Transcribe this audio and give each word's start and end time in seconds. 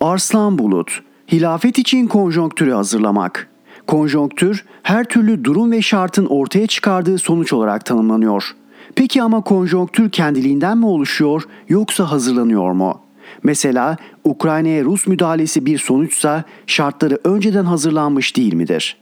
Arslan 0.00 0.58
Bulut, 0.58 1.00
hilafet 1.32 1.78
için 1.78 2.06
konjonktürü 2.06 2.72
hazırlamak. 2.72 3.48
Konjonktür, 3.86 4.64
her 4.82 5.04
türlü 5.04 5.44
durum 5.44 5.72
ve 5.72 5.82
şartın 5.82 6.26
ortaya 6.26 6.66
çıkardığı 6.66 7.18
sonuç 7.18 7.52
olarak 7.52 7.84
tanımlanıyor. 7.84 8.54
Peki 8.94 9.22
ama 9.22 9.40
konjonktür 9.40 10.10
kendiliğinden 10.10 10.78
mi 10.78 10.86
oluşuyor 10.86 11.42
yoksa 11.68 12.10
hazırlanıyor 12.10 12.72
mu? 12.72 13.00
Mesela 13.42 13.96
Ukrayna'ya 14.24 14.84
Rus 14.84 15.06
müdahalesi 15.06 15.66
bir 15.66 15.78
sonuçsa 15.78 16.44
şartları 16.66 17.18
önceden 17.24 17.64
hazırlanmış 17.64 18.36
değil 18.36 18.54
midir? 18.54 18.96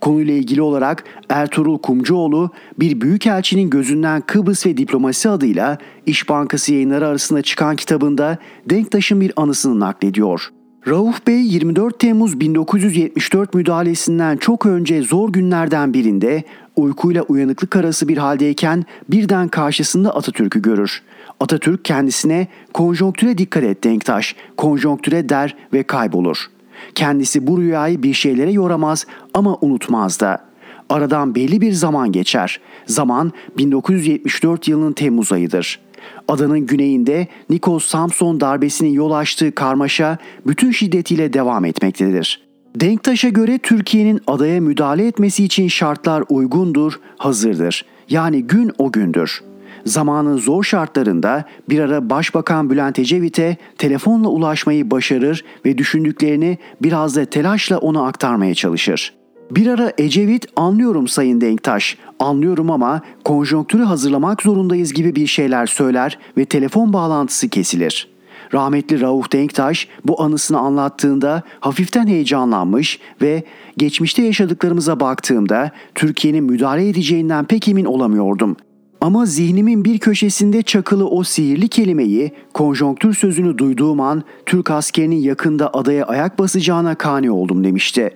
Konuyla 0.00 0.34
ilgili 0.34 0.62
olarak 0.62 1.04
Ertuğrul 1.28 1.78
Kumcuoğlu 1.78 2.50
bir 2.80 3.00
büyükelçinin 3.00 3.70
gözünden 3.70 4.20
Kıbrıs 4.20 4.66
ve 4.66 4.76
diplomasi 4.76 5.28
adıyla 5.28 5.78
İş 6.06 6.28
Bankası 6.28 6.72
yayınları 6.74 7.06
arasında 7.06 7.42
çıkan 7.42 7.76
kitabında 7.76 8.38
Denktaş'ın 8.70 9.20
bir 9.20 9.32
anısını 9.36 9.80
naklediyor. 9.80 10.50
Rauf 10.88 11.26
Bey 11.26 11.40
24 11.40 11.98
Temmuz 11.98 12.40
1974 12.40 13.54
müdahalesinden 13.54 14.36
çok 14.36 14.66
önce 14.66 15.02
zor 15.02 15.32
günlerden 15.32 15.94
birinde 15.94 16.44
uykuyla 16.76 17.22
uyanıklık 17.22 17.76
arası 17.76 18.08
bir 18.08 18.16
haldeyken 18.16 18.84
birden 19.08 19.48
karşısında 19.48 20.14
Atatürk'ü 20.14 20.62
görür. 20.62 21.02
Atatürk 21.40 21.84
kendisine 21.84 22.46
konjonktüre 22.72 23.38
dikkat 23.38 23.62
et 23.62 23.84
Denktaş, 23.84 24.36
konjonktüre 24.56 25.28
der 25.28 25.56
ve 25.72 25.82
kaybolur. 25.82 26.50
Kendisi 26.94 27.46
bu 27.46 27.60
rüyayı 27.60 28.02
bir 28.02 28.14
şeylere 28.14 28.52
yoramaz 28.52 29.06
ama 29.34 29.58
unutmaz 29.60 30.20
da. 30.20 30.48
Aradan 30.88 31.34
belli 31.34 31.60
bir 31.60 31.72
zaman 31.72 32.12
geçer. 32.12 32.60
Zaman 32.86 33.32
1974 33.58 34.68
yılının 34.68 34.92
Temmuz 34.92 35.32
ayıdır. 35.32 35.80
Adanın 36.28 36.60
güneyinde 36.60 37.26
Nikos 37.50 37.86
Samson 37.86 38.40
darbesinin 38.40 38.90
yol 38.90 39.10
açtığı 39.10 39.54
karmaşa 39.54 40.18
bütün 40.46 40.70
şiddetiyle 40.70 41.32
devam 41.32 41.64
etmektedir. 41.64 42.48
Denktaş'a 42.76 43.28
göre 43.28 43.58
Türkiye'nin 43.58 44.20
adaya 44.26 44.60
müdahale 44.60 45.06
etmesi 45.06 45.44
için 45.44 45.68
şartlar 45.68 46.24
uygundur, 46.28 47.00
hazırdır. 47.16 47.84
Yani 48.08 48.42
gün 48.42 48.72
o 48.78 48.92
gündür. 48.92 49.42
Zamanın 49.84 50.36
zor 50.36 50.62
şartlarında 50.62 51.44
bir 51.68 51.78
ara 51.78 52.10
Başbakan 52.10 52.70
Bülent 52.70 52.98
Ecevit'e 52.98 53.56
telefonla 53.78 54.28
ulaşmayı 54.28 54.90
başarır 54.90 55.44
ve 55.64 55.78
düşündüklerini 55.78 56.58
biraz 56.82 57.16
da 57.16 57.24
telaşla 57.24 57.78
ona 57.78 58.06
aktarmaya 58.06 58.54
çalışır. 58.54 59.14
Bir 59.50 59.66
ara 59.66 59.92
Ecevit 59.98 60.46
anlıyorum 60.56 61.08
Sayın 61.08 61.40
Denktaş, 61.40 61.98
anlıyorum 62.18 62.70
ama 62.70 63.00
konjonktürü 63.24 63.82
hazırlamak 63.82 64.42
zorundayız 64.42 64.92
gibi 64.92 65.16
bir 65.16 65.26
şeyler 65.26 65.66
söyler 65.66 66.18
ve 66.36 66.44
telefon 66.44 66.92
bağlantısı 66.92 67.48
kesilir. 67.48 68.08
Rahmetli 68.54 69.00
Rauf 69.00 69.32
Denktaş 69.32 69.88
bu 70.04 70.22
anısını 70.22 70.58
anlattığında 70.58 71.42
hafiften 71.60 72.06
heyecanlanmış 72.06 73.00
ve 73.22 73.42
geçmişte 73.76 74.22
yaşadıklarımıza 74.22 75.00
baktığımda 75.00 75.70
Türkiye'nin 75.94 76.44
müdahale 76.44 76.88
edeceğinden 76.88 77.44
pek 77.44 77.68
emin 77.68 77.84
olamıyordum. 77.84 78.56
Ama 79.00 79.26
zihnimin 79.26 79.84
bir 79.84 79.98
köşesinde 79.98 80.62
çakılı 80.62 81.08
o 81.08 81.24
sihirli 81.24 81.68
kelimeyi, 81.68 82.32
konjonktür 82.54 83.14
sözünü 83.14 83.58
duyduğum 83.58 84.00
an 84.00 84.22
Türk 84.46 84.70
askerinin 84.70 85.16
yakında 85.16 85.74
adaya 85.74 86.04
ayak 86.04 86.38
basacağına 86.38 86.94
kani 86.94 87.30
oldum 87.30 87.64
demişti. 87.64 88.10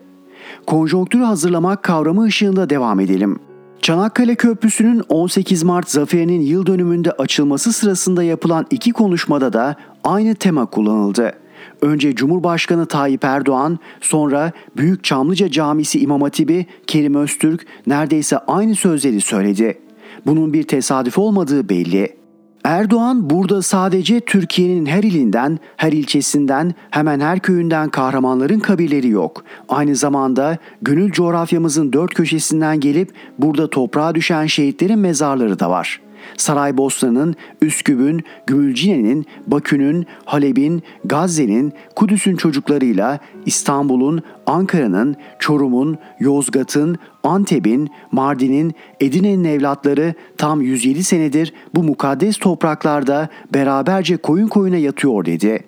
Konjonktürü 0.67 1.23
hazırlamak 1.23 1.83
kavramı 1.83 2.23
ışığında 2.23 2.71
devam 2.71 3.01
edelim. 3.01 3.39
Çanakkale 3.83 4.35
Köprüsü'nün 4.35 5.03
18 5.09 5.63
Mart 5.63 5.91
zaferinin 5.91 6.41
yıl 6.41 6.67
dönümünde 6.67 7.13
açılması 7.13 7.73
sırasında 7.73 8.23
yapılan 8.23 8.67
iki 8.71 8.93
konuşmada 8.93 9.53
da 9.53 9.77
aynı 10.05 10.35
tema 10.35 10.67
kullanıldı. 10.67 11.33
Önce 11.83 12.15
Cumhurbaşkanı 12.15 12.87
Tayyip 12.87 13.25
Erdoğan, 13.25 13.79
sonra 14.01 14.53
Büyük 14.77 15.05
Çamlıca 15.05 15.51
Camisi 15.51 16.01
İmam 16.01 16.23
Hatibi 16.23 16.67
Kerim 16.87 17.15
Öztürk 17.15 17.67
neredeyse 17.87 18.39
aynı 18.39 18.75
sözleri 18.75 19.21
söyledi. 19.21 19.82
Bunun 20.27 20.53
bir 20.53 20.63
tesadüf 20.63 21.19
olmadığı 21.19 21.69
belli. 21.69 22.17
Erdoğan 22.65 23.31
burada 23.31 23.63
sadece 23.63 24.21
Türkiye'nin 24.21 24.87
her 24.87 25.03
ilinden, 25.03 25.59
her 25.77 25.93
ilçesinden, 25.93 26.75
hemen 26.91 27.21
her 27.21 27.41
köyünden 27.41 27.89
kahramanların 27.89 28.61
kabirleri 28.61 29.09
yok. 29.09 29.45
Aynı 29.69 29.97
zamanda 29.97 30.59
gönül 30.83 31.13
coğrafyamızın 31.13 31.93
dört 31.93 32.15
köşesinden 32.15 32.81
gelip 32.81 33.13
burada 33.39 33.71
toprağa 33.71 34.15
düşen 34.15 34.47
şehitlerin 34.47 34.99
mezarları 34.99 35.59
da 35.59 35.71
var.'' 35.71 36.12
Saraybosna'nın, 36.37 37.35
Üsküp'ün, 37.63 38.25
Gümülcine'nin, 38.47 39.27
Bakü'nün, 39.47 40.07
Halep'in, 40.25 40.83
Gazze'nin, 41.05 41.73
Kudüs'ün 41.97 42.37
çocuklarıyla 42.37 43.19
İstanbul'un, 43.47 44.23
Ankara'nın, 44.47 45.17
Çorum'un, 45.39 45.99
Yozgat'ın, 46.21 46.99
Antep'in, 47.23 47.91
Mardin'in, 48.13 48.75
Edine'nin 49.01 49.45
evlatları 49.45 50.15
tam 50.39 50.61
107 50.61 51.05
senedir 51.05 51.53
bu 51.75 51.83
mukaddes 51.83 52.37
topraklarda 52.37 53.29
beraberce 53.55 54.17
koyun 54.17 54.49
koyuna 54.49 54.77
yatıyor 54.77 55.25
dedi. 55.25 55.65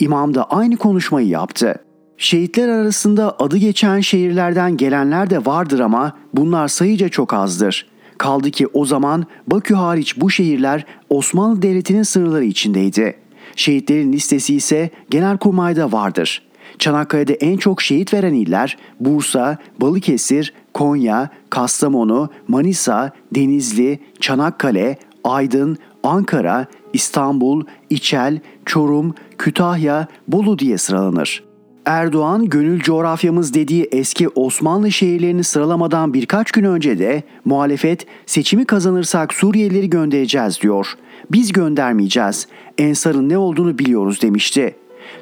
İmam 0.00 0.34
da 0.34 0.44
aynı 0.44 0.76
konuşmayı 0.76 1.28
yaptı. 1.28 1.74
Şehitler 2.18 2.68
arasında 2.68 3.36
adı 3.38 3.56
geçen 3.56 4.00
şehirlerden 4.00 4.76
gelenler 4.76 5.30
de 5.30 5.46
vardır 5.46 5.80
ama 5.80 6.16
bunlar 6.34 6.68
sayıca 6.68 7.08
çok 7.08 7.34
azdır.'' 7.34 7.95
Kaldı 8.18 8.50
ki 8.50 8.66
o 8.66 8.84
zaman 8.84 9.26
Bakü 9.46 9.74
hariç 9.74 10.20
bu 10.20 10.30
şehirler 10.30 10.86
Osmanlı 11.10 11.62
Devleti'nin 11.62 12.02
sınırları 12.02 12.44
içindeydi. 12.44 13.16
Şehitlerin 13.56 14.12
listesi 14.12 14.54
ise 14.54 14.90
Genelkurmay'da 15.10 15.92
vardır. 15.92 16.42
Çanakkale'de 16.78 17.34
en 17.34 17.56
çok 17.56 17.82
şehit 17.82 18.14
veren 18.14 18.34
iller 18.34 18.76
Bursa, 19.00 19.58
Balıkesir, 19.80 20.54
Konya, 20.74 21.28
Kastamonu, 21.50 22.30
Manisa, 22.48 23.12
Denizli, 23.34 24.00
Çanakkale, 24.20 24.98
Aydın, 25.24 25.78
Ankara, 26.02 26.66
İstanbul, 26.92 27.64
İçel, 27.90 28.40
Çorum, 28.64 29.14
Kütahya, 29.38 30.06
Bolu 30.28 30.58
diye 30.58 30.78
sıralanır. 30.78 31.44
Erdoğan 31.86 32.44
gönül 32.48 32.80
coğrafyamız 32.80 33.54
dediği 33.54 33.88
eski 33.92 34.28
Osmanlı 34.28 34.92
şehirlerini 34.92 35.44
sıralamadan 35.44 36.14
birkaç 36.14 36.50
gün 36.50 36.64
önce 36.64 36.98
de 36.98 37.22
muhalefet 37.44 38.06
seçimi 38.26 38.64
kazanırsak 38.64 39.34
Suriyelileri 39.34 39.90
göndereceğiz 39.90 40.60
diyor. 40.60 40.94
Biz 41.32 41.52
göndermeyeceğiz. 41.52 42.48
Ensar'ın 42.78 43.28
ne 43.28 43.38
olduğunu 43.38 43.78
biliyoruz 43.78 44.22
demişti. 44.22 44.76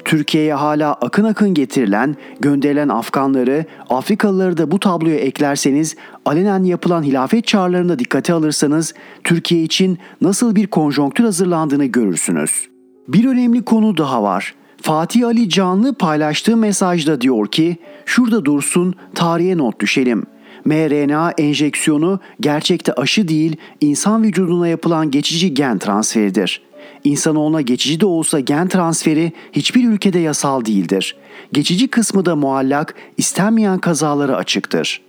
Türkiye'ye 0.05 0.53
hala 0.53 0.93
akın 0.93 1.23
akın 1.23 1.53
getirilen, 1.53 2.15
gönderilen 2.39 2.89
Afganları, 2.89 3.65
Afrikalıları 3.89 4.57
da 4.57 4.71
bu 4.71 4.79
tabloya 4.79 5.17
eklerseniz, 5.17 5.95
alenen 6.25 6.63
yapılan 6.63 7.03
hilafet 7.03 7.47
çağrılarında 7.47 7.99
dikkate 7.99 8.33
alırsanız 8.33 8.93
Türkiye 9.23 9.63
için 9.63 9.97
nasıl 10.21 10.55
bir 10.55 10.67
konjonktür 10.67 11.23
hazırlandığını 11.23 11.85
görürsünüz. 11.85 12.67
Bir 13.07 13.25
önemli 13.25 13.65
konu 13.65 13.97
daha 13.97 14.23
var. 14.23 14.55
Fatih 14.85 15.27
Ali 15.27 15.49
Canlı 15.49 15.93
paylaştığı 15.93 16.57
mesajda 16.57 17.21
diyor 17.21 17.47
ki, 17.47 17.77
şurada 18.05 18.45
dursun 18.45 18.95
tarihe 19.15 19.57
not 19.57 19.79
düşelim. 19.79 20.23
mRNA 20.65 21.31
enjeksiyonu 21.37 22.19
gerçekte 22.39 22.93
aşı 22.93 23.27
değil, 23.27 23.55
insan 23.81 24.23
vücuduna 24.23 24.67
yapılan 24.67 25.11
geçici 25.11 25.53
gen 25.53 25.77
transferidir. 25.77 26.61
İnsanoğluna 27.03 27.61
geçici 27.61 27.99
de 27.99 28.05
olsa 28.05 28.39
gen 28.39 28.67
transferi 28.67 29.31
hiçbir 29.51 29.89
ülkede 29.89 30.19
yasal 30.19 30.65
değildir. 30.65 31.15
Geçici 31.53 31.87
kısmı 31.87 32.25
da 32.25 32.35
muallak, 32.35 32.95
istenmeyen 33.17 33.79
kazalara 33.79 34.35
açıktır. 34.35 35.01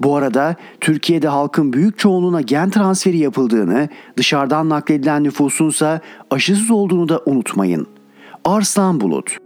Bu 0.00 0.16
arada 0.16 0.56
Türkiye'de 0.80 1.28
halkın 1.28 1.72
büyük 1.72 1.98
çoğunluğuna 1.98 2.40
gen 2.40 2.70
transferi 2.70 3.18
yapıldığını, 3.18 3.88
dışarıdan 4.16 4.68
nakledilen 4.68 5.24
nüfusunsa 5.24 6.00
aşısız 6.30 6.70
olduğunu 6.70 7.08
da 7.08 7.22
unutmayın.'' 7.26 7.97
Arslan 8.48 9.00
Bulut 9.00 9.36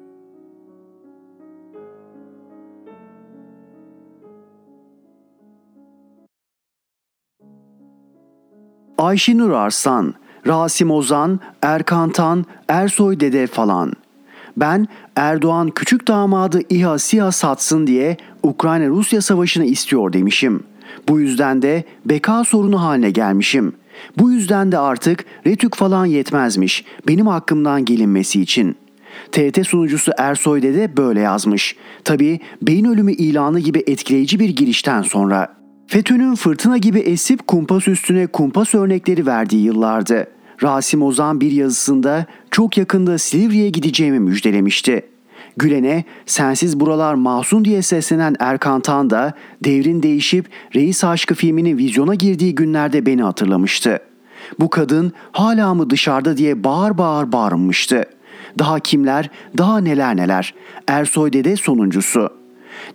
Ayşenur 8.98 9.50
Arslan, 9.50 10.14
Rasim 10.46 10.90
Ozan, 10.90 11.40
Erkan 11.62 12.10
Tan, 12.10 12.44
Ersoy 12.68 13.20
Dede 13.20 13.46
falan. 13.46 13.92
Ben 14.56 14.88
Erdoğan 15.16 15.70
küçük 15.70 16.08
damadı 16.08 16.60
İHA 16.68 16.98
SİHA 16.98 17.32
satsın 17.32 17.86
diye 17.86 18.16
Ukrayna-Rusya 18.42 19.22
savaşını 19.22 19.64
istiyor 19.64 20.12
demişim. 20.12 20.62
Bu 21.08 21.20
yüzden 21.20 21.62
de 21.62 21.84
beka 22.04 22.44
sorunu 22.44 22.82
haline 22.82 23.10
gelmişim. 23.10 23.72
Bu 24.18 24.32
yüzden 24.32 24.72
de 24.72 24.78
artık 24.78 25.24
retük 25.46 25.76
falan 25.76 26.06
yetmezmiş 26.06 26.84
benim 27.08 27.26
hakkımdan 27.26 27.84
gelinmesi 27.84 28.42
için. 28.42 28.81
TRT 29.32 29.66
sunucusu 29.66 30.12
Ersoy 30.18 30.62
de 30.62 30.96
böyle 30.96 31.20
yazmış. 31.20 31.76
Tabi 32.04 32.40
beyin 32.62 32.84
ölümü 32.84 33.12
ilanı 33.12 33.60
gibi 33.60 33.84
etkileyici 33.86 34.40
bir 34.40 34.48
girişten 34.48 35.02
sonra. 35.02 35.56
FETÖ'nün 35.86 36.34
fırtına 36.34 36.78
gibi 36.78 36.98
esip 36.98 37.46
kumpas 37.46 37.88
üstüne 37.88 38.26
kumpas 38.26 38.74
örnekleri 38.74 39.26
verdiği 39.26 39.64
yıllardı. 39.64 40.26
Rasim 40.62 41.02
Ozan 41.02 41.40
bir 41.40 41.52
yazısında 41.52 42.26
çok 42.50 42.78
yakında 42.78 43.18
Silivri'ye 43.18 43.70
gideceğimi 43.70 44.20
müjdelemişti. 44.20 45.02
Gülen'e 45.56 46.04
sensiz 46.26 46.80
buralar 46.80 47.14
mahzun 47.14 47.64
diye 47.64 47.82
seslenen 47.82 48.36
Erkan 48.38 48.80
Tan 48.80 49.10
da 49.10 49.34
devrin 49.64 50.02
değişip 50.02 50.48
Reis 50.74 51.04
Aşkı 51.04 51.34
filminin 51.34 51.78
vizyona 51.78 52.14
girdiği 52.14 52.54
günlerde 52.54 53.06
beni 53.06 53.22
hatırlamıştı. 53.22 53.98
Bu 54.60 54.70
kadın 54.70 55.12
hala 55.32 55.74
mı 55.74 55.90
dışarıda 55.90 56.36
diye 56.36 56.64
bağır 56.64 56.98
bağır 56.98 57.32
bağırmıştı. 57.32 58.04
Daha 58.58 58.80
kimler, 58.80 59.30
daha 59.58 59.78
neler 59.78 60.16
neler. 60.16 60.54
Ersoy 60.88 61.32
Dede 61.32 61.56
sonuncusu. 61.56 62.28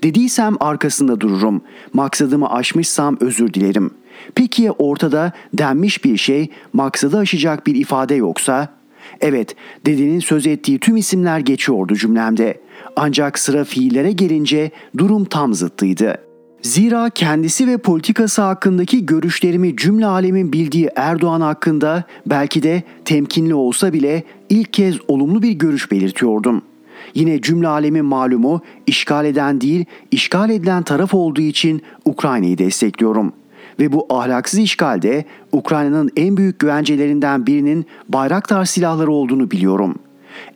Dediysem 0.04 0.56
arkasında 0.60 1.22
dururum. 1.22 1.62
Maksadımı 1.94 2.52
aşmışsam 2.52 3.18
özür 3.20 3.54
dilerim. 3.54 3.92
Peki 4.36 4.62
ya 4.62 4.72
ortada 4.72 5.32
denmiş 5.54 6.06
bir 6.06 6.18
şey, 6.18 6.50
maksadı 6.74 7.18
aşacak 7.18 7.68
bir 7.68 7.76
ifade 7.76 8.16
yoksa 8.16 8.78
Evet, 9.22 9.56
dedenin 9.86 10.20
söz 10.20 10.48
ettiği 10.48 10.80
tüm 10.80 10.98
isimler 10.98 11.40
geçiyordu 11.40 11.96
cümlemde. 11.96 12.62
Ancak 12.96 13.40
sıra 13.40 13.64
fiillere 13.64 14.12
gelince 14.12 14.72
durum 14.98 15.26
tam 15.26 15.54
zıttıydı. 15.54 16.27
Zira 16.62 17.10
kendisi 17.10 17.68
ve 17.68 17.78
politikası 17.78 18.42
hakkındaki 18.42 19.06
görüşlerimi 19.06 19.78
cümle 19.78 20.06
alemin 20.06 20.54
bildiği 20.54 20.90
Erdoğan 20.96 21.42
hakkında 21.42 22.04
belki 22.26 22.64
de 22.64 22.84
temkinli 23.06 23.54
olsa 23.54 23.94
bile 23.94 24.24
ilk 24.50 24.74
kez 24.74 24.96
olumlu 25.08 25.42
bir 25.42 25.52
görüş 25.52 25.92
belirtiyordum. 25.92 26.62
Yine 27.16 27.42
cümle 27.42 27.68
alemin 27.68 28.06
malumu 28.06 28.62
işgal 28.88 29.26
eden 29.26 29.62
değil, 29.62 29.86
işgal 30.12 30.50
edilen 30.50 30.84
taraf 30.84 31.14
olduğu 31.14 31.42
için 31.42 31.82
Ukrayna'yı 32.06 32.58
destekliyorum.'' 32.58 33.48
ve 33.80 33.92
bu 33.92 34.06
ahlaksız 34.10 34.60
işgalde 34.60 35.26
Ukrayna'nın 35.52 36.12
en 36.16 36.38
büyük 36.38 36.60
güvencelerinden 36.60 37.46
birinin 37.48 37.86
Bayraktar 38.10 38.66
silahları 38.66 39.12
olduğunu 39.12 39.52
biliyorum. 39.52 39.96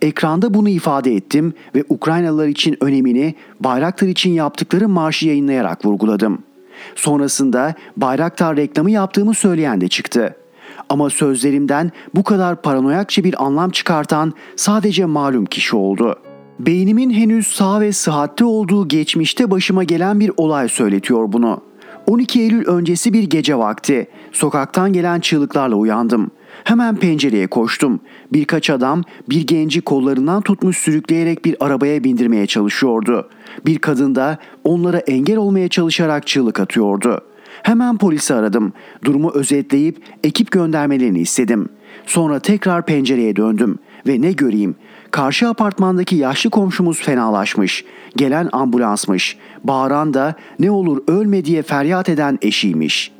Ekranda 0.01 0.53
bunu 0.53 0.69
ifade 0.69 1.15
ettim 1.15 1.53
ve 1.75 1.83
Ukraynalılar 1.89 2.47
için 2.47 2.77
önemini 2.81 3.35
Bayraktar 3.59 4.07
için 4.07 4.31
yaptıkları 4.31 4.89
marşı 4.89 5.27
yayınlayarak 5.27 5.85
vurguladım. 5.85 6.43
Sonrasında 6.95 7.73
Bayraktar 7.97 8.57
reklamı 8.57 8.91
yaptığımı 8.91 9.33
söyleyen 9.33 9.81
de 9.81 9.87
çıktı. 9.87 10.35
Ama 10.89 11.09
sözlerimden 11.09 11.91
bu 12.15 12.23
kadar 12.23 12.61
paranoyakça 12.61 13.23
bir 13.23 13.45
anlam 13.45 13.69
çıkartan 13.69 14.33
sadece 14.55 15.05
malum 15.05 15.45
kişi 15.45 15.75
oldu. 15.75 16.15
Beynimin 16.59 17.11
henüz 17.11 17.47
sağ 17.47 17.81
ve 17.81 17.91
sıhhatli 17.91 18.45
olduğu 18.45 18.87
geçmişte 18.87 19.51
başıma 19.51 19.83
gelen 19.83 20.19
bir 20.19 20.31
olay 20.37 20.69
söyletiyor 20.69 21.33
bunu.'' 21.33 21.71
12 22.07 22.41
Eylül 22.41 22.65
öncesi 22.65 23.13
bir 23.13 23.23
gece 23.23 23.57
vakti. 23.57 24.07
Sokaktan 24.31 24.93
gelen 24.93 25.19
çığlıklarla 25.19 25.75
uyandım. 25.75 26.31
Hemen 26.63 26.95
pencereye 26.95 27.47
koştum. 27.47 27.99
Birkaç 28.33 28.69
adam 28.69 29.03
bir 29.29 29.47
genci 29.47 29.81
kollarından 29.81 30.41
tutmuş 30.41 30.77
sürükleyerek 30.77 31.45
bir 31.45 31.55
arabaya 31.59 32.03
bindirmeye 32.03 32.47
çalışıyordu. 32.47 33.29
Bir 33.65 33.79
kadın 33.79 34.15
da 34.15 34.37
onlara 34.63 34.97
engel 34.97 35.37
olmaya 35.37 35.67
çalışarak 35.67 36.27
çığlık 36.27 36.59
atıyordu. 36.59 37.21
Hemen 37.63 37.97
polisi 37.97 38.33
aradım. 38.33 38.73
Durumu 39.05 39.31
özetleyip 39.33 39.97
ekip 40.23 40.51
göndermelerini 40.51 41.19
istedim. 41.19 41.69
Sonra 42.05 42.39
tekrar 42.39 42.85
pencereye 42.85 43.35
döndüm 43.35 43.79
ve 44.07 44.21
ne 44.21 44.31
göreyim 44.31 44.75
Karşı 45.11 45.47
apartmandaki 45.47 46.15
yaşlı 46.15 46.49
komşumuz 46.49 47.01
fenalaşmış. 47.01 47.85
Gelen 48.17 48.49
ambulansmış. 48.51 49.37
Bağıran 49.63 50.13
da 50.13 50.35
ne 50.59 50.71
olur 50.71 51.03
ölme 51.07 51.45
diye 51.45 51.61
feryat 51.61 52.09
eden 52.09 52.39
eşiymiş. 52.41 53.11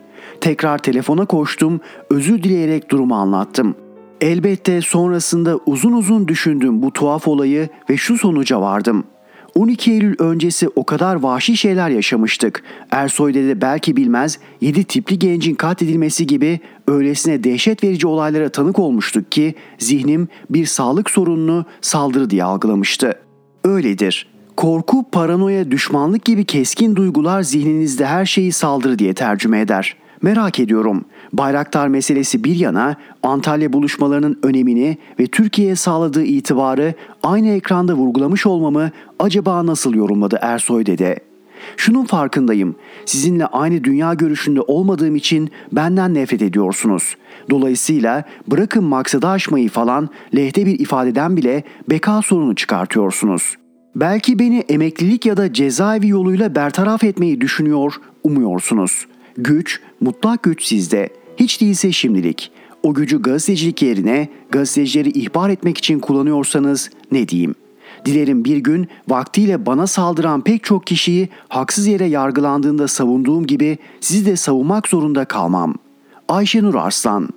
Tekrar 0.41 0.77
telefona 0.77 1.25
koştum, 1.25 1.79
özür 2.09 2.43
dileyerek 2.43 2.91
durumu 2.91 3.15
anlattım. 3.15 3.75
Elbette 4.21 4.81
sonrasında 4.81 5.59
uzun 5.65 5.91
uzun 5.91 6.27
düşündüm 6.27 6.81
bu 6.81 6.93
tuhaf 6.93 7.27
olayı 7.27 7.69
ve 7.89 7.97
şu 7.97 8.17
sonuca 8.17 8.61
vardım. 8.61 9.03
12 9.55 9.91
Eylül 9.91 10.15
öncesi 10.19 10.69
o 10.75 10.85
kadar 10.85 11.15
vahşi 11.15 11.57
şeyler 11.57 11.89
yaşamıştık. 11.89 12.63
Ersoy 12.91 13.33
dede 13.33 13.61
belki 13.61 13.95
bilmez 13.95 14.39
7 14.61 14.83
tipli 14.83 15.19
gencin 15.19 15.55
katledilmesi 15.55 16.27
gibi 16.27 16.59
öylesine 16.87 17.43
dehşet 17.43 17.83
verici 17.83 18.07
olaylara 18.07 18.49
tanık 18.49 18.79
olmuştuk 18.79 19.31
ki 19.31 19.55
zihnim 19.77 20.27
bir 20.49 20.65
sağlık 20.65 21.09
sorununu 21.09 21.65
saldırı 21.81 22.29
diye 22.29 22.43
algılamıştı. 22.43 23.13
Öyledir. 23.63 24.27
Korku, 24.57 25.05
paranoya, 25.11 25.71
düşmanlık 25.71 26.25
gibi 26.25 26.45
keskin 26.45 26.95
duygular 26.95 27.41
zihninizde 27.41 28.05
her 28.05 28.25
şeyi 28.25 28.51
saldırı 28.51 28.99
diye 28.99 29.13
tercüme 29.13 29.59
eder. 29.59 30.00
Merak 30.21 30.59
ediyorum. 30.59 31.05
Bayraktar 31.33 31.87
meselesi 31.87 32.43
bir 32.43 32.55
yana 32.55 32.95
Antalya 33.23 33.73
buluşmalarının 33.73 34.39
önemini 34.43 34.97
ve 35.19 35.27
Türkiye'ye 35.27 35.75
sağladığı 35.75 36.23
itibarı 36.23 36.93
aynı 37.23 37.47
ekranda 37.47 37.93
vurgulamış 37.93 38.45
olmamı 38.45 38.91
acaba 39.19 39.65
nasıl 39.65 39.93
yorumladı 39.93 40.37
Ersoy 40.41 40.85
dede? 40.85 41.19
Şunun 41.77 42.05
farkındayım. 42.05 42.75
Sizinle 43.05 43.45
aynı 43.45 43.83
dünya 43.83 44.13
görüşünde 44.13 44.61
olmadığım 44.61 45.15
için 45.15 45.49
benden 45.71 46.13
nefret 46.13 46.41
ediyorsunuz. 46.41 47.15
Dolayısıyla 47.49 48.23
bırakın 48.47 48.83
maksadı 48.83 49.27
aşmayı 49.27 49.69
falan 49.69 50.09
lehte 50.35 50.65
bir 50.65 50.79
ifadeden 50.79 51.37
bile 51.37 51.63
beka 51.89 52.21
sorunu 52.21 52.55
çıkartıyorsunuz. 52.55 53.55
Belki 53.95 54.39
beni 54.39 54.59
emeklilik 54.59 55.25
ya 55.25 55.37
da 55.37 55.53
cezaevi 55.53 56.07
yoluyla 56.07 56.55
bertaraf 56.55 57.03
etmeyi 57.03 57.41
düşünüyor, 57.41 57.93
umuyorsunuz. 58.23 59.07
Güç, 59.37 59.81
mutlak 59.99 60.43
güç 60.43 60.65
sizde. 60.65 61.09
Hiç 61.37 61.61
değilse 61.61 61.91
şimdilik. 61.91 62.51
O 62.83 62.93
gücü 62.93 63.21
gazetecilik 63.21 63.81
yerine 63.81 64.29
gazetecileri 64.49 65.09
ihbar 65.09 65.49
etmek 65.49 65.77
için 65.77 65.99
kullanıyorsanız 65.99 66.89
ne 67.11 67.27
diyeyim? 67.27 67.55
Dilerim 68.05 68.45
bir 68.45 68.57
gün 68.57 68.87
vaktiyle 69.07 69.65
bana 69.65 69.87
saldıran 69.87 70.41
pek 70.41 70.63
çok 70.63 70.87
kişiyi 70.87 71.29
haksız 71.49 71.87
yere 71.87 72.05
yargılandığında 72.05 72.87
savunduğum 72.87 73.47
gibi 73.47 73.77
sizi 74.01 74.25
de 74.25 74.35
savunmak 74.35 74.87
zorunda 74.87 75.25
kalmam. 75.25 75.75
Ayşenur 76.27 76.75
Arslan 76.75 77.29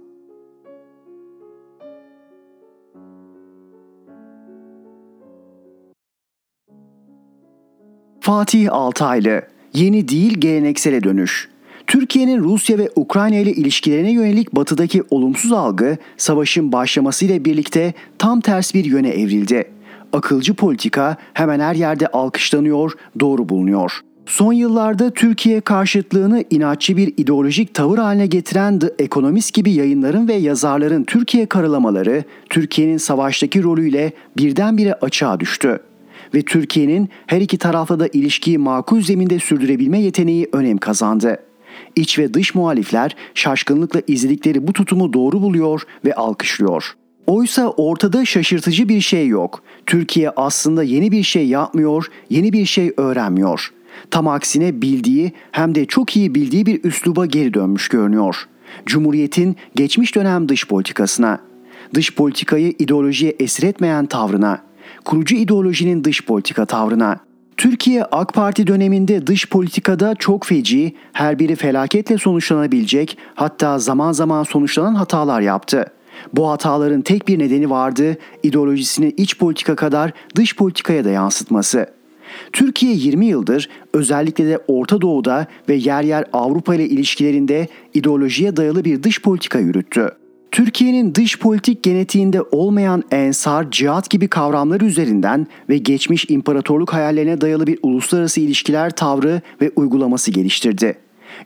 Fatih 8.20 8.72
Altaylı 8.72 9.42
Yeni 9.74 10.08
değil 10.08 10.34
geleneksele 10.38 11.04
dönüş 11.04 11.48
Türkiye'nin 11.86 12.44
Rusya 12.44 12.78
ve 12.78 12.90
Ukrayna 12.96 13.36
ile 13.36 13.52
ilişkilerine 13.52 14.12
yönelik 14.12 14.54
batıdaki 14.54 15.02
olumsuz 15.10 15.52
algı 15.52 15.96
savaşın 16.16 16.72
başlamasıyla 16.72 17.44
birlikte 17.44 17.94
tam 18.18 18.40
ters 18.40 18.74
bir 18.74 18.84
yöne 18.84 19.08
evrildi. 19.08 19.64
Akılcı 20.12 20.54
politika 20.54 21.16
hemen 21.34 21.60
her 21.60 21.74
yerde 21.74 22.06
alkışlanıyor, 22.06 22.92
doğru 23.20 23.48
bulunuyor. 23.48 24.00
Son 24.26 24.52
yıllarda 24.52 25.10
Türkiye 25.10 25.60
karşıtlığını 25.60 26.44
inatçı 26.50 26.96
bir 26.96 27.14
ideolojik 27.16 27.74
tavır 27.74 27.98
haline 27.98 28.26
getiren 28.26 28.78
The 28.78 28.94
Economist 28.98 29.54
gibi 29.54 29.72
yayınların 29.72 30.28
ve 30.28 30.34
yazarların 30.34 31.04
Türkiye 31.04 31.46
karalamaları 31.46 32.24
Türkiye'nin 32.50 32.96
savaştaki 32.96 33.62
rolüyle 33.62 34.12
birdenbire 34.36 34.94
açığa 34.94 35.40
düştü 35.40 35.80
ve 36.34 36.42
Türkiye'nin 36.42 37.08
her 37.26 37.40
iki 37.40 37.58
tarafla 37.58 38.00
da 38.00 38.06
ilişkiyi 38.06 38.58
makul 38.58 39.00
zeminde 39.00 39.38
sürdürebilme 39.38 40.00
yeteneği 40.00 40.48
önem 40.52 40.78
kazandı. 40.78 41.38
İç 41.96 42.18
ve 42.18 42.34
dış 42.34 42.54
muhalifler 42.54 43.16
şaşkınlıkla 43.34 44.02
izledikleri 44.06 44.66
bu 44.66 44.72
tutumu 44.72 45.12
doğru 45.12 45.42
buluyor 45.42 45.82
ve 46.04 46.14
alkışlıyor. 46.14 46.94
Oysa 47.26 47.68
ortada 47.68 48.24
şaşırtıcı 48.24 48.88
bir 48.88 49.00
şey 49.00 49.28
yok. 49.28 49.62
Türkiye 49.86 50.30
aslında 50.30 50.82
yeni 50.82 51.12
bir 51.12 51.22
şey 51.22 51.46
yapmıyor, 51.46 52.06
yeni 52.30 52.52
bir 52.52 52.66
şey 52.66 52.92
öğrenmiyor. 52.96 53.72
Tam 54.10 54.28
aksine 54.28 54.82
bildiği 54.82 55.32
hem 55.52 55.74
de 55.74 55.86
çok 55.86 56.16
iyi 56.16 56.34
bildiği 56.34 56.66
bir 56.66 56.84
üsluba 56.84 57.26
geri 57.26 57.54
dönmüş 57.54 57.88
görünüyor. 57.88 58.48
Cumhuriyetin 58.86 59.56
geçmiş 59.74 60.14
dönem 60.14 60.48
dış 60.48 60.68
politikasına, 60.68 61.38
dış 61.94 62.14
politikayı 62.14 62.74
ideolojiye 62.78 63.36
esir 63.40 63.62
etmeyen 63.62 64.06
tavrına, 64.06 64.62
kurucu 65.04 65.36
ideolojinin 65.36 66.04
dış 66.04 66.24
politika 66.24 66.66
tavrına, 66.66 67.20
Türkiye 67.56 68.04
AK 68.04 68.34
Parti 68.34 68.66
döneminde 68.66 69.26
dış 69.26 69.48
politikada 69.48 70.14
çok 70.14 70.44
feci, 70.44 70.94
her 71.12 71.38
biri 71.38 71.56
felaketle 71.56 72.18
sonuçlanabilecek, 72.18 73.18
hatta 73.34 73.78
zaman 73.78 74.12
zaman 74.12 74.42
sonuçlanan 74.42 74.94
hatalar 74.94 75.40
yaptı. 75.40 75.86
Bu 76.32 76.50
hataların 76.50 77.02
tek 77.02 77.28
bir 77.28 77.38
nedeni 77.38 77.70
vardı, 77.70 78.16
ideolojisini 78.42 79.08
iç 79.16 79.38
politika 79.38 79.76
kadar 79.76 80.12
dış 80.34 80.56
politikaya 80.56 81.04
da 81.04 81.10
yansıtması. 81.10 81.86
Türkiye 82.52 82.94
20 82.94 83.26
yıldır 83.26 83.68
özellikle 83.92 84.46
de 84.46 84.58
Orta 84.68 85.00
Doğu'da 85.00 85.46
ve 85.68 85.74
yer 85.74 86.02
yer 86.02 86.24
Avrupa 86.32 86.74
ile 86.74 86.88
ilişkilerinde 86.88 87.68
ideolojiye 87.94 88.56
dayalı 88.56 88.84
bir 88.84 89.02
dış 89.02 89.22
politika 89.22 89.58
yürüttü. 89.58 90.10
Türkiye'nin 90.54 91.14
dış 91.14 91.38
politik 91.38 91.82
genetiğinde 91.82 92.42
olmayan 92.42 93.02
ensar, 93.10 93.70
cihat 93.70 94.10
gibi 94.10 94.28
kavramlar 94.28 94.80
üzerinden 94.80 95.46
ve 95.68 95.78
geçmiş 95.78 96.26
imparatorluk 96.28 96.92
hayallerine 96.92 97.40
dayalı 97.40 97.66
bir 97.66 97.78
uluslararası 97.82 98.40
ilişkiler 98.40 98.90
tavrı 98.90 99.40
ve 99.60 99.70
uygulaması 99.76 100.30
geliştirdi. 100.30 100.98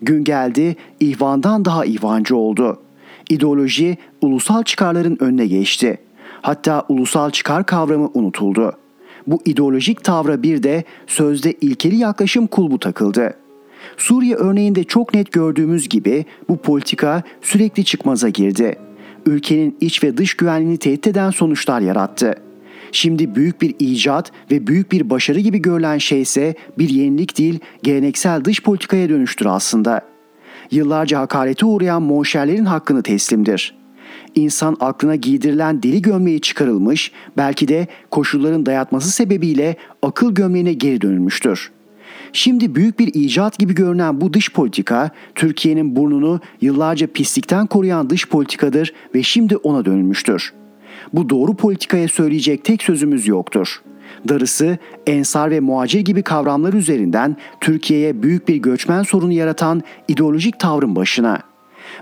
Gün 0.02 0.24
geldi, 0.24 0.76
ihvandan 1.00 1.64
daha 1.64 1.84
ihvancı 1.84 2.36
oldu. 2.36 2.80
İdeoloji 3.30 3.96
ulusal 4.20 4.62
çıkarların 4.62 5.16
önüne 5.20 5.46
geçti. 5.46 5.98
Hatta 6.42 6.84
ulusal 6.88 7.30
çıkar 7.30 7.66
kavramı 7.66 8.10
unutuldu. 8.14 8.72
bu 9.26 9.42
ideolojik 9.44 10.04
tavra 10.04 10.42
bir 10.42 10.62
de 10.62 10.84
sözde 11.06 11.52
ilkeli 11.52 11.96
yaklaşım 11.96 12.46
kulbu 12.46 12.78
takıldı. 12.78 13.34
Suriye 13.96 14.34
örneğinde 14.34 14.84
çok 14.84 15.14
net 15.14 15.32
gördüğümüz 15.32 15.88
gibi 15.88 16.24
bu 16.48 16.56
politika 16.56 17.22
sürekli 17.42 17.84
çıkmaza 17.84 18.28
girdi. 18.28 18.87
Ülkenin 19.28 19.76
iç 19.80 20.04
ve 20.04 20.16
dış 20.16 20.34
güvenliğini 20.34 20.78
tehdit 20.78 21.06
eden 21.06 21.30
sonuçlar 21.30 21.80
yarattı. 21.80 22.34
Şimdi 22.92 23.34
büyük 23.34 23.62
bir 23.62 23.74
icat 23.78 24.32
ve 24.50 24.66
büyük 24.66 24.92
bir 24.92 25.10
başarı 25.10 25.40
gibi 25.40 25.62
görülen 25.62 25.98
şey 25.98 26.22
ise 26.22 26.54
bir 26.78 26.88
yenilik 26.88 27.38
değil, 27.38 27.58
geleneksel 27.82 28.44
dış 28.44 28.62
politikaya 28.62 29.08
dönüştür 29.08 29.46
aslında. 29.46 30.00
Yıllarca 30.70 31.20
hakarete 31.20 31.66
uğrayan 31.66 32.02
monşerlerin 32.02 32.64
hakkını 32.64 33.02
teslimdir. 33.02 33.78
İnsan 34.34 34.76
aklına 34.80 35.16
giydirilen 35.16 35.82
deli 35.82 36.02
gömleği 36.02 36.40
çıkarılmış, 36.40 37.12
belki 37.36 37.68
de 37.68 37.86
koşulların 38.10 38.66
dayatması 38.66 39.10
sebebiyle 39.10 39.76
akıl 40.02 40.34
gömleğine 40.34 40.72
geri 40.72 41.00
dönülmüştür.'' 41.00 41.77
Şimdi 42.32 42.74
büyük 42.74 42.98
bir 42.98 43.14
icat 43.14 43.58
gibi 43.58 43.74
görünen 43.74 44.20
bu 44.20 44.32
dış 44.32 44.52
politika 44.52 45.10
Türkiye'nin 45.34 45.96
burnunu 45.96 46.40
yıllarca 46.60 47.06
pislikten 47.06 47.66
koruyan 47.66 48.10
dış 48.10 48.28
politikadır 48.28 48.94
ve 49.14 49.22
şimdi 49.22 49.56
ona 49.56 49.84
dönülmüştür. 49.84 50.52
Bu 51.12 51.30
doğru 51.30 51.54
politikaya 51.56 52.08
söyleyecek 52.08 52.64
tek 52.64 52.82
sözümüz 52.82 53.28
yoktur. 53.28 53.82
Darısı 54.28 54.78
ensar 55.06 55.50
ve 55.50 55.60
muacir 55.60 56.00
gibi 56.00 56.22
kavramlar 56.22 56.72
üzerinden 56.72 57.36
Türkiye'ye 57.60 58.22
büyük 58.22 58.48
bir 58.48 58.56
göçmen 58.56 59.02
sorunu 59.02 59.32
yaratan 59.32 59.82
ideolojik 60.08 60.60
tavrın 60.60 60.96
başına. 60.96 61.40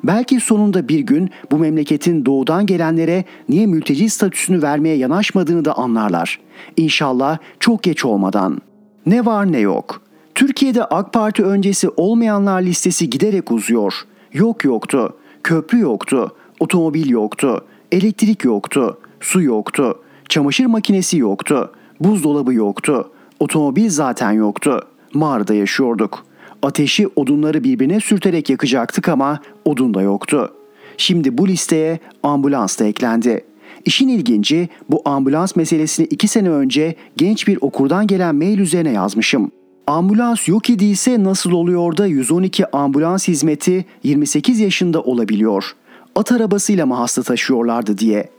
Belki 0.05 0.41
sonunda 0.41 0.89
bir 0.89 1.01
gün 1.01 1.31
bu 1.51 1.59
memleketin 1.59 2.27
doğudan 2.27 2.67
gelenlere 2.67 3.25
niye 3.49 3.67
mülteci 3.67 4.11
statüsünü 4.11 4.63
vermeye 4.63 4.97
yanaşmadığını 4.97 5.65
da 5.65 5.79
anlarlar. 5.79 6.41
İnşallah 6.77 7.39
çok 7.61 7.83
geç 7.83 8.05
olmadan. 8.05 8.59
Ne 9.07 9.27
var 9.27 9.53
ne 9.53 9.59
yok. 9.59 10.06
Türkiye'de 10.37 10.85
AK 10.85 11.13
Parti 11.13 11.45
öncesi 11.45 11.89
olmayanlar 11.89 12.63
listesi 12.63 13.11
giderek 13.11 13.53
uzuyor. 13.53 13.95
Yok 14.33 14.65
yoktu, 14.65 15.17
köprü 15.43 15.79
yoktu, 15.79 16.33
otomobil 16.61 17.09
yoktu, 17.11 17.65
elektrik 17.93 18.45
yoktu, 18.45 18.99
su 19.21 19.43
yoktu, 19.43 20.01
çamaşır 20.29 20.67
makinesi 20.67 21.19
yoktu, 21.19 21.73
buzdolabı 22.01 22.55
yoktu, 22.55 23.11
otomobil 23.41 23.91
zaten 23.91 24.33
yoktu. 24.33 24.81
Mağarada 25.15 25.55
yaşıyorduk. 25.55 26.27
Ateşi 26.63 27.09
odunları 27.17 27.65
birbirine 27.65 28.01
sürterek 28.01 28.51
yakacaktık 28.51 29.09
ama 29.09 29.41
odun 29.65 29.95
da 29.95 30.03
yoktu. 30.03 30.53
Şimdi 30.97 31.39
bu 31.39 31.49
listeye 31.49 31.99
ambulans 32.23 32.79
da 32.79 32.85
eklendi. 32.85 33.45
İşin 33.85 34.09
ilginci 34.09 34.69
bu 34.91 35.03
ambulans 35.05 35.57
meselesini 35.57 36.07
iki 36.07 36.29
sene 36.29 36.51
önce 36.51 36.95
genç 37.17 37.49
bir 37.49 37.59
okurdan 37.61 38.07
gelen 38.07 38.35
mail 38.35 38.59
üzerine 38.59 38.93
yazmışım. 38.93 39.51
Ambulans 39.87 40.49
yok 40.49 40.71
idiyse 40.71 41.25
nasıl 41.25 41.53
oluyor 41.53 41.97
da 41.97 42.07
112 42.07 42.71
ambulans 42.77 43.29
hizmeti 43.29 43.85
28 44.03 44.61
yaşında 44.61 45.01
olabiliyor? 45.01 45.77
At 46.15 46.33
arabasıyla 46.33 46.87
mı 46.87 46.95
hasta 46.95 47.23
taşıyorlardı 47.23 47.99
diye. 47.99 48.31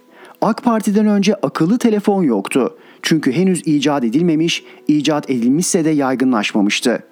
AK 0.42 0.64
Parti'den 0.64 1.08
önce 1.08 1.36
akıllı 1.36 1.78
telefon 1.78 2.24
yoktu. 2.24 2.78
Çünkü 3.02 3.32
henüz 3.32 3.68
icat 3.68 4.04
edilmemiş, 4.04 4.64
icat 4.88 5.30
edilmişse 5.30 5.86
de 5.86 5.90
yaygınlaşmamıştı. 5.90 7.04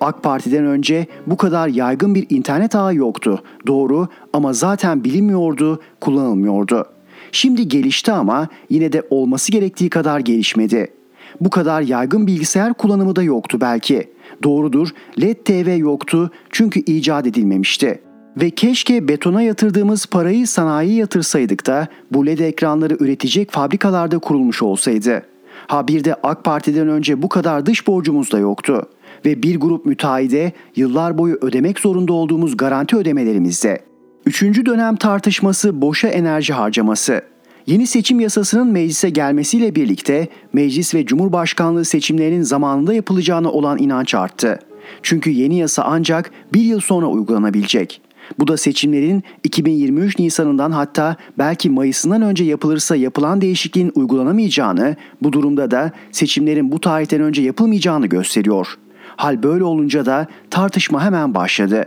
AK 0.00 0.22
Parti'den 0.22 0.64
önce 0.64 1.06
bu 1.26 1.36
kadar 1.36 1.68
yaygın 1.68 2.14
bir 2.14 2.26
internet 2.30 2.74
ağı 2.74 2.94
yoktu. 2.94 3.42
Doğru 3.66 4.08
ama 4.32 4.52
zaten 4.52 5.04
bilinmiyordu, 5.04 5.80
kullanılmıyordu. 6.00 6.86
Şimdi 7.32 7.68
gelişti 7.68 8.12
ama 8.12 8.48
yine 8.70 8.92
de 8.92 9.02
olması 9.10 9.52
gerektiği 9.52 9.90
kadar 9.90 10.20
gelişmedi.'' 10.20 11.03
Bu 11.40 11.50
kadar 11.50 11.80
yaygın 11.80 12.26
bilgisayar 12.26 12.74
kullanımı 12.74 13.16
da 13.16 13.22
yoktu 13.22 13.58
belki. 13.60 14.10
Doğrudur, 14.42 14.88
LED 15.20 15.36
TV 15.36 15.76
yoktu 15.78 16.30
çünkü 16.50 16.80
icat 16.80 17.26
edilmemişti. 17.26 18.00
Ve 18.36 18.50
keşke 18.50 19.08
betona 19.08 19.42
yatırdığımız 19.42 20.06
parayı 20.06 20.46
sanayiye 20.46 20.96
yatırsaydık 20.96 21.66
da 21.66 21.88
bu 22.10 22.26
LED 22.26 22.38
ekranları 22.38 22.96
üretecek 23.00 23.50
fabrikalarda 23.50 24.18
kurulmuş 24.18 24.62
olsaydı. 24.62 25.22
Ha 25.66 25.88
bir 25.88 26.04
de 26.04 26.14
AK 26.14 26.44
Parti'den 26.44 26.88
önce 26.88 27.22
bu 27.22 27.28
kadar 27.28 27.66
dış 27.66 27.86
borcumuz 27.86 28.32
da 28.32 28.38
yoktu. 28.38 28.88
Ve 29.24 29.42
bir 29.42 29.60
grup 29.60 29.86
müteahhide 29.86 30.52
yıllar 30.76 31.18
boyu 31.18 31.38
ödemek 31.40 31.78
zorunda 31.78 32.12
olduğumuz 32.12 32.56
garanti 32.56 32.96
ödemelerimizde. 32.96 33.78
Üçüncü 34.26 34.66
dönem 34.66 34.96
tartışması 34.96 35.82
boşa 35.82 36.08
enerji 36.08 36.52
harcaması. 36.52 37.22
Yeni 37.66 37.86
seçim 37.86 38.20
yasasının 38.20 38.66
meclise 38.66 39.10
gelmesiyle 39.10 39.74
birlikte 39.74 40.28
meclis 40.52 40.94
ve 40.94 41.06
cumhurbaşkanlığı 41.06 41.84
seçimlerinin 41.84 42.42
zamanında 42.42 42.94
yapılacağına 42.94 43.50
olan 43.50 43.78
inanç 43.78 44.14
arttı. 44.14 44.58
Çünkü 45.02 45.30
yeni 45.30 45.58
yasa 45.58 45.82
ancak 45.82 46.30
bir 46.54 46.60
yıl 46.60 46.80
sonra 46.80 47.06
uygulanabilecek. 47.06 48.00
Bu 48.38 48.48
da 48.48 48.56
seçimlerin 48.56 49.22
2023 49.44 50.18
Nisan'ından 50.18 50.70
hatta 50.70 51.16
belki 51.38 51.70
Mayıs'ından 51.70 52.22
önce 52.22 52.44
yapılırsa 52.44 52.96
yapılan 52.96 53.40
değişikliğin 53.40 53.92
uygulanamayacağını, 53.94 54.96
bu 55.22 55.32
durumda 55.32 55.70
da 55.70 55.92
seçimlerin 56.12 56.72
bu 56.72 56.80
tarihten 56.80 57.20
önce 57.20 57.42
yapılmayacağını 57.42 58.06
gösteriyor. 58.06 58.78
Hal 59.16 59.42
böyle 59.42 59.64
olunca 59.64 60.06
da 60.06 60.26
tartışma 60.50 61.04
hemen 61.04 61.34
başladı. 61.34 61.84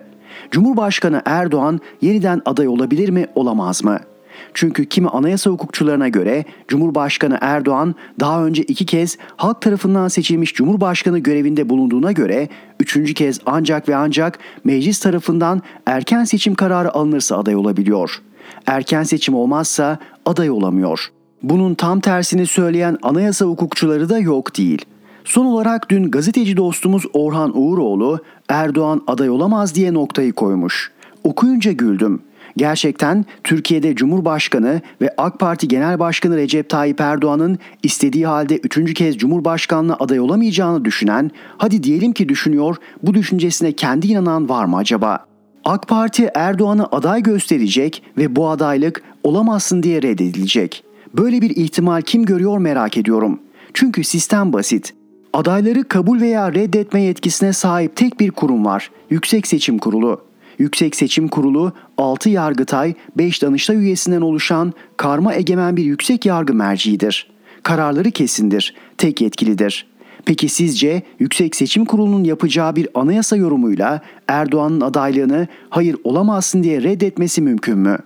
Cumhurbaşkanı 0.51 1.22
Erdoğan 1.25 1.79
yeniden 2.01 2.41
aday 2.46 2.67
olabilir 2.67 3.10
mi, 3.10 3.25
olamaz 3.36 3.84
mı? 3.84 4.00
Çünkü 4.54 4.86
kimi 4.86 5.08
anayasa 5.08 5.50
hukukçularına 5.50 6.08
göre 6.08 6.46
Cumhurbaşkanı 6.68 7.38
Erdoğan 7.42 7.96
daha 8.20 8.46
önce 8.46 8.63
iki 8.63 8.86
kez 8.86 9.18
halk 9.38 9.62
tarafından 9.62 10.08
seçilmiş 10.08 10.54
Cumhurbaşkanı 10.54 11.20
görevinde 11.20 11.70
bulunduğuna 11.70 12.12
göre 12.12 12.50
üçüncü 12.80 13.13
kez 13.13 13.39
ancak 13.46 13.89
ve 13.89 13.96
ancak 13.96 14.39
meclis 14.63 15.00
tarafından 15.00 15.62
erken 15.86 16.24
seçim 16.24 16.56
kararı 16.56 16.94
alınırsa 16.94 17.38
aday 17.38 17.56
olabiliyor. 17.56 18.22
Erken 18.66 19.04
seçim 19.04 19.36
olmazsa 19.36 20.00
aday 20.25 20.50
olamıyor. 20.50 21.00
Bunun 21.44 21.75
tam 21.75 22.00
tersini 22.00 22.48
söyleyen 22.48 22.98
anayasa 23.04 23.46
hukukçuları 23.46 24.10
da 24.10 24.20
yok 24.20 24.58
değil. 24.58 24.86
Son 25.24 25.46
olarak 25.46 25.89
dün 25.89 26.12
gazeteci 26.12 26.58
dostumuz 26.58 27.04
Orhan 27.13 27.58
Uğuroğlu 27.58 28.20
Erdoğan 28.50 29.01
aday 29.08 29.30
olamaz 29.30 29.75
diye 29.75 29.94
noktayı 29.94 30.34
koymuş. 30.34 30.92
Okuyunca 31.24 31.72
güldüm. 31.72 32.22
Gerçekten 32.58 33.25
Türkiye'de 33.44 33.96
Cumhurbaşkanı 33.96 34.82
ve 35.01 35.13
AK 35.18 35.39
Parti 35.39 35.68
Genel 35.68 36.00
Başkanı 36.00 36.38
Recep 36.38 36.70
Tayyip 36.70 37.01
Erdoğan'ın 37.01 37.60
istediği 37.84 38.27
halde 38.27 38.58
üçüncü 38.58 38.94
kez 38.94 39.18
Cumhurbaşkanlığı 39.18 39.96
aday 40.00 40.20
olamayacağını 40.20 40.86
düşünen, 40.86 41.32
hadi 41.58 41.84
diyelim 41.84 42.13
ki 42.13 42.30
düşünüyor, 42.30 42.75
bu 43.04 43.13
düşüncesine 43.13 43.72
kendi 43.72 44.08
inanan 44.08 44.50
var 44.50 44.66
mı 44.66 44.77
acaba? 44.77 45.25
AK 45.66 45.88
Parti 45.88 46.30
Erdoğan'ı 46.34 46.86
aday 46.86 47.24
gösterecek 47.24 48.04
ve 48.18 48.36
bu 48.36 48.50
adaylık 48.50 49.04
olamazsın 49.24 49.84
diye 49.84 50.01
reddedilecek. 50.01 50.84
Böyle 51.13 51.42
bir 51.42 51.50
ihtimal 51.50 52.01
kim 52.01 52.25
görüyor 52.25 52.58
merak 52.58 52.98
ediyorum. 52.98 53.39
Çünkü 53.74 54.04
sistem 54.04 54.54
basit. 54.54 54.94
Adayları 55.34 55.84
kabul 55.84 56.22
veya 56.22 56.54
reddetme 56.54 57.01
yetkisine 57.01 57.54
sahip 57.54 57.96
tek 57.96 58.20
bir 58.20 58.32
kurum 58.32 58.66
var. 58.66 58.92
Yüksek 59.10 59.48
Seçim 59.48 59.77
Kurulu. 59.77 60.26
Yüksek 60.60 60.96
Seçim 60.96 61.28
Kurulu 61.28 61.74
6 61.98 62.30
yargıtay 62.30 62.94
5 63.18 63.42
danıştay 63.42 63.78
üyesinden 63.78 64.22
oluşan 64.22 64.74
karma 64.98 65.34
egemen 65.34 65.78
bir 65.78 65.84
yüksek 65.84 66.26
yargı 66.26 66.54
merciidir. 66.54 67.30
Kararları 67.64 68.12
kesindir, 68.12 68.74
tek 68.98 69.22
yetkilidir. 69.22 69.86
Peki 70.26 70.50
sizce 70.50 71.02
Yüksek 71.20 71.56
Seçim 71.56 71.86
Kurulu'nun 71.86 72.24
yapacağı 72.24 72.76
bir 72.76 72.88
anayasa 72.94 73.38
yorumuyla 73.38 74.02
Erdoğan'ın 74.28 74.82
adaylığını 74.82 75.48
hayır 75.70 75.96
olamazsın 76.04 76.64
diye 76.64 76.84
reddetmesi 76.84 77.42
mümkün 77.42 77.78
mü? 77.78 77.98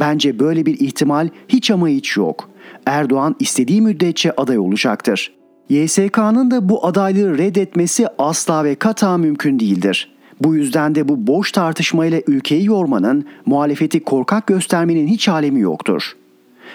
Bence 0.00 0.38
böyle 0.38 0.66
bir 0.66 0.80
ihtimal 0.80 1.28
hiç 1.48 1.70
ama 1.70 1.88
hiç 1.88 2.16
yok. 2.16 2.48
Erdoğan 2.86 3.36
istediği 3.38 3.82
müddetçe 3.82 4.32
aday 4.32 4.58
olacaktır. 4.58 5.32
YSK'nın 5.68 6.50
da 6.50 6.68
bu 6.68 6.86
adaylığı 6.86 7.38
reddetmesi 7.38 8.06
asla 8.18 8.64
ve 8.64 8.74
kata 8.74 9.18
mümkün 9.18 9.60
değildir. 9.60 10.11
Bu 10.44 10.54
yüzden 10.54 10.94
de 10.94 11.08
bu 11.08 11.26
boş 11.26 11.52
tartışmayla 11.52 12.20
ülkeyi 12.26 12.64
yormanın, 12.64 13.24
muhalefeti 13.46 14.00
korkak 14.00 14.46
göstermenin 14.46 15.06
hiç 15.06 15.28
alemi 15.28 15.60
yoktur. 15.60 16.16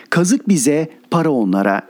Kazık 0.10 0.48
bize, 0.48 0.90
para 1.12 1.30
onlara. 1.30 1.82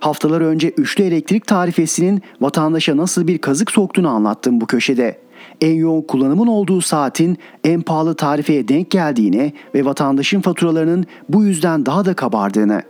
Haftalar 0.00 0.40
önce 0.40 0.68
üçlü 0.68 1.04
elektrik 1.04 1.46
tarifesinin 1.46 2.22
vatandaşa 2.40 2.96
nasıl 2.96 3.26
bir 3.26 3.38
kazık 3.38 3.70
soktuğunu 3.70 4.08
anlattım 4.08 4.60
bu 4.60 4.66
köşede. 4.66 5.18
En 5.60 5.74
yoğun 5.74 6.02
kullanımın 6.02 6.46
olduğu 6.46 6.80
saatin 6.80 7.38
en 7.64 7.82
pahalı 7.82 8.14
tarifeye 8.14 8.68
denk 8.68 8.90
geldiğini 8.90 9.52
ve 9.74 9.84
vatandaşın 9.84 10.40
faturalarının 10.40 11.04
bu 11.28 11.44
yüzden 11.44 11.86
daha 11.86 12.04
da 12.04 12.14
kabardığını 12.14 12.82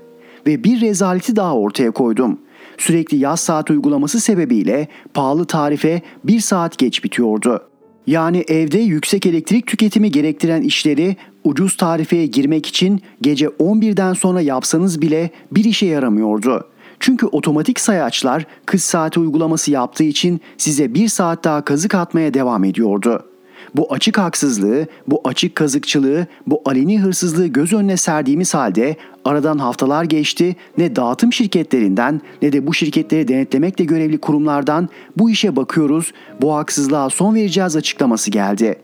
ve 0.46 0.64
bir 0.64 0.80
rezaleti 0.80 1.36
daha 1.36 1.56
ortaya 1.56 1.90
koydum. 1.90 2.38
Sürekli 2.78 3.16
yaz 3.16 3.40
saat 3.40 3.70
uygulaması 3.70 4.20
sebebiyle 4.20 4.88
pahalı 5.14 5.44
tarife 5.44 6.02
bir 6.24 6.40
saat 6.40 6.78
geç 6.78 7.04
bitiyordu. 7.04 7.71
Yani 8.06 8.44
evde 8.48 8.78
yüksek 8.78 9.26
elektrik 9.26 9.66
tüketimi 9.66 10.10
gerektiren 10.10 10.62
işleri 10.62 11.16
ucuz 11.44 11.76
tarifeye 11.76 12.26
girmek 12.26 12.66
için 12.66 13.02
gece 13.20 13.46
11'den 13.46 14.12
sonra 14.12 14.40
yapsanız 14.40 15.02
bile 15.02 15.30
bir 15.52 15.64
işe 15.64 15.86
yaramıyordu. 15.86 16.68
Çünkü 17.00 17.26
otomatik 17.26 17.80
sayaçlar 17.80 18.46
kız 18.66 18.82
saati 18.82 19.20
uygulaması 19.20 19.70
yaptığı 19.70 20.04
için 20.04 20.40
size 20.58 20.94
bir 20.94 21.08
saat 21.08 21.44
daha 21.44 21.64
kazık 21.64 21.94
atmaya 21.94 22.34
devam 22.34 22.64
ediyordu. 22.64 23.31
Bu 23.76 23.92
açık 23.92 24.18
haksızlığı, 24.18 24.86
bu 25.06 25.20
açık 25.24 25.56
kazıkçılığı, 25.56 26.26
bu 26.46 26.62
aleni 26.64 27.00
hırsızlığı 27.00 27.46
göz 27.46 27.72
önüne 27.72 27.96
serdiğimiz 27.96 28.54
halde 28.54 28.96
aradan 29.24 29.58
haftalar 29.58 30.04
geçti 30.04 30.56
ne 30.78 30.96
dağıtım 30.96 31.32
şirketlerinden 31.32 32.20
ne 32.42 32.52
de 32.52 32.66
bu 32.66 32.74
şirketleri 32.74 33.28
denetlemekle 33.28 33.84
görevli 33.84 34.18
kurumlardan 34.18 34.88
bu 35.16 35.30
işe 35.30 35.56
bakıyoruz, 35.56 36.12
bu 36.40 36.54
haksızlığa 36.54 37.10
son 37.10 37.34
vereceğiz 37.34 37.76
açıklaması 37.76 38.30
geldi. 38.30 38.76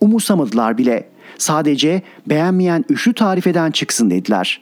Umursamadılar 0.00 0.78
bile. 0.78 1.08
Sadece 1.38 2.02
beğenmeyen 2.26 2.84
üçlü 2.88 3.14
tarifeden 3.14 3.70
çıksın 3.70 4.10
dediler. 4.10 4.60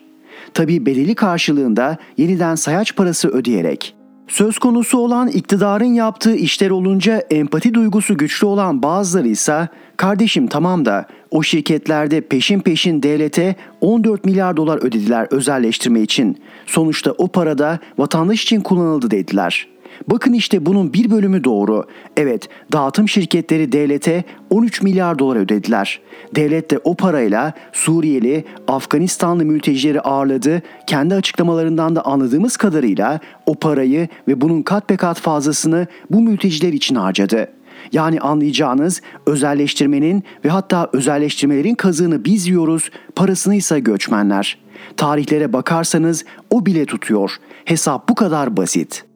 Tabi 0.54 0.86
bedeli 0.86 1.14
karşılığında 1.14 1.96
yeniden 2.16 2.54
sayaç 2.54 2.96
parası 2.96 3.28
ödeyerek. 3.28 3.97
Söz 4.28 4.58
konusu 4.58 4.98
olan 4.98 5.28
iktidarın 5.28 5.94
yaptığı 5.94 6.34
işler 6.34 6.70
olunca 6.70 7.22
empati 7.30 7.74
duygusu 7.74 8.16
güçlü 8.16 8.46
olan 8.46 8.82
bazıları 8.82 9.28
ise 9.28 9.68
kardeşim 9.96 10.46
tamam 10.46 10.84
da 10.84 11.06
o 11.30 11.42
şirketlerde 11.42 12.20
peşin 12.20 12.60
peşin 12.60 13.02
devlete 13.02 13.56
14 13.80 14.24
milyar 14.24 14.56
dolar 14.56 14.78
ödediler 14.78 15.26
özelleştirme 15.30 16.00
için. 16.00 16.38
Sonuçta 16.66 17.12
o 17.12 17.28
para 17.28 17.58
da 17.58 17.78
vatandaş 17.98 18.42
için 18.42 18.60
kullanıldı 18.60 19.10
dediler.'' 19.10 19.77
Bakın 20.06 20.32
işte 20.32 20.66
bunun 20.66 20.92
bir 20.92 21.10
bölümü 21.10 21.44
doğru. 21.44 21.84
Evet, 22.16 22.48
dağıtım 22.72 23.08
şirketleri 23.08 23.72
devlete 23.72 24.24
13 24.50 24.82
milyar 24.82 25.18
dolar 25.18 25.36
ödediler. 25.36 26.00
Devlet 26.34 26.70
de 26.70 26.78
o 26.84 26.94
parayla 26.94 27.52
Suriyeli, 27.72 28.44
Afganistanlı 28.68 29.44
mültecileri 29.44 30.00
ağırladı. 30.00 30.62
Kendi 30.86 31.14
açıklamalarından 31.14 31.96
da 31.96 32.04
anladığımız 32.04 32.56
kadarıyla 32.56 33.20
o 33.46 33.54
parayı 33.54 34.08
ve 34.28 34.40
bunun 34.40 34.62
kat 34.62 34.90
be 34.90 34.96
kat 34.96 35.20
fazlasını 35.20 35.86
bu 36.10 36.20
mülteciler 36.20 36.72
için 36.72 36.94
harcadı. 36.94 37.48
Yani 37.92 38.20
anlayacağınız 38.20 39.02
özelleştirmenin 39.26 40.24
ve 40.44 40.48
hatta 40.48 40.90
özelleştirmelerin 40.92 41.74
kazığını 41.74 42.24
biz 42.24 42.46
yiyoruz, 42.46 42.90
parasını 43.16 43.54
ise 43.54 43.80
göçmenler. 43.80 44.58
Tarihlere 44.96 45.52
bakarsanız 45.52 46.24
o 46.50 46.66
bile 46.66 46.86
tutuyor. 46.86 47.36
Hesap 47.64 48.08
bu 48.08 48.14
kadar 48.14 48.56
basit.'' 48.56 49.07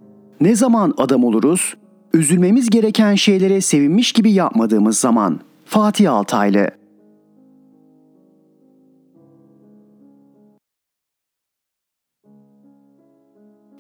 Ne 0.43 0.57
zaman 0.57 0.95
adam 0.97 1.25
oluruz? 1.25 1.75
Üzülmemiz 2.15 2.71
gereken 2.71 3.15
şeylere 3.15 3.61
sevinmiş 3.61 4.13
gibi 4.13 4.33
yapmadığımız 4.33 4.99
zaman. 4.99 5.41
Fatih 5.65 6.13
Altaylı 6.13 6.71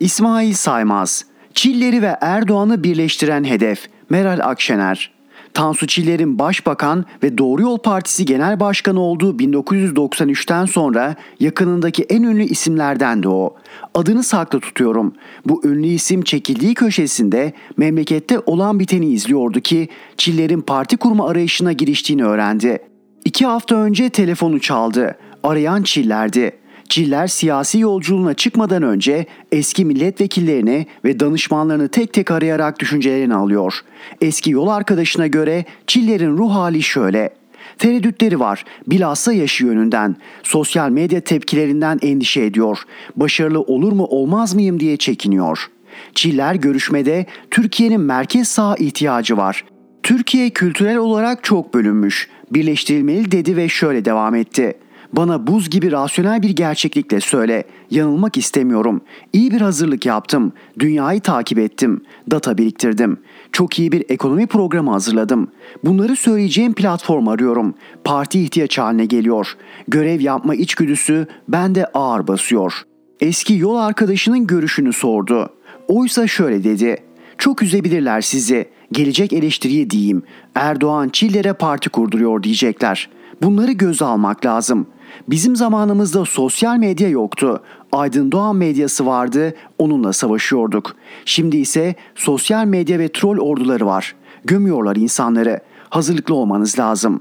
İsmail 0.01 0.53
Saymaz 0.53 1.25
Çilleri 1.55 2.03
ve 2.03 2.17
Erdoğan'ı 2.21 2.85
birleştiren 2.85 3.45
hedef 3.45 3.89
Meral 4.11 4.41
Akşener 4.43 5.13
Tansu 5.55 5.87
Çiller'in 5.87 6.39
başbakan 6.39 7.05
ve 7.23 7.39
Doğru 7.39 7.63
Yol 7.63 7.79
Partisi 7.79 8.25
Genel 8.25 8.61
Başkanı 8.61 9.01
olduğu 9.01 9.37
1993'ten 9.37 10.65
sonra 10.65 11.15
yakınındaki 11.41 12.03
en 12.03 12.23
ünlü 12.23 12.43
isimlerdendi 12.43 13.29
o. 13.29 13.55
Adını 13.95 14.23
saklı 14.23 14.61
tutuyorum. 14.61 15.15
Bu 15.47 15.67
ünlü 15.67 15.87
isim 15.87 16.23
çekildiği 16.23 16.75
köşesinde 16.75 17.53
memlekette 17.77 18.39
olan 18.39 18.81
biteni 18.81 19.07
izliyordu 19.07 19.61
ki 19.61 19.89
Çiller'in 20.17 20.61
parti 20.61 20.97
kurma 20.97 21.29
arayışına 21.29 21.73
giriştiğini 21.73 22.25
öğrendi. 22.25 22.79
İki 23.25 23.47
hafta 23.47 23.77
önce 23.77 24.11
telefonu 24.11 24.61
çaldı. 24.61 25.17
Arayan 25.43 25.83
Çiller'di. 25.83 26.62
Çiller 26.93 27.27
siyasi 27.27 27.79
yolculuğuna 27.79 28.35
çıkmadan 28.35 28.83
önce 28.83 29.27
eski 29.53 29.85
milletvekillerini 29.85 30.87
ve 31.05 31.21
danışmanlarını 31.21 31.89
tek 31.89 32.13
tek 32.13 32.31
arayarak 32.31 32.79
düşüncelerini 32.79 33.35
alıyor. 33.35 33.81
Eski 34.21 34.51
yol 34.51 34.69
arkadaşına 34.69 35.27
göre 35.27 35.65
Çiller'in 35.87 36.37
ruh 36.37 36.55
hali 36.55 36.83
şöyle. 36.83 37.31
Tereddütleri 37.79 38.41
var. 38.41 38.65
Bilhassa 38.87 39.33
yaşı 39.33 39.67
yönünden. 39.67 40.17
Sosyal 40.43 40.91
medya 40.91 41.21
tepkilerinden 41.21 41.99
endişe 42.03 42.43
ediyor. 42.45 42.79
Başarılı 43.17 43.61
olur 43.61 43.93
mu 43.93 44.05
olmaz 44.05 44.55
mıyım 44.55 44.81
diye 44.81 44.97
çekiniyor. 44.97 45.71
Çiller 46.15 46.55
görüşmede 46.55 47.27
Türkiye'nin 47.51 48.01
merkez 48.01 48.49
sağ 48.49 48.77
ihtiyacı 48.77 49.37
var. 49.37 49.65
Türkiye 50.03 50.51
kültürel 50.51 50.97
olarak 50.97 51.45
çok 51.45 51.75
bölünmüş. 51.75 52.29
Birleştirilmeli 52.51 53.33
dedi 53.33 53.57
ve 53.57 53.69
şöyle 53.69 54.05
devam 54.05 54.35
etti. 54.35 54.75
Bana 55.13 55.47
buz 55.47 55.71
gibi 55.71 55.93
rasyonel 55.93 56.43
bir 56.43 56.51
gerçeklikle 56.51 57.21
söyle. 57.21 57.65
Yanılmak 57.91 58.37
istemiyorum. 58.37 59.01
İyi 59.33 59.51
bir 59.51 59.61
hazırlık 59.61 60.07
yaptım. 60.07 60.53
Dünyayı 60.79 61.21
takip 61.21 61.59
ettim. 61.59 62.01
Data 62.31 62.59
biriktirdim. 62.59 63.17
Çok 63.53 63.79
iyi 63.79 63.93
bir 63.93 64.05
ekonomi 64.09 64.47
programı 64.47 64.91
hazırladım. 64.91 65.49
Bunları 65.85 66.17
söyleyeceğim 66.17 66.75
platform 66.75 67.29
arıyorum. 67.29 67.75
Parti 68.05 68.43
ihtiyaç 68.43 68.79
haline 68.79 69.05
geliyor. 69.07 69.57
Görev 69.89 70.21
yapma 70.21 70.55
içgüdüsü 70.55 71.27
bende 71.49 71.87
ağır 71.95 72.27
basıyor. 72.27 72.83
Eski 73.21 73.55
yol 73.55 73.77
arkadaşının 73.77 74.47
görüşünü 74.47 74.93
sordu. 74.93 75.51
Oysa 75.89 76.27
şöyle 76.27 76.65
dedi. 76.65 76.97
Çok 77.39 77.63
üzebilirler 77.63 78.21
sizi. 78.21 78.69
Gelecek 78.93 79.33
eleştiriye 79.33 79.91
diyeyim. 79.91 80.23
Erdoğan 80.55 81.09
Çiller'e 81.09 81.53
parti 81.53 81.89
kurduruyor 81.89 82.43
diyecekler. 82.43 83.09
Bunları 83.43 83.73
göze 83.73 84.05
almak 84.05 84.47
lazım. 84.47 84.87
Bizim 85.29 85.57
zamanımızda 85.57 86.25
sosyal 86.25 86.77
medya 86.77 87.09
yoktu. 87.09 87.63
Aydın 87.93 88.33
Doğan 88.33 88.57
medyası 88.57 89.07
vardı, 89.07 89.55
onunla 89.79 90.13
savaşıyorduk. 90.13 90.97
Şimdi 91.25 91.57
ise 91.57 91.95
sosyal 92.15 92.67
medya 92.67 92.99
ve 92.99 93.09
troll 93.09 93.39
orduları 93.39 93.87
var. 93.87 94.15
Gömüyorlar 94.45 94.97
insanları. 94.97 95.61
Hazırlıklı 95.91 96.35
olmanız 96.35 96.79
lazım. 96.79 97.21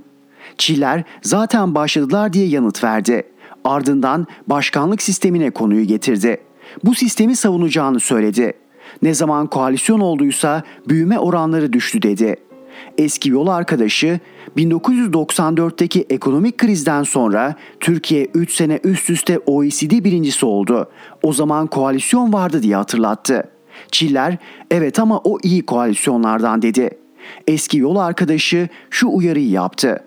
Çiller 0.57 1.03
zaten 1.21 1.75
başladılar 1.75 2.33
diye 2.33 2.47
yanıt 2.47 2.83
verdi. 2.83 3.23
Ardından 3.63 4.27
başkanlık 4.47 5.01
sistemine 5.01 5.51
konuyu 5.51 5.85
getirdi. 5.85 6.37
Bu 6.83 6.95
sistemi 6.95 7.35
savunacağını 7.35 7.99
söyledi. 7.99 8.53
Ne 9.01 9.13
zaman 9.13 9.47
koalisyon 9.47 9.99
olduysa 9.99 10.63
büyüme 10.87 11.19
oranları 11.19 11.73
düştü 11.73 12.01
dedi.'' 12.01 12.50
Eski 12.97 13.29
yol 13.29 13.47
arkadaşı 13.47 14.19
1994'teki 14.57 16.05
ekonomik 16.09 16.57
krizden 16.57 17.03
sonra 17.03 17.55
Türkiye 17.79 18.25
3 18.33 18.53
sene 18.53 18.79
üst 18.83 19.09
üste 19.09 19.39
OECD 19.39 20.03
birincisi 20.03 20.45
oldu. 20.45 20.89
O 21.23 21.33
zaman 21.33 21.67
koalisyon 21.67 22.33
vardı 22.33 22.63
diye 22.63 22.75
hatırlattı. 22.75 23.43
Çiller 23.91 24.37
evet 24.71 24.99
ama 24.99 25.19
o 25.23 25.37
iyi 25.43 25.65
koalisyonlardan 25.65 26.61
dedi. 26.61 26.89
Eski 27.47 27.77
yol 27.77 27.95
arkadaşı 27.95 28.69
şu 28.89 29.07
uyarıyı 29.07 29.49
yaptı. 29.49 30.03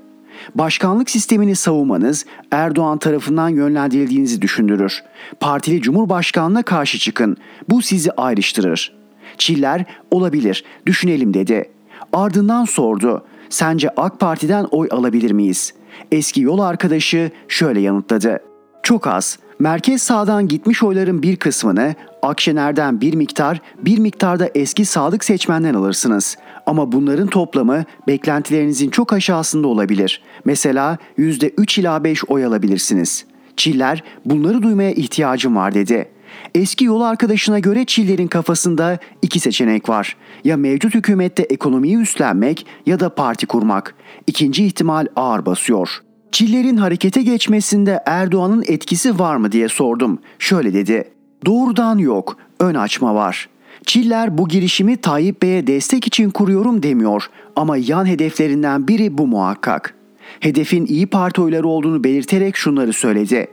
Başkanlık 0.54 1.10
sistemini 1.10 1.56
savunmanız 1.56 2.26
Erdoğan 2.50 2.98
tarafından 2.98 3.48
yönlendirildiğinizi 3.48 4.42
düşündürür. 4.42 5.02
Partili 5.40 5.82
Cumhurbaşkanlığına 5.82 6.62
karşı 6.62 6.98
çıkın. 6.98 7.37
Bu 7.68 7.82
sizi 7.82 8.12
ayrıştırır. 8.12 8.94
Çiller 9.38 9.84
olabilir, 10.10 10.64
düşünelim 10.87 11.34
dedi. 11.34 11.70
Ardından 12.14 12.64
sordu. 12.64 13.24
Sence 13.50 13.90
AK 13.96 14.20
Parti'den 14.20 14.64
oy 14.64 14.88
alabilir 14.90 15.31
miyiz? 15.31 15.74
Eski 16.12 16.40
yol 16.40 16.59
arkadaşı 16.59 17.31
şöyle 17.48 17.81
yanıtladı. 17.81 18.38
Çok 18.83 19.07
az. 19.07 19.38
Merkez 19.59 20.03
sağdan 20.03 20.48
gitmiş 20.48 20.83
oyların 20.83 21.22
bir 21.22 21.37
kısmını 21.37 21.94
Akşener'den 22.22 23.00
bir 23.00 23.14
miktar, 23.14 23.61
bir 23.79 23.98
miktarda 23.98 24.50
eski 24.55 24.85
sadık 24.85 25.24
seçmenden 25.24 25.74
alırsınız. 25.74 26.37
Ama 26.66 26.92
bunların 26.92 27.27
toplamı 27.27 27.85
beklentilerinizin 28.07 28.90
çok 28.90 29.12
aşağısında 29.12 29.68
olabilir. 29.68 30.22
Mesela 30.44 30.98
%3 31.18 31.81
ila 31.81 32.05
5 32.05 32.24
oy 32.24 32.44
alabilirsiniz. 32.44 33.24
Çiller 33.57 34.03
bunları 34.24 34.62
duymaya 34.62 34.92
ihtiyacım 34.92 35.57
var 35.57 35.74
dedi. 35.74 36.13
Eski 36.54 36.84
yol 36.84 37.00
arkadaşına 37.00 37.58
göre 37.58 37.84
Çiller'in 37.84 38.26
kafasında 38.26 38.98
iki 39.22 39.40
seçenek 39.40 39.88
var. 39.88 40.16
Ya 40.44 40.56
mevcut 40.56 40.94
hükümette 40.94 41.42
ekonomiyi 41.42 41.96
üstlenmek 41.96 42.66
ya 42.86 43.00
da 43.00 43.14
parti 43.14 43.46
kurmak. 43.46 43.94
İkinci 44.26 44.66
ihtimal 44.66 45.06
ağır 45.16 45.46
basıyor. 45.46 45.88
Çiller'in 46.32 46.76
harekete 46.76 47.22
geçmesinde 47.22 48.02
Erdoğan'ın 48.06 48.64
etkisi 48.66 49.18
var 49.18 49.36
mı 49.36 49.52
diye 49.52 49.68
sordum. 49.68 50.18
Şöyle 50.38 50.74
dedi. 50.74 51.04
Doğrudan 51.46 51.98
yok, 51.98 52.36
ön 52.60 52.74
açma 52.74 53.14
var. 53.14 53.48
Çiller 53.86 54.38
bu 54.38 54.48
girişimi 54.48 54.96
Tayyip 54.96 55.42
Bey'e 55.42 55.66
destek 55.66 56.06
için 56.06 56.30
kuruyorum 56.30 56.82
demiyor 56.82 57.26
ama 57.56 57.76
yan 57.76 58.06
hedeflerinden 58.06 58.88
biri 58.88 59.18
bu 59.18 59.26
muhakkak. 59.26 59.94
Hedefin 60.40 60.86
iyi 60.86 61.06
Parti 61.06 61.40
oyları 61.42 61.68
olduğunu 61.68 62.04
belirterek 62.04 62.56
şunları 62.56 62.92
söyledi. 62.92 63.46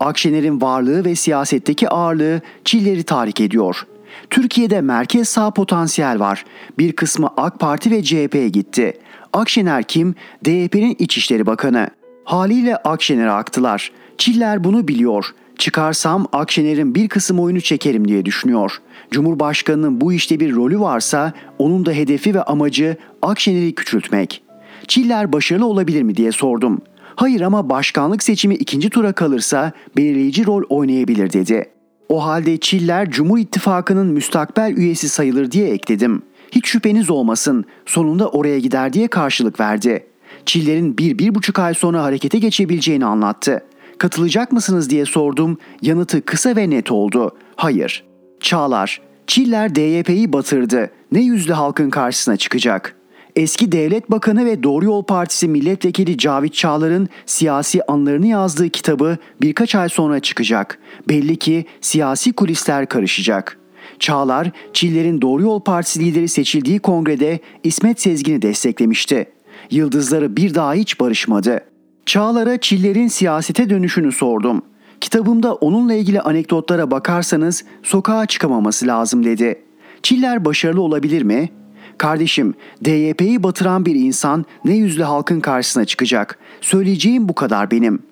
Akşener'in 0.00 0.60
varlığı 0.60 1.04
ve 1.04 1.14
siyasetteki 1.14 1.88
ağırlığı 1.88 2.40
Çiller'i 2.64 3.02
tahrik 3.02 3.40
ediyor. 3.40 3.86
Türkiye'de 4.30 4.80
merkez 4.80 5.28
sağ 5.28 5.50
potansiyel 5.50 6.20
var. 6.20 6.44
Bir 6.78 6.92
kısmı 6.92 7.30
AK 7.36 7.60
Parti 7.60 7.90
ve 7.90 8.02
CHP'ye 8.02 8.48
gitti. 8.48 8.92
Akşener 9.32 9.82
kim? 9.82 10.14
DYP'nin 10.44 10.96
İçişleri 10.98 11.46
Bakanı. 11.46 11.88
Haliyle 12.24 12.76
Akşener'e 12.76 13.30
aktılar. 13.30 13.92
Çiller 14.18 14.64
bunu 14.64 14.88
biliyor. 14.88 15.26
Çıkarsam 15.58 16.26
Akşener'in 16.32 16.94
bir 16.94 17.08
kısım 17.08 17.40
oyunu 17.40 17.60
çekerim 17.60 18.08
diye 18.08 18.24
düşünüyor. 18.24 18.80
Cumhurbaşkanının 19.10 20.00
bu 20.00 20.12
işte 20.12 20.40
bir 20.40 20.54
rolü 20.54 20.80
varsa 20.80 21.32
onun 21.58 21.86
da 21.86 21.92
hedefi 21.92 22.34
ve 22.34 22.42
amacı 22.42 22.96
Akşener'i 23.22 23.74
küçültmek. 23.74 24.42
Çiller 24.88 25.32
başarılı 25.32 25.66
olabilir 25.66 26.02
mi 26.02 26.16
diye 26.16 26.32
sordum. 26.32 26.80
Hayır 27.18 27.40
ama 27.40 27.70
başkanlık 27.70 28.22
seçimi 28.22 28.54
ikinci 28.54 28.90
tura 28.90 29.12
kalırsa 29.12 29.72
belirleyici 29.96 30.46
rol 30.46 30.62
oynayabilir 30.68 31.32
dedi. 31.32 31.64
O 32.08 32.24
halde 32.24 32.60
Çiller 32.60 33.10
Cumhur 33.10 33.38
İttifakı'nın 33.38 34.06
müstakbel 34.06 34.76
üyesi 34.76 35.08
sayılır 35.08 35.50
diye 35.50 35.70
ekledim. 35.70 36.22
Hiç 36.50 36.66
şüpheniz 36.66 37.10
olmasın 37.10 37.64
sonunda 37.86 38.28
oraya 38.28 38.58
gider 38.58 38.92
diye 38.92 39.08
karşılık 39.08 39.60
verdi. 39.60 40.06
Çiller'in 40.46 40.98
bir, 40.98 41.18
bir 41.18 41.34
buçuk 41.34 41.58
ay 41.58 41.74
sonra 41.74 42.02
harekete 42.02 42.38
geçebileceğini 42.38 43.04
anlattı. 43.04 43.64
Katılacak 43.98 44.52
mısınız 44.52 44.90
diye 44.90 45.04
sordum. 45.04 45.58
Yanıtı 45.82 46.24
kısa 46.24 46.56
ve 46.56 46.70
net 46.70 46.92
oldu. 46.92 47.36
Hayır. 47.56 48.04
Çağlar, 48.40 49.00
Çiller 49.26 49.74
DYP'yi 49.74 50.32
batırdı. 50.32 50.90
Ne 51.12 51.20
yüzle 51.20 51.52
halkın 51.52 51.90
karşısına 51.90 52.36
çıkacak? 52.36 52.97
Eski 53.38 53.72
Devlet 53.72 54.10
Bakanı 54.10 54.44
ve 54.44 54.62
Doğru 54.62 54.84
Yol 54.84 55.02
Partisi 55.02 55.48
Milletvekili 55.48 56.18
Cavit 56.18 56.54
Çağlar'ın 56.54 57.08
siyasi 57.26 57.82
anlarını 57.82 58.26
yazdığı 58.26 58.68
kitabı 58.68 59.16
birkaç 59.42 59.74
ay 59.74 59.88
sonra 59.88 60.20
çıkacak. 60.20 60.78
Belli 61.08 61.36
ki 61.36 61.64
siyasi 61.80 62.32
kulisler 62.32 62.86
karışacak. 62.86 63.58
Çağlar, 63.98 64.50
Çiller'in 64.72 65.20
Doğru 65.20 65.42
Yol 65.42 65.60
Partisi 65.60 66.00
lideri 66.00 66.28
seçildiği 66.28 66.78
kongrede 66.78 67.40
İsmet 67.64 68.00
Sezgin'i 68.00 68.42
desteklemişti. 68.42 69.26
Yıldızları 69.70 70.36
bir 70.36 70.54
daha 70.54 70.74
hiç 70.74 71.00
barışmadı. 71.00 71.60
Çağlar'a 72.06 72.60
Çiller'in 72.60 73.08
siyasete 73.08 73.70
dönüşünü 73.70 74.12
sordum. 74.12 74.62
Kitabımda 75.00 75.54
onunla 75.54 75.94
ilgili 75.94 76.20
anekdotlara 76.20 76.90
bakarsanız 76.90 77.64
sokağa 77.82 78.26
çıkamaması 78.26 78.86
lazım 78.86 79.24
dedi. 79.24 79.62
Çiller 80.02 80.44
başarılı 80.44 80.82
olabilir 80.82 81.22
mi? 81.22 81.50
Kardeşim, 81.98 82.54
DYP'yi 82.84 83.42
batıran 83.42 83.86
bir 83.86 83.94
insan 83.94 84.44
ne 84.64 84.76
yüzle 84.76 85.04
halkın 85.04 85.40
karşısına 85.40 85.84
çıkacak? 85.84 86.38
Söyleyeceğim 86.60 87.28
bu 87.28 87.34
kadar 87.34 87.70
benim. 87.70 88.02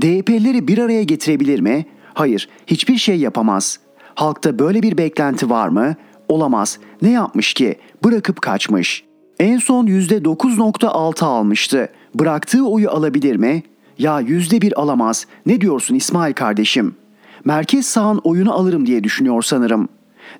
DYP'lileri 0.00 0.68
bir 0.68 0.78
araya 0.78 1.02
getirebilir 1.02 1.60
mi? 1.60 1.86
Hayır, 2.14 2.48
hiçbir 2.66 2.96
şey 2.96 3.16
yapamaz. 3.16 3.78
Halkta 4.14 4.58
böyle 4.58 4.82
bir 4.82 4.98
beklenti 4.98 5.50
var 5.50 5.68
mı? 5.68 5.94
Olamaz. 6.28 6.78
Ne 7.02 7.10
yapmış 7.10 7.54
ki? 7.54 7.76
Bırakıp 8.04 8.42
kaçmış. 8.42 9.04
En 9.38 9.58
son 9.58 9.86
%9.6 9.86 11.24
almıştı. 11.24 11.88
Bıraktığı 12.14 12.66
oyu 12.66 12.90
alabilir 12.90 13.36
mi? 13.36 13.62
Ya 13.98 14.20
%1 14.20 14.74
alamaz. 14.74 15.26
Ne 15.46 15.60
diyorsun 15.60 15.94
İsmail 15.94 16.32
kardeşim? 16.32 16.94
Merkez 17.44 17.86
sağın 17.86 18.20
oyunu 18.24 18.52
alırım 18.52 18.86
diye 18.86 19.04
düşünüyor 19.04 19.42
sanırım. 19.42 19.88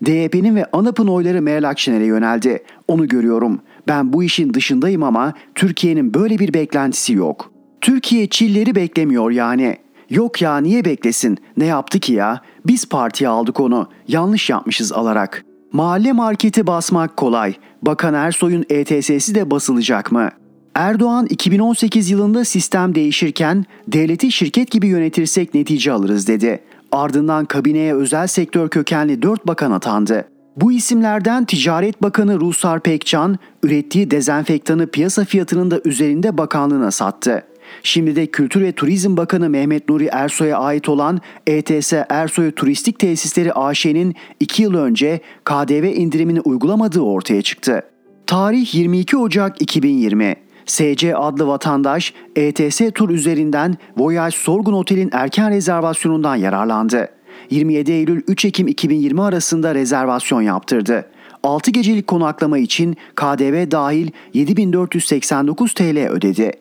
DYP'nin 0.04 0.56
ve 0.56 0.66
ANAP'ın 0.72 1.06
oyları 1.06 1.42
Meral 1.42 1.68
Akşener'e 1.68 2.04
yöneldi. 2.04 2.62
Onu 2.88 3.08
görüyorum. 3.08 3.60
Ben 3.88 4.12
bu 4.12 4.22
işin 4.24 4.54
dışındayım 4.54 5.02
ama 5.02 5.34
Türkiye'nin 5.54 6.14
böyle 6.14 6.38
bir 6.38 6.54
beklentisi 6.54 7.12
yok. 7.12 7.52
Türkiye 7.80 8.26
Çilleri 8.26 8.74
beklemiyor 8.74 9.30
yani. 9.30 9.76
Yok 10.10 10.42
ya 10.42 10.56
niye 10.58 10.84
beklesin? 10.84 11.38
Ne 11.56 11.64
yaptı 11.64 12.00
ki 12.00 12.12
ya? 12.12 12.40
Biz 12.66 12.88
partiye 12.88 13.30
aldık 13.30 13.60
onu. 13.60 13.88
Yanlış 14.08 14.50
yapmışız 14.50 14.92
alarak. 14.92 15.44
Mahalle 15.72 16.12
marketi 16.12 16.66
basmak 16.66 17.16
kolay. 17.16 17.54
Bakan 17.82 18.14
Ersoy'un 18.14 18.64
ETS'si 18.70 19.34
de 19.34 19.50
basılacak 19.50 20.12
mı? 20.12 20.28
Erdoğan 20.74 21.26
2018 21.26 22.10
yılında 22.10 22.44
sistem 22.44 22.94
değişirken 22.94 23.64
devleti 23.88 24.32
şirket 24.32 24.70
gibi 24.70 24.86
yönetirsek 24.86 25.54
netice 25.54 25.92
alırız 25.92 26.28
dedi. 26.28 26.60
Ardından 26.92 27.44
kabineye 27.44 27.94
özel 27.94 28.26
sektör 28.26 28.68
kökenli 28.68 29.22
4 29.22 29.46
bakan 29.46 29.70
atandı. 29.70 30.24
Bu 30.56 30.72
isimlerden 30.72 31.44
Ticaret 31.44 32.02
Bakanı 32.02 32.40
Rusar 32.40 32.80
Pekcan 32.80 33.38
ürettiği 33.62 34.10
dezenfektanı 34.10 34.86
piyasa 34.86 35.24
fiyatının 35.24 35.70
da 35.70 35.80
üzerinde 35.84 36.38
bakanlığına 36.38 36.90
sattı. 36.90 37.42
Şimdi 37.82 38.16
de 38.16 38.26
Kültür 38.26 38.60
ve 38.60 38.72
Turizm 38.72 39.16
Bakanı 39.16 39.50
Mehmet 39.50 39.88
Nuri 39.88 40.06
Ersoy'a 40.06 40.58
ait 40.58 40.88
olan 40.88 41.20
ETS 41.46 41.92
Ersoy 42.08 42.50
Turistik 42.50 42.98
Tesisleri 42.98 43.52
AŞ'nin 43.52 44.14
2 44.40 44.62
yıl 44.62 44.74
önce 44.74 45.20
KDV 45.44 45.84
indirimini 45.84 46.40
uygulamadığı 46.40 47.00
ortaya 47.00 47.42
çıktı. 47.42 47.82
Tarih 48.26 48.74
22 48.74 49.16
Ocak 49.16 49.62
2020. 49.62 50.36
SC 50.70 51.16
adlı 51.16 51.46
vatandaş 51.46 52.14
ETS 52.36 52.80
tur 52.94 53.10
üzerinden 53.10 53.76
Voyage 53.96 54.36
Sorgun 54.36 54.72
Otel'in 54.72 55.10
erken 55.12 55.50
rezervasyonundan 55.50 56.36
yararlandı. 56.36 57.08
27 57.50 57.92
Eylül 57.92 58.22
3 58.28 58.44
Ekim 58.44 58.68
2020 58.68 59.22
arasında 59.22 59.74
rezervasyon 59.74 60.42
yaptırdı. 60.42 61.06
6 61.42 61.70
gecelik 61.70 62.06
konaklama 62.06 62.58
için 62.58 62.96
KDV 63.14 63.70
dahil 63.70 64.10
7489 64.34 65.74
TL 65.74 66.08
ödedi. 66.08 66.52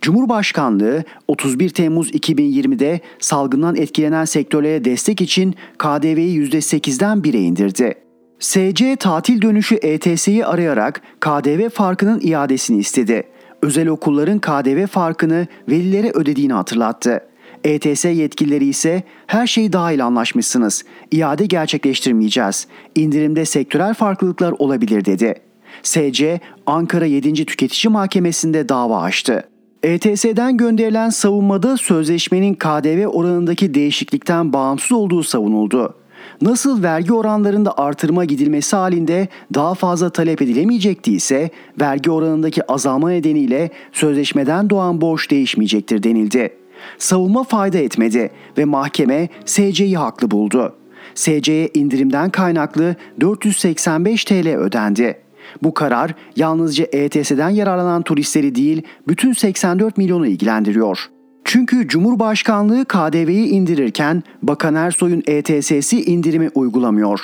Cumhurbaşkanlığı 0.00 1.04
31 1.28 1.68
Temmuz 1.68 2.10
2020'de 2.10 3.00
salgından 3.20 3.76
etkilenen 3.76 4.24
sektörlere 4.24 4.84
destek 4.84 5.20
için 5.20 5.54
KDV'yi 5.78 6.40
%8'den 6.40 7.18
1'e 7.18 7.40
indirdi. 7.40 7.94
SC 8.38 8.96
tatil 8.96 9.42
dönüşü 9.42 9.74
ETS'yi 9.82 10.46
arayarak 10.46 11.00
KDV 11.20 11.68
farkının 11.68 12.20
iadesini 12.20 12.78
istedi. 12.78 13.22
Özel 13.62 13.88
okulların 13.88 14.38
KDV 14.38 14.86
farkını 14.86 15.46
velilere 15.68 16.10
ödediğini 16.10 16.52
hatırlattı. 16.52 17.20
ETS 17.64 18.04
yetkilileri 18.04 18.64
ise 18.64 19.02
her 19.26 19.46
şey 19.46 19.72
dahil 19.72 20.06
anlaşmışsınız. 20.06 20.84
İade 21.10 21.46
gerçekleştirmeyeceğiz. 21.46 22.66
İndirimde 22.94 23.44
sektörel 23.44 23.94
farklılıklar 23.94 24.54
olabilir 24.58 25.04
dedi. 25.04 25.34
SC 25.82 26.40
Ankara 26.66 27.06
7. 27.06 27.44
Tüketici 27.44 27.92
Mahkemesi'nde 27.92 28.68
dava 28.68 29.02
açtı. 29.02 29.48
ETS'den 29.82 30.56
gönderilen 30.56 31.10
savunmada 31.10 31.76
sözleşmenin 31.76 32.54
KDV 32.54 33.06
oranındaki 33.06 33.74
değişiklikten 33.74 34.52
bağımsız 34.52 34.92
olduğu 34.92 35.22
savunuldu. 35.22 35.94
Nasıl 36.42 36.82
vergi 36.82 37.12
oranlarında 37.12 37.78
artırma 37.78 38.24
gidilmesi 38.24 38.76
halinde 38.76 39.28
daha 39.54 39.74
fazla 39.74 40.10
talep 40.10 40.42
edilemeyecekti 40.42 41.12
ise 41.12 41.50
vergi 41.80 42.10
oranındaki 42.10 42.72
azalma 42.72 43.10
nedeniyle 43.10 43.70
sözleşmeden 43.92 44.70
doğan 44.70 45.00
borç 45.00 45.30
değişmeyecektir 45.30 46.02
denildi. 46.02 46.56
Savunma 46.98 47.44
fayda 47.44 47.78
etmedi 47.78 48.30
ve 48.58 48.64
mahkeme 48.64 49.28
SC'yi 49.44 49.96
haklı 49.96 50.30
buldu. 50.30 50.76
SC'ye 51.14 51.70
indirimden 51.74 52.30
kaynaklı 52.30 52.96
485 53.20 54.24
TL 54.24 54.48
ödendi. 54.56 55.18
Bu 55.62 55.74
karar 55.74 56.14
yalnızca 56.36 56.86
ETS'den 56.92 57.50
yararlanan 57.50 58.02
turistleri 58.02 58.54
değil 58.54 58.82
bütün 59.08 59.32
84 59.32 59.98
milyonu 59.98 60.26
ilgilendiriyor. 60.26 61.08
Çünkü 61.44 61.88
Cumhurbaşkanlığı 61.88 62.84
KDV'yi 62.84 63.46
indirirken 63.46 64.22
Bakan 64.42 64.74
Ersoy'un 64.74 65.22
ETS'si 65.26 66.02
indirimi 66.02 66.50
uygulamıyor. 66.54 67.20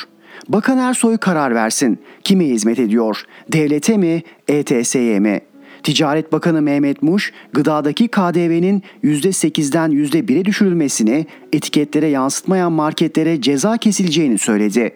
Bakan 0.49 0.79
Ersoy 0.79 1.17
karar 1.17 1.55
versin. 1.55 1.99
Kime 2.25 2.45
hizmet 2.45 2.79
ediyor? 2.79 3.23
Devlete 3.53 3.97
mi, 3.97 4.23
ETS'ye 4.49 5.21
mi? 5.21 5.41
Ticaret 5.83 6.33
Bakanı 6.33 6.63
Mehmet 6.63 7.03
Muş, 7.03 7.33
gıdadaki 7.53 8.09
KDV'nin 8.09 8.83
%8'den 9.05 9.91
%1'e 9.91 10.45
düşürülmesini, 10.45 11.27
etiketlere 11.53 12.07
yansıtmayan 12.07 12.73
marketlere 12.73 13.41
ceza 13.41 13.77
kesileceğini 13.77 14.39
söyledi. 14.39 14.91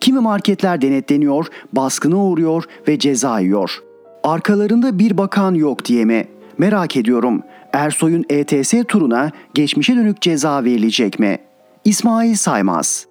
Kimi 0.00 0.20
marketler 0.20 0.80
denetleniyor, 0.80 1.46
baskına 1.72 2.16
uğruyor 2.16 2.64
ve 2.88 2.98
ceza 2.98 3.40
yiyor. 3.40 3.78
Arkalarında 4.24 4.98
bir 4.98 5.18
bakan 5.18 5.54
yok 5.54 5.84
diye 5.84 6.04
mi? 6.04 6.24
Merak 6.58 6.96
ediyorum. 6.96 7.42
Ersoy'un 7.76 8.24
ETS 8.30 8.74
turuna 8.88 9.30
geçmişe 9.54 9.96
dönük 9.96 10.20
ceza 10.20 10.64
verilecek 10.64 11.18
mi? 11.18 11.38
İsmail 11.84 12.34
Saymaz 12.34 13.06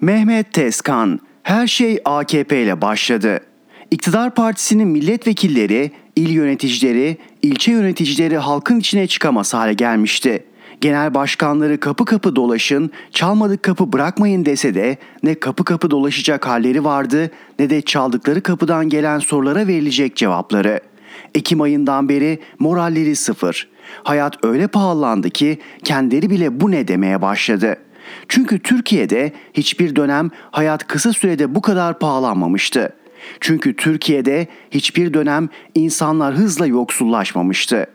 Mehmet 0.00 0.52
Tezkan 0.52 1.20
her 1.42 1.66
şey 1.66 1.98
AKP 2.04 2.62
ile 2.62 2.80
başladı. 2.80 3.40
İktidar 3.90 4.34
partisinin 4.34 4.88
milletvekilleri, 4.88 5.90
il 6.16 6.30
yöneticileri, 6.30 7.16
ilçe 7.42 7.72
yöneticileri 7.72 8.36
halkın 8.36 8.80
içine 8.80 9.06
çıkamaz 9.06 9.54
hale 9.54 9.72
gelmişti. 9.72 10.44
Genel 10.80 11.14
başkanları 11.14 11.80
kapı 11.80 12.04
kapı 12.04 12.36
dolaşın, 12.36 12.90
çalmadık 13.10 13.62
kapı 13.62 13.92
bırakmayın 13.92 14.44
dese 14.44 14.74
de 14.74 14.96
ne 15.22 15.34
kapı 15.34 15.64
kapı 15.64 15.90
dolaşacak 15.90 16.46
halleri 16.46 16.84
vardı 16.84 17.30
ne 17.58 17.70
de 17.70 17.82
çaldıkları 17.82 18.40
kapıdan 18.40 18.88
gelen 18.88 19.18
sorulara 19.18 19.66
verilecek 19.66 20.16
cevapları. 20.16 20.80
Ekim 21.34 21.60
ayından 21.60 22.08
beri 22.08 22.38
moralleri 22.58 23.16
sıfır. 23.16 23.68
Hayat 24.02 24.44
öyle 24.44 24.66
pahalandı 24.66 25.30
ki 25.30 25.58
kendileri 25.84 26.30
bile 26.30 26.60
bu 26.60 26.70
ne 26.70 26.88
demeye 26.88 27.22
başladı. 27.22 27.76
Çünkü 28.28 28.58
Türkiye'de 28.58 29.32
hiçbir 29.54 29.96
dönem 29.96 30.30
hayat 30.50 30.86
kısa 30.86 31.12
sürede 31.12 31.54
bu 31.54 31.62
kadar 31.62 31.98
pahalanmamıştı. 31.98 32.92
Çünkü 33.40 33.76
Türkiye'de 33.76 34.46
hiçbir 34.70 35.14
dönem 35.14 35.48
insanlar 35.74 36.34
hızla 36.34 36.66
yoksullaşmamıştı. 36.66 37.86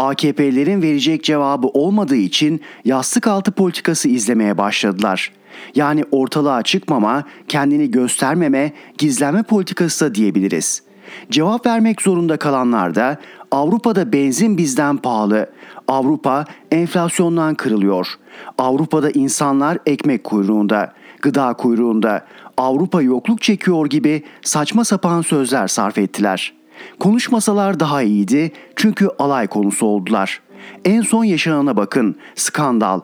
AKP'lerin 0.00 0.82
verecek 0.82 1.24
cevabı 1.24 1.66
olmadığı 1.66 2.16
için 2.16 2.60
yastık 2.84 3.26
altı 3.26 3.52
politikası 3.52 4.08
izlemeye 4.08 4.58
başladılar. 4.58 5.32
Yani 5.74 6.04
ortalığa 6.10 6.62
çıkmama, 6.62 7.24
kendini 7.48 7.90
göstermeme, 7.90 8.72
gizlenme 8.98 9.42
politikası 9.42 10.04
da 10.04 10.14
diyebiliriz. 10.14 10.82
Cevap 11.30 11.66
vermek 11.66 12.02
zorunda 12.02 12.36
kalanlar 12.36 12.94
da 12.94 13.16
Avrupa'da 13.50 14.12
benzin 14.12 14.58
bizden 14.58 14.96
pahalı. 14.96 15.50
Avrupa 15.88 16.44
enflasyondan 16.70 17.54
kırılıyor. 17.54 18.06
Avrupa'da 18.58 19.10
insanlar 19.10 19.78
ekmek 19.86 20.24
kuyruğunda, 20.24 20.92
gıda 21.22 21.54
kuyruğunda. 21.54 22.26
Avrupa 22.56 23.02
yokluk 23.02 23.42
çekiyor 23.42 23.86
gibi 23.86 24.22
saçma 24.42 24.84
sapan 24.84 25.22
sözler 25.22 25.68
sarf 25.68 25.98
ettiler. 25.98 26.59
Konuşmasalar 27.00 27.80
daha 27.80 28.02
iyiydi 28.02 28.52
çünkü 28.76 29.08
alay 29.18 29.46
konusu 29.46 29.86
oldular. 29.86 30.40
En 30.84 31.00
son 31.00 31.24
yaşanana 31.24 31.76
bakın. 31.76 32.16
Skandal. 32.34 33.00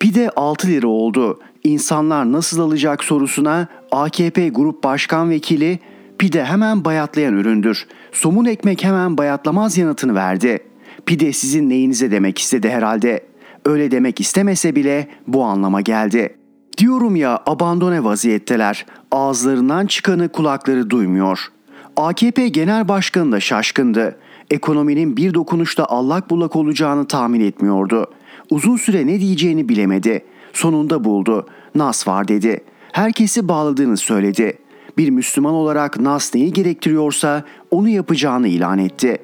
Pide 0.00 0.30
6 0.30 0.68
lira 0.68 0.86
oldu. 0.86 1.40
İnsanlar 1.64 2.32
nasıl 2.32 2.60
alacak 2.60 3.04
sorusuna 3.04 3.68
AKP 3.90 4.48
Grup 4.48 4.84
Başkan 4.84 5.30
Vekili 5.30 5.78
pide 6.18 6.44
hemen 6.44 6.84
bayatlayan 6.84 7.34
üründür. 7.34 7.86
Somun 8.12 8.44
ekmek 8.44 8.84
hemen 8.84 9.18
bayatlamaz 9.18 9.78
yanıtını 9.78 10.14
verdi. 10.14 10.58
Pide 11.06 11.32
sizin 11.32 11.70
neyinize 11.70 12.10
demek 12.10 12.38
istedi 12.38 12.68
herhalde. 12.68 13.24
Öyle 13.64 13.90
demek 13.90 14.20
istemese 14.20 14.76
bile 14.76 15.08
bu 15.26 15.44
anlama 15.44 15.80
geldi. 15.80 16.36
Diyorum 16.78 17.16
ya 17.16 17.42
abandone 17.46 18.04
vaziyetteler. 18.04 18.86
Ağızlarından 19.10 19.86
çıkanı 19.86 20.28
kulakları 20.28 20.90
duymuyor. 20.90 21.48
AKP 21.98 22.48
Genel 22.48 22.88
Başkanı 22.88 23.32
da 23.32 23.40
şaşkındı. 23.40 24.16
Ekonominin 24.50 25.16
bir 25.16 25.34
dokunuşta 25.34 25.84
allak 25.84 26.30
bullak 26.30 26.56
olacağını 26.56 27.06
tahmin 27.06 27.40
etmiyordu. 27.40 28.06
Uzun 28.50 28.76
süre 28.76 29.06
ne 29.06 29.20
diyeceğini 29.20 29.68
bilemedi. 29.68 30.24
Sonunda 30.52 31.04
buldu. 31.04 31.46
Nas 31.74 32.08
var 32.08 32.28
dedi. 32.28 32.64
Herkesi 32.92 33.48
bağladığını 33.48 33.96
söyledi. 33.96 34.58
Bir 34.98 35.10
Müslüman 35.10 35.54
olarak 35.54 36.00
Nas 36.00 36.34
neyi 36.34 36.52
gerektiriyorsa 36.52 37.44
onu 37.70 37.88
yapacağını 37.88 38.48
ilan 38.48 38.78
etti. 38.78 39.18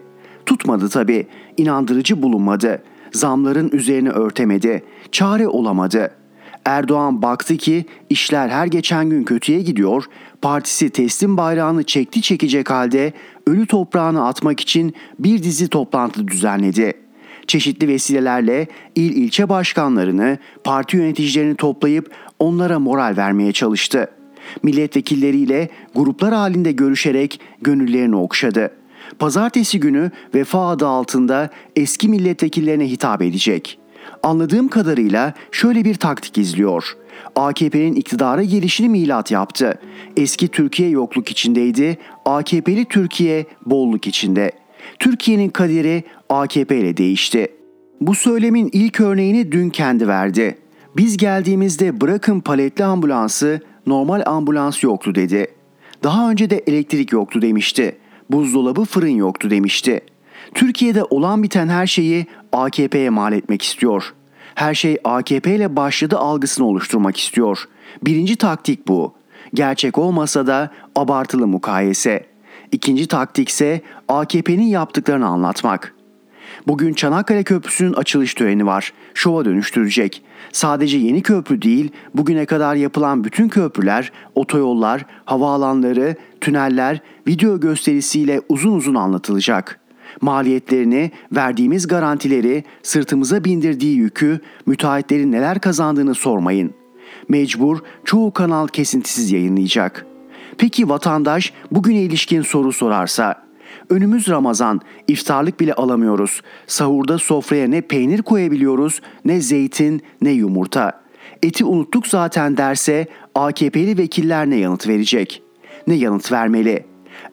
Tutmadı 0.46 0.88
tabi. 0.88 1.26
İnandırıcı 1.56 2.22
bulunmadı. 2.22 2.82
Zamların 3.12 3.70
üzerine 3.72 4.10
örtemedi. 4.10 4.82
Çare 5.12 5.48
olamadı. 5.48 6.10
Erdoğan 6.64 7.22
baktı 7.22 7.56
ki 7.56 7.84
işler 8.10 8.48
her 8.48 8.66
geçen 8.66 9.10
gün 9.10 9.24
kötüye 9.24 9.60
gidiyor. 9.60 10.04
Partisi 10.44 10.90
teslim 10.90 11.36
bayrağını 11.36 11.84
çekti 11.84 12.22
çekecek 12.22 12.70
halde 12.70 13.12
ölü 13.46 13.66
toprağını 13.66 14.26
atmak 14.26 14.60
için 14.60 14.94
bir 15.18 15.42
dizi 15.42 15.68
toplantı 15.68 16.28
düzenledi. 16.28 16.92
Çeşitli 17.46 17.88
vesilelerle 17.88 18.66
il 18.94 19.16
ilçe 19.16 19.48
başkanlarını, 19.48 20.38
parti 20.64 20.96
yöneticilerini 20.96 21.56
toplayıp 21.56 22.10
onlara 22.38 22.78
moral 22.78 23.14
vermeye 23.16 23.52
çalıştı. 23.52 24.10
Milletvekilleriyle 24.62 25.68
gruplar 25.94 26.34
halinde 26.34 26.72
görüşerek 26.72 27.40
gönüllerini 27.62 28.16
okşadı. 28.16 28.70
Pazartesi 29.18 29.80
günü 29.80 30.10
vefa 30.34 30.68
adı 30.68 30.86
altında 30.86 31.50
eski 31.76 32.08
milletvekillerine 32.08 32.90
hitap 32.90 33.22
edecek. 33.22 33.78
Anladığım 34.22 34.68
kadarıyla 34.68 35.34
şöyle 35.52 35.84
bir 35.84 35.94
taktik 35.94 36.38
izliyor. 36.38 36.96
AKP'nin 37.36 37.94
iktidara 37.94 38.42
gelişini 38.42 38.88
milat 38.88 39.30
yaptı. 39.30 39.78
Eski 40.16 40.48
Türkiye 40.48 40.88
yokluk 40.88 41.30
içindeydi, 41.30 41.98
AKP'li 42.24 42.84
Türkiye 42.84 43.46
bolluk 43.66 44.06
içinde. 44.06 44.52
Türkiye'nin 44.98 45.48
kaderi 45.48 46.04
AKP 46.28 46.78
ile 46.78 46.96
değişti. 46.96 47.48
Bu 48.00 48.14
söylemin 48.14 48.70
ilk 48.72 49.00
örneğini 49.00 49.52
dün 49.52 49.70
kendi 49.70 50.08
verdi. 50.08 50.58
Biz 50.96 51.16
geldiğimizde 51.16 52.00
bırakın 52.00 52.40
paletli 52.40 52.84
ambulansı 52.84 53.60
normal 53.86 54.22
ambulans 54.26 54.82
yoktu 54.82 55.14
dedi. 55.14 55.46
Daha 56.02 56.30
önce 56.30 56.50
de 56.50 56.62
elektrik 56.66 57.12
yoktu 57.12 57.42
demişti. 57.42 57.96
Buzdolabı 58.30 58.84
fırın 58.84 59.08
yoktu 59.08 59.50
demişti. 59.50 60.00
Türkiye'de 60.54 61.04
olan 61.04 61.42
biten 61.42 61.68
her 61.68 61.86
şeyi 61.86 62.26
AKP'ye 62.52 63.10
mal 63.10 63.32
etmek 63.32 63.62
istiyor. 63.62 64.14
Her 64.54 64.74
şey 64.74 64.98
AKP 65.04 65.54
ile 65.54 65.76
başladı 65.76 66.18
algısını 66.18 66.66
oluşturmak 66.66 67.16
istiyor. 67.16 67.68
Birinci 68.02 68.36
taktik 68.36 68.88
bu. 68.88 69.14
Gerçek 69.54 69.98
olmasa 69.98 70.46
da 70.46 70.70
abartılı 70.96 71.46
mukayese. 71.46 72.26
İkinci 72.72 73.06
taktik 73.06 73.48
ise 73.48 73.82
AKP'nin 74.08 74.66
yaptıklarını 74.66 75.26
anlatmak. 75.26 75.94
Bugün 76.66 76.94
Çanakkale 76.94 77.42
Köprüsü'nün 77.42 77.92
açılış 77.92 78.34
töreni 78.34 78.66
var. 78.66 78.92
Şova 79.14 79.44
dönüştürecek. 79.44 80.22
Sadece 80.52 80.98
yeni 80.98 81.22
köprü 81.22 81.62
değil, 81.62 81.90
bugüne 82.14 82.46
kadar 82.46 82.74
yapılan 82.74 83.24
bütün 83.24 83.48
köprüler, 83.48 84.12
otoyollar, 84.34 85.06
havaalanları, 85.24 86.16
tüneller 86.40 87.00
video 87.26 87.60
gösterisiyle 87.60 88.40
uzun 88.48 88.72
uzun 88.72 88.94
anlatılacak. 88.94 89.80
Maliyetlerini, 90.20 91.10
verdiğimiz 91.32 91.86
garantileri, 91.86 92.64
sırtımıza 92.82 93.44
bindirdiği 93.44 93.96
yükü, 93.96 94.40
müteahhitlerin 94.66 95.32
neler 95.32 95.60
kazandığını 95.60 96.14
sormayın. 96.14 96.74
Mecbur 97.28 97.78
çoğu 98.04 98.32
kanal 98.32 98.66
kesintisiz 98.66 99.32
yayınlayacak. 99.32 100.06
Peki 100.58 100.88
vatandaş 100.88 101.52
bugüne 101.70 102.02
ilişkin 102.02 102.42
soru 102.42 102.72
sorarsa 102.72 103.44
Önümüz 103.90 104.28
Ramazan, 104.28 104.80
iftarlık 105.08 105.60
bile 105.60 105.74
alamıyoruz. 105.74 106.42
Sahurda 106.66 107.18
sofraya 107.18 107.68
ne 107.68 107.80
peynir 107.80 108.22
koyabiliyoruz, 108.22 109.00
ne 109.24 109.40
zeytin, 109.40 110.02
ne 110.22 110.30
yumurta. 110.30 111.04
Eti 111.42 111.64
unuttuk 111.64 112.06
zaten 112.06 112.56
derse 112.56 113.06
AKP'li 113.34 113.98
vekiller 113.98 114.50
ne 114.50 114.56
yanıt 114.56 114.88
verecek? 114.88 115.42
Ne 115.86 115.94
yanıt 115.94 116.32
vermeli? 116.32 116.84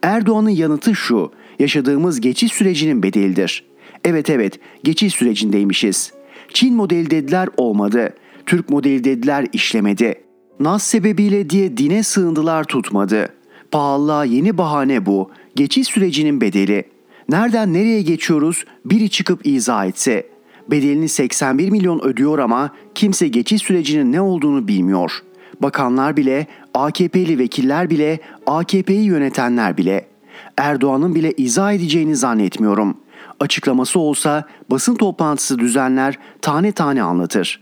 Erdoğan'ın 0.04 0.50
yanıtı 0.50 0.96
şu, 0.96 1.32
yaşadığımız 1.62 2.21
geçiş 2.21 2.54
sürecinin 2.54 3.04
bedelidir. 3.04 3.63
Evet 4.06 4.30
evet, 4.30 4.60
geçiş 4.84 5.13
sürecindeymişiz. 5.13 6.12
Çin 6.54 6.76
modeli 6.76 7.12
dediler 7.12 7.50
olmadı. 7.58 8.13
Türk 8.45 8.69
modeli 8.69 9.04
dediler 9.04 9.47
işlemedi. 9.54 10.15
Nas 10.60 10.84
sebebiyle 10.84 11.50
diye 11.50 11.78
dine 11.78 12.04
sığındılar 12.04 12.63
tutmadı. 12.63 13.30
Pahalılığa 13.71 14.26
yeni 14.26 14.58
bahane 14.58 15.06
bu 15.06 15.32
geçiş 15.56 15.88
sürecinin 15.88 16.41
bedeli. 16.41 16.84
Nereden 17.30 17.74
nereye 17.74 18.02
geçiyoruz 18.02 18.65
biri 18.86 19.10
çıkıp 19.10 19.45
izah 19.45 19.86
etse. 19.86 20.28
Bedelini 20.71 21.10
81 21.10 21.69
milyon 21.69 22.00
ödüyor 22.00 22.39
ama 22.39 22.69
kimse 22.95 23.28
geçiş 23.28 23.62
sürecinin 23.62 24.12
ne 24.12 24.21
olduğunu 24.21 24.67
bilmiyor. 24.67 25.12
Bakanlar 25.60 26.17
bile, 26.17 26.47
AKP'li 26.74 27.39
vekiller 27.39 27.89
bile, 27.89 28.19
AKP'yi 28.45 29.04
yönetenler 29.04 29.78
bile. 29.78 30.11
Erdoğan'ın 30.58 31.16
bile 31.16 31.32
izah 31.32 31.74
edeceğini 31.74 32.16
zannetmiyorum. 32.16 32.98
Açıklaması 33.40 34.00
olsa 34.00 34.48
basın 34.70 34.96
toplantısı 34.96 35.60
düzenler, 35.60 36.18
tane 36.42 36.72
tane 36.72 37.04
anlatır. 37.04 37.62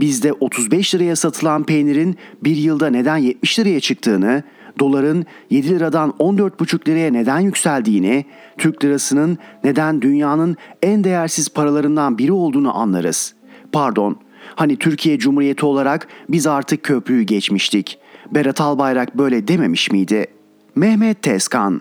Bizde 0.00 0.32
35 0.32 0.94
liraya 0.94 1.16
satılan 1.16 1.64
peynirin 1.64 2.16
bir 2.44 2.56
yılda 2.56 2.90
neden 2.90 3.16
70 3.16 3.58
liraya 3.58 3.80
çıktığını, 3.80 4.42
doların 4.78 5.26
7 5.50 5.68
liradan 5.68 6.14
14,5 6.18 6.88
liraya 6.88 7.10
neden 7.10 7.40
yükseldiğini, 7.40 8.24
Türk 8.58 8.84
lirasının 8.84 9.38
neden 9.64 10.02
dünyanın 10.02 10.56
en 10.82 11.04
değersiz 11.04 11.48
paralarından 11.48 12.18
biri 12.18 12.32
olduğunu 12.32 12.78
anlarız. 12.78 13.34
Pardon, 13.72 14.16
hani 14.54 14.76
Türkiye 14.76 15.18
Cumhuriyeti 15.18 15.66
olarak 15.66 16.08
biz 16.28 16.46
artık 16.46 16.82
köprüyü 16.82 17.22
geçmiştik. 17.22 17.98
Berat 18.30 18.60
Albayrak 18.60 19.18
böyle 19.18 19.48
dememiş 19.48 19.90
miydi? 19.90 20.26
Mehmet 20.74 21.22
Tezkan 21.22 21.80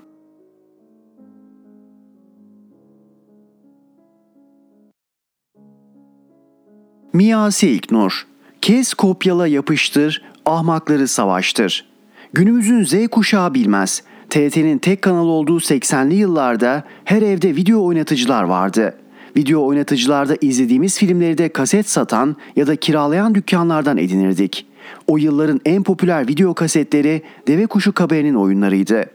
Miyasi 7.13 7.69
İlknur 7.69 8.27
Kes 8.61 8.93
kopyala 8.93 9.47
yapıştır, 9.47 10.21
ahmakları 10.45 11.07
savaştır. 11.07 11.85
Günümüzün 12.33 12.83
Z 12.83 13.07
kuşağı 13.07 13.53
bilmez. 13.53 14.03
TRT'nin 14.29 14.77
tek 14.77 15.01
kanal 15.01 15.27
olduğu 15.27 15.57
80'li 15.57 16.15
yıllarda 16.15 16.83
her 17.05 17.21
evde 17.21 17.55
video 17.55 17.85
oynatıcılar 17.85 18.43
vardı. 18.43 18.95
Video 19.37 19.65
oynatıcılarda 19.65 20.37
izlediğimiz 20.41 20.97
filmleri 20.97 21.37
de 21.37 21.49
kaset 21.49 21.89
satan 21.89 22.35
ya 22.55 22.67
da 22.67 22.75
kiralayan 22.75 23.35
dükkanlardan 23.35 23.97
edinirdik. 23.97 24.65
O 25.07 25.17
yılların 25.17 25.61
en 25.65 25.83
popüler 25.83 26.27
video 26.27 26.53
kasetleri 26.53 27.21
Deve 27.47 27.65
Kuşu 27.65 27.93
Kabere'nin 27.93 28.35
oyunlarıydı. 28.35 29.05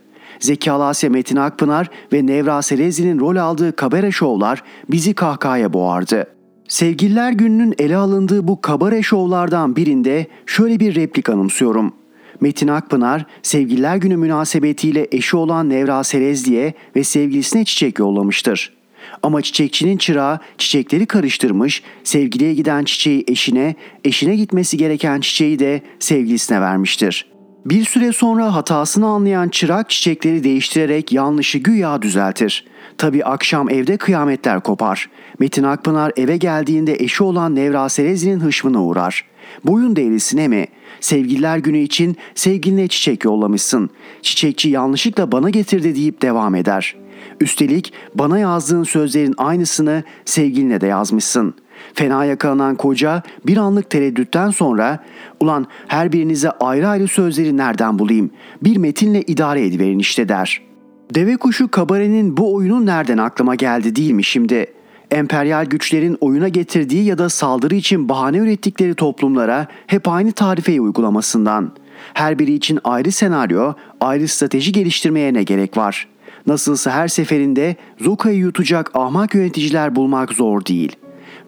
Zeki 0.40 0.70
Alasya 0.70 1.10
Metin 1.10 1.36
Akpınar 1.36 1.90
ve 2.12 2.26
Nevra 2.26 2.62
Serezli'nin 2.62 3.20
rol 3.20 3.36
aldığı 3.36 3.76
kabare 3.76 4.10
şovlar 4.12 4.62
bizi 4.90 5.14
kahkahaya 5.14 5.72
boğardı. 5.72 6.37
Sevgililer 6.68 7.32
gününün 7.32 7.74
ele 7.78 7.96
alındığı 7.96 8.48
bu 8.48 8.60
kabare 8.60 9.02
şovlardan 9.02 9.76
birinde 9.76 10.26
şöyle 10.46 10.80
bir 10.80 10.94
replik 10.94 11.28
anımsıyorum. 11.28 11.92
Metin 12.40 12.68
Akpınar, 12.68 13.26
Sevgililer 13.42 13.96
Günü 13.96 14.16
münasebetiyle 14.16 15.08
eşi 15.12 15.36
olan 15.36 15.70
Nevra 15.70 16.04
Serezli'ye 16.04 16.74
ve 16.96 17.04
sevgilisine 17.04 17.64
çiçek 17.64 17.98
yollamıştır. 17.98 18.78
Ama 19.22 19.42
çiçekçinin 19.42 19.96
çırağı 19.96 20.38
çiçekleri 20.58 21.06
karıştırmış, 21.06 21.82
sevgiliye 22.04 22.54
giden 22.54 22.84
çiçeği 22.84 23.24
eşine, 23.28 23.74
eşine 24.04 24.36
gitmesi 24.36 24.76
gereken 24.76 25.20
çiçeği 25.20 25.58
de 25.58 25.82
sevgilisine 25.98 26.60
vermiştir. 26.60 27.26
Bir 27.66 27.84
süre 27.84 28.12
sonra 28.12 28.54
hatasını 28.54 29.06
anlayan 29.06 29.48
çırak 29.48 29.90
çiçekleri 29.90 30.44
değiştirerek 30.44 31.12
yanlışı 31.12 31.58
güya 31.58 32.02
düzeltir. 32.02 32.64
Tabi 32.98 33.24
akşam 33.24 33.70
evde 33.70 33.96
kıyametler 33.96 34.60
kopar. 34.60 35.10
Metin 35.38 35.62
Akpınar 35.62 36.12
eve 36.16 36.36
geldiğinde 36.36 36.94
eşi 36.94 37.22
olan 37.22 37.54
Nevra 37.54 37.88
Serezli'nin 37.88 38.40
hışmına 38.40 38.84
uğrar. 38.84 39.24
Boyun 39.64 39.96
değrisine 39.96 40.48
mi? 40.48 40.66
Sevgililer 41.00 41.58
günü 41.58 41.78
için 41.78 42.16
sevgiline 42.34 42.88
çiçek 42.88 43.24
yollamışsın. 43.24 43.90
Çiçekçi 44.22 44.68
yanlışlıkla 44.68 45.32
bana 45.32 45.50
getirdi 45.50 45.94
deyip 45.94 46.22
devam 46.22 46.54
eder. 46.54 46.96
Üstelik 47.40 47.92
bana 48.14 48.38
yazdığın 48.38 48.84
sözlerin 48.84 49.34
aynısını 49.38 50.02
sevgiline 50.24 50.80
de 50.80 50.86
yazmışsın. 50.86 51.54
Fena 51.94 52.24
yakalanan 52.24 52.74
koca 52.74 53.22
bir 53.46 53.56
anlık 53.56 53.90
tereddütten 53.90 54.50
sonra 54.50 55.04
ulan 55.40 55.66
her 55.88 56.12
birinize 56.12 56.50
ayrı 56.50 56.88
ayrı 56.88 57.08
sözleri 57.08 57.56
nereden 57.56 57.98
bulayım? 57.98 58.30
Bir 58.62 58.76
metinle 58.76 59.22
idare 59.22 59.66
ediverin 59.66 59.98
işte 59.98 60.28
der. 60.28 60.67
Deve 61.14 61.36
kuşu 61.36 61.70
kabarenin 61.70 62.36
bu 62.36 62.54
oyunu 62.54 62.86
nereden 62.86 63.18
aklıma 63.18 63.54
geldi 63.54 63.96
değil 63.96 64.12
mi 64.12 64.24
şimdi?'' 64.24 64.78
emperyal 65.10 65.64
güçlerin 65.64 66.16
oyuna 66.20 66.48
getirdiği 66.48 67.04
ya 67.04 67.18
da 67.18 67.28
saldırı 67.28 67.74
için 67.74 68.08
bahane 68.08 68.38
ürettikleri 68.38 68.94
toplumlara 68.94 69.66
hep 69.86 70.08
aynı 70.08 70.32
tarifeyi 70.32 70.80
uygulamasından. 70.80 71.72
Her 72.14 72.38
biri 72.38 72.52
için 72.52 72.78
ayrı 72.84 73.12
senaryo, 73.12 73.72
ayrı 74.00 74.28
strateji 74.28 74.72
geliştirmeye 74.72 75.34
ne 75.34 75.42
gerek 75.42 75.76
var? 75.76 76.08
Nasılsa 76.46 76.90
her 76.90 77.08
seferinde 77.08 77.76
Zoka'yı 78.00 78.38
yutacak 78.38 78.90
ahmak 78.94 79.34
yöneticiler 79.34 79.96
bulmak 79.96 80.32
zor 80.32 80.64
değil. 80.64 80.96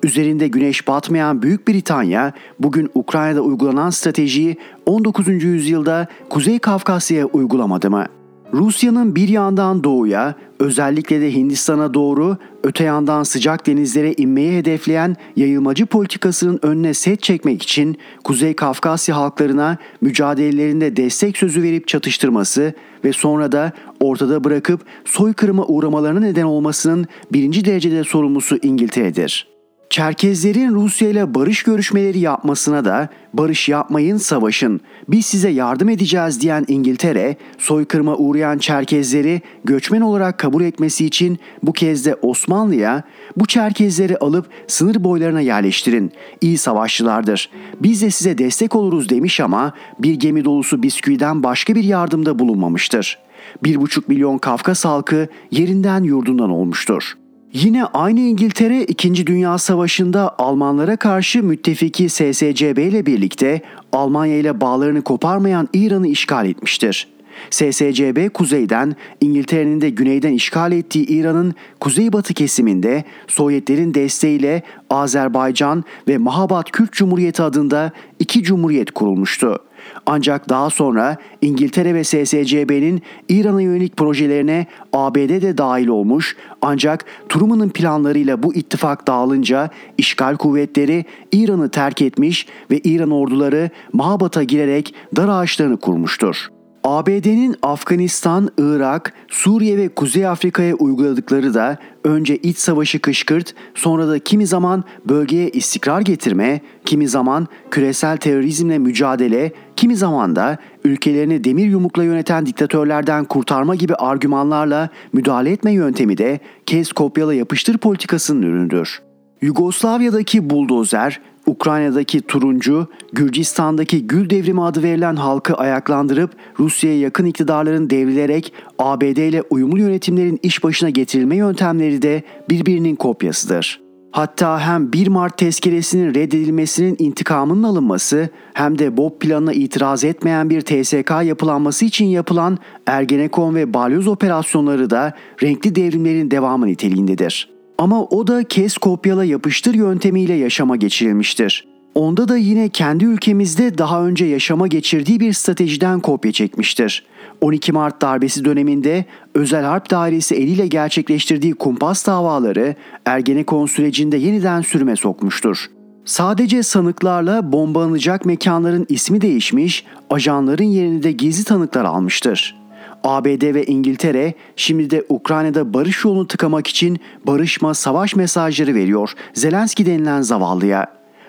Üzerinde 0.03 0.49
güneş 0.49 0.89
batmayan 0.89 1.43
Büyük 1.43 1.69
Britanya 1.69 2.33
bugün 2.59 2.91
Ukrayna'da 2.95 3.41
uygulanan 3.41 3.91
stratejiyi 3.91 4.57
19. 4.87 5.29
yüzyılda 5.29 6.07
Kuzey 6.31 6.59
Kafkasya'ya 6.59 7.27
uygulamadı 7.27 7.91
mı?'' 7.91 8.20
Rusya'nın 8.53 9.17
bir 9.17 9.29
yandan 9.29 9.85
doğuya, 9.85 10.35
özellikle 10.59 11.21
de 11.21 11.35
Hindistan'a 11.35 11.95
doğru, 11.95 12.37
öte 12.63 12.85
yandan 12.85 13.23
sıcak 13.23 13.67
denizlere 13.67 14.13
inmeyi 14.13 14.59
hedefleyen 14.59 15.17
yayılmacı 15.37 15.87
politikasının 15.87 16.59
önüne 16.63 16.95
set 16.95 17.23
çekmek 17.23 17.63
için 17.63 17.99
Kuzey 18.25 18.55
Kafkasya 18.55 19.17
halklarına 19.17 19.79
mücadelelerinde 20.01 20.97
destek 20.97 21.37
sözü 21.37 21.63
verip 21.63 21.89
çatıştırması 21.89 22.75
ve 23.05 23.13
sonra 23.13 23.53
da 23.53 23.73
ortada 24.01 24.45
bırakıp 24.45 24.81
soykırıma 25.05 25.67
uğramalarına 25.67 26.21
neden 26.21 26.45
olmasının 26.45 27.07
birinci 27.33 27.65
derecede 27.65 28.05
sorumlusu 28.05 28.59
İngiltere'dir. 28.63 29.50
Çerkezlerin 29.91 30.75
Rusya 30.75 31.09
ile 31.09 31.35
barış 31.35 31.63
görüşmeleri 31.63 32.19
yapmasına 32.19 32.85
da 32.85 33.09
barış 33.35 33.69
yapmayın 33.69 34.17
savaşın 34.17 34.81
biz 35.09 35.27
size 35.27 35.49
yardım 35.49 35.89
edeceğiz 35.89 36.41
diyen 36.41 36.65
İngiltere 36.69 37.37
soykırıma 37.59 38.17
uğrayan 38.17 38.59
Çerkezleri 38.59 39.43
göçmen 39.65 40.01
olarak 40.01 40.39
kabul 40.39 40.63
etmesi 40.63 41.07
için 41.07 41.39
bu 41.63 41.73
kez 41.73 42.07
de 42.07 42.17
Osmanlı'ya 42.23 43.03
bu 43.37 43.47
Çerkezleri 43.47 44.17
alıp 44.17 44.47
sınır 44.67 45.05
boylarına 45.05 45.41
yerleştirin. 45.41 46.13
İyi 46.41 46.59
savaşçılardır. 46.59 47.51
Biz 47.81 48.03
de 48.03 48.11
size 48.11 48.39
destek 48.39 48.77
oluruz 48.77 49.09
demiş 49.09 49.41
ama 49.41 49.73
bir 49.99 50.15
gemi 50.15 50.45
dolusu 50.45 50.83
bisküviden 50.83 51.43
başka 51.43 51.75
bir 51.75 51.85
yardımda 51.85 52.39
bulunmamıştır. 52.39 53.19
Bir 53.63 53.81
buçuk 53.81 54.09
milyon 54.09 54.39
Kafkas 54.39 54.85
halkı 54.85 55.29
yerinden 55.51 56.03
yurdundan 56.03 56.51
olmuştur. 56.51 57.15
Yine 57.53 57.85
aynı 57.85 58.21
İngiltere 58.21 58.85
2. 58.85 59.27
Dünya 59.27 59.59
Savaşı'nda 59.59 60.39
Almanlara 60.39 60.97
karşı 60.97 61.43
müttefiki 61.43 62.09
SSCB 62.09 62.79
ile 62.79 63.07
birlikte 63.07 63.63
Almanya 63.93 64.37
ile 64.37 64.61
bağlarını 64.61 65.03
koparmayan 65.03 65.69
İran'ı 65.73 66.09
işgal 66.09 66.47
etmiştir. 66.47 67.09
SSCB 67.51 68.33
kuzeyden, 68.33 68.97
İngiltere'nin 69.21 69.81
de 69.81 69.91
güneyden 69.91 70.33
işgal 70.33 70.73
ettiği 70.73 71.07
İran'ın 71.07 71.55
kuzeybatı 71.81 72.35
kesiminde 72.35 73.05
Sovyetlerin 73.27 73.95
desteğiyle 73.95 74.63
Azerbaycan 74.91 75.85
ve 76.09 76.19
Mahabat 76.19 76.71
Kürt 76.71 76.93
Cumhuriyeti 76.93 77.43
adında 77.43 77.93
iki 78.19 78.43
cumhuriyet 78.43 78.91
kurulmuştu. 78.91 79.59
Ancak 80.07 80.49
daha 80.49 80.71
sonra 80.71 81.17
İngiltere 81.43 81.95
ve 81.95 82.05
SSCB'nin 82.05 83.03
İran'a 83.29 83.61
yönelik 83.61 83.97
projelerine 83.97 84.67
ABD 84.93 85.43
de 85.43 85.59
dahil 85.59 85.89
olmuş 85.89 86.37
ancak 86.63 87.05
Truman'ın 87.29 87.69
planlarıyla 87.69 88.43
bu 88.43 88.55
ittifak 88.55 89.07
dağılınca 89.07 89.71
işgal 89.99 90.37
kuvvetleri 90.37 91.05
İran'ı 91.33 91.71
terk 91.71 92.03
etmiş 92.03 92.47
ve 92.71 92.79
İran 92.79 93.11
orduları 93.11 93.71
Mahabat'a 93.93 94.43
girerek 94.43 94.95
dar 95.17 95.29
ağaçlarını 95.29 95.77
kurmuştur. 95.77 96.60
ABD'nin 96.85 97.57
Afganistan, 97.63 98.51
Irak, 98.59 99.13
Suriye 99.29 99.77
ve 99.77 99.89
Kuzey 99.89 100.27
Afrika'ya 100.27 100.75
uyguladıkları 100.75 101.55
da 101.55 101.79
önce 102.05 102.37
iç 102.37 102.59
savaşı 102.59 103.01
kışkırt, 103.01 103.55
sonra 103.75 104.09
da 104.09 104.19
kimi 104.19 104.47
zaman 104.47 104.85
bölgeye 105.09 105.51
istikrar 105.51 106.01
getirme, 106.01 106.61
kimi 106.85 107.09
zaman 107.09 107.49
küresel 107.71 108.17
terörizmle 108.17 108.79
mücadele, 108.79 109.53
kimi 109.77 109.97
zaman 109.97 110.37
da 110.37 110.59
ülkelerini 110.85 111.45
demir 111.45 111.67
yumrukla 111.67 112.05
yöneten 112.05 112.47
diktatörlerden 112.47 113.25
kurtarma 113.25 113.75
gibi 113.75 113.95
argümanlarla 113.95 114.89
müdahale 115.13 115.51
etme 115.51 115.73
yöntemi 115.73 116.19
de 116.19 116.41
kez 116.67 116.93
kopyala 116.93 117.35
yapıştır 117.35 117.79
politikasının 117.79 118.43
ürünüdür. 118.43 119.03
Yugoslavya'daki 119.43 120.51
buldozer, 120.51 121.21
Ukrayna'daki 121.47 122.21
turuncu, 122.21 122.87
Gürcistan'daki 123.13 124.07
Gül 124.07 124.31
Devrimi 124.31 124.63
adı 124.63 124.83
verilen 124.83 125.17
halkı 125.17 125.55
ayaklandırıp 125.55 126.31
Rusya'ya 126.59 126.99
yakın 126.99 127.25
iktidarların 127.25 127.91
devrilerek 127.91 128.53
ABD 128.79 129.17
ile 129.17 129.43
uyumlu 129.51 129.79
yönetimlerin 129.79 130.41
iş 130.43 130.65
başına 130.65 130.91
getirilme 130.91 131.37
yöntemleri 131.37 132.03
de 132.03 132.23
birbirinin 132.51 132.97
kopyasıdır. 132.97 133.81
Hatta 134.13 134.61
hem 134.61 134.93
1 134.93 135.09
Mart 135.09 135.39
tezkeresinin 135.39 136.15
reddedilmesinin 136.15 136.97
intikamının 136.99 137.63
alınması 137.63 138.29
hem 138.55 138.79
de 138.79 138.97
Bob 138.97 139.19
planına 139.21 139.53
itiraz 139.53 140.05
etmeyen 140.05 140.51
bir 140.51 140.61
TSK 140.61 141.11
yapılanması 141.25 141.85
için 141.85 142.07
yapılan 142.07 142.59
Ergenekon 142.87 143.55
ve 143.55 143.75
Balyoz 143.75 144.07
operasyonları 144.07 144.91
da 144.91 145.13
renkli 145.43 145.75
devrimlerin 145.75 146.31
devamı 146.31 146.67
niteliğindedir. 146.67 147.60
Ama 147.81 148.05
o 148.05 148.27
da 148.27 148.45
kes 148.45 148.77
kopyala 148.77 149.25
yapıştır 149.25 149.75
yöntemiyle 149.75 150.35
yaşama 150.35 150.77
geçirilmiştir. 150.77 151.67
Onda 151.95 152.29
da 152.29 152.37
yine 152.37 152.69
kendi 152.69 153.05
ülkemizde 153.05 153.79
daha 153.79 154.07
önce 154.07 154.25
yaşama 154.25 154.67
geçirdiği 154.67 155.21
bir 155.21 155.33
stratejiden 155.33 156.01
kopya 156.01 156.33
çekmiştir. 156.33 157.05
12 157.41 157.73
Mart 157.73 158.03
darbesi 158.03 158.45
döneminde 158.45 159.05
özel 159.35 159.65
harp 159.65 159.91
dairesi 159.91 160.35
eliyle 160.35 160.67
gerçekleştirdiği 160.67 161.55
kumpas 161.55 162.07
davaları 162.07 162.75
Ergenekon 163.05 163.67
sürecinde 163.67 164.17
yeniden 164.17 164.61
sürme 164.61 164.97
sokmuştur. 164.97 165.67
Sadece 166.05 166.63
sanıklarla 166.63 167.53
bombalanacak 167.53 168.25
mekanların 168.25 168.87
ismi 168.89 169.21
değişmiş, 169.21 169.85
ajanların 170.11 170.65
yerini 170.65 171.03
de 171.03 171.13
gizli 171.13 171.45
tanıklar 171.45 171.85
almıştır. 171.85 172.60
ABD 173.05 173.55
ve 173.55 173.65
İngiltere 173.65 174.35
şimdi 174.57 174.91
de 174.91 175.05
Ukrayna'da 175.09 175.75
barış 175.75 176.05
yolunu 176.05 176.27
tıkamak 176.27 176.67
için 176.67 176.99
barışma 177.27 177.75
savaş 177.75 178.17
mesajları 178.17 178.75
veriyor 178.75 179.13
Zelenski 179.35 179.87
denilen 179.87 180.23
zavallıya. 180.23 180.87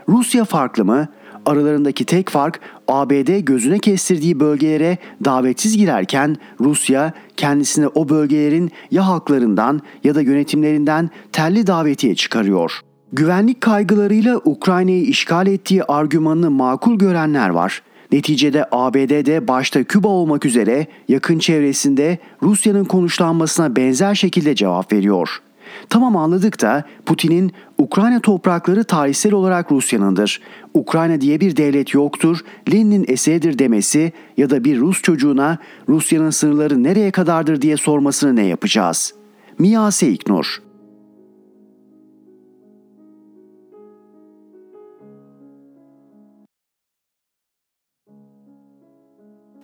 Rusya 0.10 0.46
farklı 0.46 0.86
mı? 0.86 1.08
Aralarındaki 1.46 2.06
tek 2.06 2.30
fark 2.30 2.60
ABD 2.88 3.40
gözüne 3.40 3.80
kestirdiği 3.80 4.40
bölgelere 4.40 4.98
davetsiz 5.26 5.78
girerken 5.78 6.38
Rusya 6.60 7.14
kendisine 7.38 7.88
o 7.88 8.10
bölgelerin 8.10 8.72
ya 8.92 9.08
halklarından 9.08 9.82
ya 10.04 10.16
da 10.16 10.22
yönetimlerinden 10.22 11.10
telli 11.32 11.68
davetiye 11.68 12.16
çıkarıyor. 12.16 12.80
Güvenlik 13.14 13.62
kaygılarıyla 13.62 14.42
Ukrayna'yı 14.46 15.04
işgal 15.04 15.48
ettiği 15.48 15.84
argümanını 15.84 16.52
makul 16.52 16.98
görenler 16.98 17.50
var. 17.50 17.82
Neticede 18.12 18.66
ABD'de 18.72 19.48
başta 19.48 19.84
Küba 19.84 20.08
olmak 20.08 20.46
üzere 20.46 20.88
yakın 21.08 21.40
çevresinde 21.40 22.18
Rusya'nın 22.44 22.86
konuşlanmasına 22.86 23.76
benzer 23.76 24.16
şekilde 24.16 24.56
cevap 24.56 24.94
veriyor. 24.94 25.42
Tamam 25.90 26.18
anladık 26.18 26.62
da 26.62 26.84
Putin'in 27.06 27.52
Ukrayna 27.78 28.20
toprakları 28.20 28.84
tarihsel 28.84 29.34
olarak 29.34 29.72
Rusya'nındır. 29.72 30.42
Ukrayna 30.74 31.22
diye 31.22 31.40
bir 31.40 31.56
devlet 31.56 31.94
yoktur, 31.94 32.40
Lenin'in 32.74 33.06
eseridir 33.08 33.60
demesi 33.60 34.12
ya 34.38 34.50
da 34.50 34.64
bir 34.64 34.80
Rus 34.80 35.02
çocuğuna 35.02 35.58
Rusya'nın 35.90 36.30
sınırları 36.30 36.84
nereye 36.84 37.12
kadardır 37.12 37.62
diye 37.62 37.78
sormasını 37.78 38.36
ne 38.36 38.46
yapacağız? 38.46 39.14
Miyase 39.60 40.10
İknur 40.10 40.62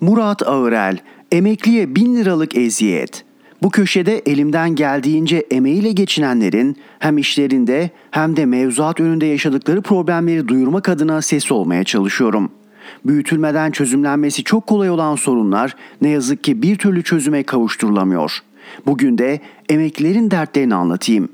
Murat 0.02 0.48
Ağırel, 0.48 0.98
emekliye 1.32 1.96
bin 1.96 2.16
liralık 2.16 2.58
eziyet. 2.58 3.24
Bu 3.62 3.70
köşede 3.70 4.18
elimden 4.18 4.76
geldiğince 4.76 5.38
emeğiyle 5.52 5.92
geçinenlerin 5.92 6.78
hem 7.00 7.18
işlerinde 7.18 7.90
hem 8.12 8.38
de 8.38 8.46
mevzuat 8.46 9.00
önünde 9.00 9.26
yaşadıkları 9.26 9.82
problemleri 9.82 10.48
duyurmak 10.48 10.90
adına 10.90 11.22
ses 11.22 11.52
olmaya 11.52 11.84
çalışıyorum. 11.84 12.52
Büyütülmeden 13.06 13.72
çözümlenmesi 13.72 14.44
çok 14.44 14.68
kolay 14.68 14.90
olan 14.90 15.16
sorunlar 15.16 15.76
ne 16.02 16.10
yazık 16.10 16.44
ki 16.44 16.62
bir 16.62 16.76
türlü 16.76 17.04
çözüme 17.04 17.44
kavuşturulamıyor. 17.44 18.40
Bugün 18.86 19.18
de 19.18 19.40
emeklilerin 19.70 20.32
dertlerini 20.32 20.76
anlatayım. 20.76 21.30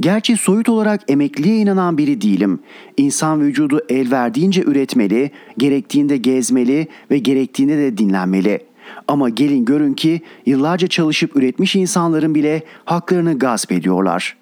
Gerçi 0.00 0.36
soyut 0.36 0.68
olarak 0.68 1.00
emekliye 1.08 1.56
inanan 1.56 1.98
biri 1.98 2.20
değilim. 2.20 2.58
İnsan 2.96 3.40
vücudu 3.40 3.80
el 3.88 4.10
verdiğince 4.10 4.62
üretmeli, 4.62 5.30
gerektiğinde 5.58 6.16
gezmeli 6.16 6.88
ve 7.10 7.18
gerektiğinde 7.18 7.78
de 7.78 7.98
dinlenmeli. 7.98 8.60
Ama 9.08 9.28
gelin 9.28 9.64
görün 9.64 9.94
ki 9.94 10.20
yıllarca 10.46 10.86
çalışıp 10.86 11.36
üretmiş 11.36 11.76
insanların 11.76 12.34
bile 12.34 12.62
haklarını 12.84 13.38
gasp 13.38 13.72
ediyorlar. 13.72 14.36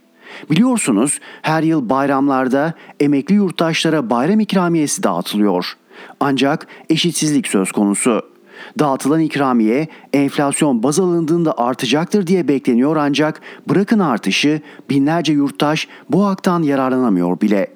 Biliyorsunuz 0.51 1.20
her 1.43 1.62
yıl 1.62 1.89
bayramlarda 1.89 2.74
emekli 3.01 3.35
yurttaşlara 3.35 4.11
bayram 4.11 4.41
ikramiyesi 4.41 5.03
dağıtılıyor. 5.03 5.76
Ancak 6.20 6.66
eşitsizlik 6.91 7.49
söz 7.49 7.72
konusu. 7.72 8.34
Dağıtılan 8.79 9.20
ikramiye 9.20 9.89
enflasyon 10.12 10.83
baz 10.83 11.01
alındığında 11.01 11.59
artacaktır 11.59 12.27
diye 12.27 12.49
bekleniyor 12.49 12.97
ancak 12.97 13.41
bırakın 13.68 13.99
artışı 13.99 14.61
binlerce 14.91 15.33
yurttaş 15.33 15.89
bu 16.11 16.27
haktan 16.27 16.62
yararlanamıyor 16.62 17.41
bile. 17.41 17.68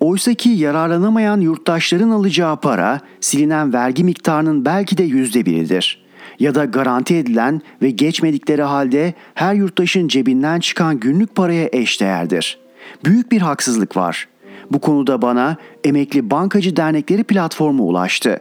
Oysa 0.00 0.34
ki 0.34 0.48
yararlanamayan 0.48 1.40
yurttaşların 1.40 2.10
alacağı 2.10 2.60
para 2.60 3.00
silinen 3.20 3.72
vergi 3.72 4.04
miktarının 4.04 4.64
belki 4.64 4.98
de 4.98 5.02
yüzde 5.02 5.46
biridir. 5.46 6.04
Ya 6.38 6.54
da 6.54 6.64
garanti 6.64 7.16
edilen 7.16 7.60
ve 7.82 7.90
geçmedikleri 7.90 8.62
halde 8.62 9.14
her 9.34 9.54
yurttaşın 9.54 10.08
cebinden 10.08 10.60
çıkan 10.60 11.00
günlük 11.00 11.34
paraya 11.34 11.68
eşdeğerdir. 11.72 12.58
Büyük 13.04 13.32
bir 13.32 13.40
haksızlık 13.40 13.96
var. 13.96 14.28
Bu 14.70 14.78
konuda 14.80 15.22
bana 15.22 15.56
Emekli 15.84 16.30
Bankacı 16.30 16.76
Dernekleri 16.76 17.24
platformu 17.24 17.82
ulaştı. 17.82 18.40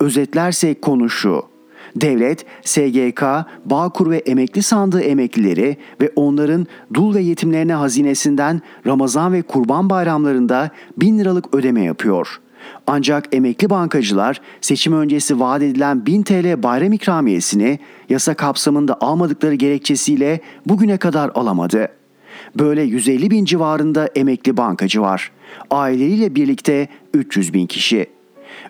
Özetlerse 0.00 0.80
konu 0.80 1.10
şu. 1.10 1.53
Devlet, 1.96 2.46
SGK, 2.64 3.22
Bağkur 3.64 4.10
ve 4.10 4.18
emekli 4.18 4.62
sandığı 4.62 5.00
emeklileri 5.00 5.76
ve 6.00 6.10
onların 6.16 6.66
dul 6.94 7.14
ve 7.14 7.20
yetimlerine 7.22 7.74
hazinesinden 7.74 8.62
Ramazan 8.86 9.32
ve 9.32 9.42
Kurban 9.42 9.90
bayramlarında 9.90 10.70
bin 10.96 11.18
liralık 11.18 11.54
ödeme 11.54 11.84
yapıyor. 11.84 12.40
Ancak 12.86 13.34
emekli 13.34 13.70
bankacılar 13.70 14.40
seçim 14.60 14.92
öncesi 14.92 15.40
vaat 15.40 15.62
edilen 15.62 16.06
1000 16.06 16.22
TL 16.22 16.62
bayram 16.62 16.92
ikramiyesini 16.92 17.78
yasa 18.08 18.34
kapsamında 18.34 18.96
almadıkları 19.00 19.54
gerekçesiyle 19.54 20.40
bugüne 20.66 20.96
kadar 20.96 21.30
alamadı. 21.34 21.88
Böyle 22.58 22.82
150 22.82 23.30
bin 23.30 23.44
civarında 23.44 24.06
emekli 24.06 24.56
bankacı 24.56 25.02
var. 25.02 25.32
Aileleriyle 25.70 26.34
birlikte 26.34 26.88
300 27.14 27.54
bin 27.54 27.66
kişi. 27.66 28.13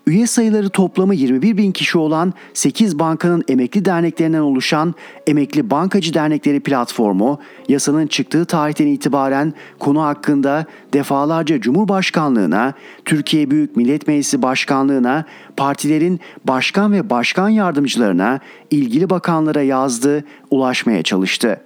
Üye 0.07 0.27
sayıları 0.27 0.69
toplamı 0.69 1.15
21 1.15 1.57
bin 1.57 1.73
kişi 1.73 1.99
olan 1.99 2.33
8 2.55 2.99
bankanın 2.99 3.45
emekli 3.49 3.85
derneklerinden 3.85 4.41
oluşan 4.41 4.95
Emekli 5.27 5.71
Bankacı 5.71 6.15
Dernekleri 6.15 6.61
platformu 6.61 7.41
yasanın 7.69 8.07
çıktığı 8.07 8.45
tarihten 8.45 8.87
itibaren 8.87 9.55
konu 9.79 10.03
hakkında 10.03 10.67
defalarca 10.93 11.61
Cumhurbaşkanlığına, 11.61 12.75
Türkiye 13.05 13.51
Büyük 13.51 13.77
Millet 13.77 14.09
Meclisi 14.09 14.43
Başkanlığına, 14.43 15.25
partilerin 15.57 16.21
başkan 16.45 16.93
ve 16.93 17.11
başkan 17.11 17.49
yardımcılarına, 17.49 18.41
ilgili 18.71 19.11
bakanlara 19.11 19.63
yazdı, 19.63 20.25
ulaşmaya 20.51 21.03
çalıştı. 21.03 21.61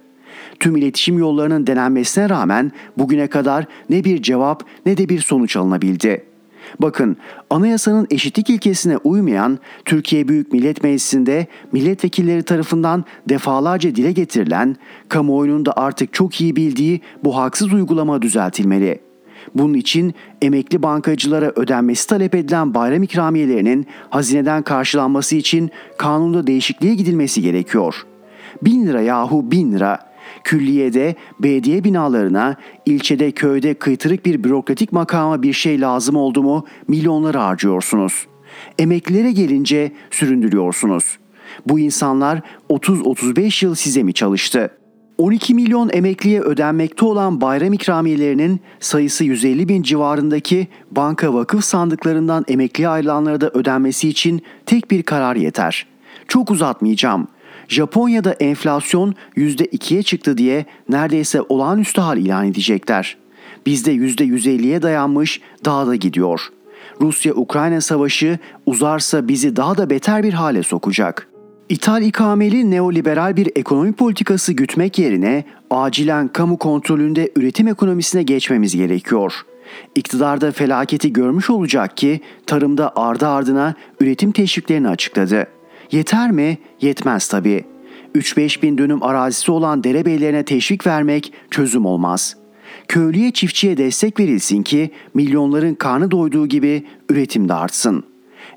Tüm 0.59 0.75
iletişim 0.75 1.17
yollarının 1.17 1.67
denenmesine 1.67 2.29
rağmen 2.29 2.71
bugüne 2.97 3.27
kadar 3.27 3.65
ne 3.89 4.03
bir 4.03 4.21
cevap 4.21 4.63
ne 4.85 4.97
de 4.97 5.09
bir 5.09 5.19
sonuç 5.19 5.55
alınabildi.'' 5.57 6.28
Bakın 6.79 7.17
anayasanın 7.49 8.07
eşitlik 8.11 8.49
ilkesine 8.49 8.97
uymayan 8.97 9.59
Türkiye 9.85 10.27
Büyük 10.27 10.53
Millet 10.53 10.83
Meclisi'nde 10.83 11.47
milletvekilleri 11.71 12.43
tarafından 12.43 13.05
defalarca 13.29 13.95
dile 13.95 14.11
getirilen, 14.11 14.75
kamuoyunun 15.09 15.65
da 15.65 15.73
artık 15.77 16.13
çok 16.13 16.41
iyi 16.41 16.55
bildiği 16.55 17.01
bu 17.23 17.37
haksız 17.37 17.73
uygulama 17.73 18.21
düzeltilmeli. 18.21 18.99
Bunun 19.55 19.73
için 19.73 20.13
emekli 20.41 20.83
bankacılara 20.83 21.51
ödenmesi 21.55 22.07
talep 22.07 22.35
edilen 22.35 22.73
bayram 22.73 23.03
ikramiyelerinin 23.03 23.87
hazineden 24.09 24.63
karşılanması 24.63 25.35
için 25.35 25.69
kanunda 25.97 26.47
değişikliğe 26.47 26.95
gidilmesi 26.95 27.41
gerekiyor. 27.41 28.05
Bin 28.61 28.87
lira 28.87 29.01
yahu 29.01 29.51
bin 29.51 29.71
lira 29.71 30.08
Külliyede, 30.43 31.15
belediye 31.39 31.83
binalarına, 31.83 32.55
ilçede, 32.85 33.31
köyde 33.31 33.73
kıytırık 33.73 34.25
bir 34.25 34.43
bürokratik 34.43 34.91
makama 34.91 35.43
bir 35.43 35.53
şey 35.53 35.81
lazım 35.81 36.15
oldu 36.15 36.43
mu 36.43 36.65
milyonları 36.87 37.37
harcıyorsunuz. 37.37 38.27
Emeklilere 38.79 39.31
gelince 39.31 39.91
süründürüyorsunuz. 40.11 41.17
Bu 41.65 41.79
insanlar 41.79 42.41
30-35 42.69 43.65
yıl 43.65 43.75
size 43.75 44.03
mi 44.03 44.13
çalıştı? 44.13 44.71
12 45.17 45.53
milyon 45.53 45.89
emekliye 45.93 46.41
ödenmekte 46.41 47.05
olan 47.05 47.41
bayram 47.41 47.73
ikramiyelerinin 47.73 48.59
sayısı 48.79 49.23
150 49.23 49.69
bin 49.69 49.81
civarındaki 49.81 50.67
banka 50.91 51.33
vakıf 51.33 51.63
sandıklarından 51.63 52.45
emekliye 52.47 52.89
ayrılanlara 52.89 53.41
da 53.41 53.49
ödenmesi 53.49 54.09
için 54.09 54.41
tek 54.65 54.91
bir 54.91 55.03
karar 55.03 55.35
yeter. 55.35 55.87
Çok 56.27 56.51
uzatmayacağım. 56.51 57.27
Japonya'da 57.69 58.31
enflasyon 58.31 59.15
%2'ye 59.37 60.03
çıktı 60.03 60.37
diye 60.37 60.65
neredeyse 60.89 61.41
olağanüstü 61.41 62.01
hal 62.01 62.17
ilan 62.17 62.47
edecekler. 62.47 63.17
Bizde 63.65 63.93
%150'ye 63.93 64.81
dayanmış 64.81 65.41
daha 65.65 65.87
da 65.87 65.95
gidiyor. 65.95 66.41
Rusya-Ukrayna 67.01 67.81
savaşı 67.81 68.39
uzarsa 68.65 69.27
bizi 69.27 69.55
daha 69.55 69.77
da 69.77 69.89
beter 69.89 70.23
bir 70.23 70.33
hale 70.33 70.63
sokacak. 70.63 71.29
İthal 71.69 72.01
ikameli 72.01 72.71
neoliberal 72.71 73.35
bir 73.35 73.51
ekonomi 73.55 73.93
politikası 73.93 74.53
gütmek 74.53 74.99
yerine 74.99 75.43
acilen 75.69 76.27
kamu 76.27 76.57
kontrolünde 76.57 77.31
üretim 77.35 77.67
ekonomisine 77.67 78.23
geçmemiz 78.23 78.75
gerekiyor. 78.75 79.33
İktidarda 79.95 80.51
felaketi 80.51 81.13
görmüş 81.13 81.49
olacak 81.49 81.97
ki 81.97 82.21
tarımda 82.45 82.91
ardı 82.95 83.27
ardına 83.27 83.73
üretim 83.99 84.31
teşviklerini 84.31 84.89
açıkladı. 84.89 85.47
Yeter 85.91 86.31
mi? 86.31 86.57
Yetmez 86.81 87.27
tabii. 87.27 87.65
3-5 88.15 88.61
bin 88.61 88.77
dönüm 88.77 89.03
arazisi 89.03 89.51
olan 89.51 89.83
derebeylerine 89.83 90.45
teşvik 90.45 90.87
vermek 90.87 91.33
çözüm 91.51 91.85
olmaz. 91.85 92.35
Köylüye 92.87 93.31
çiftçiye 93.31 93.77
destek 93.77 94.19
verilsin 94.19 94.63
ki 94.63 94.91
milyonların 95.13 95.75
karnı 95.75 96.11
doyduğu 96.11 96.47
gibi 96.47 96.85
üretim 97.09 97.49
de 97.49 97.53
artsın. 97.53 98.03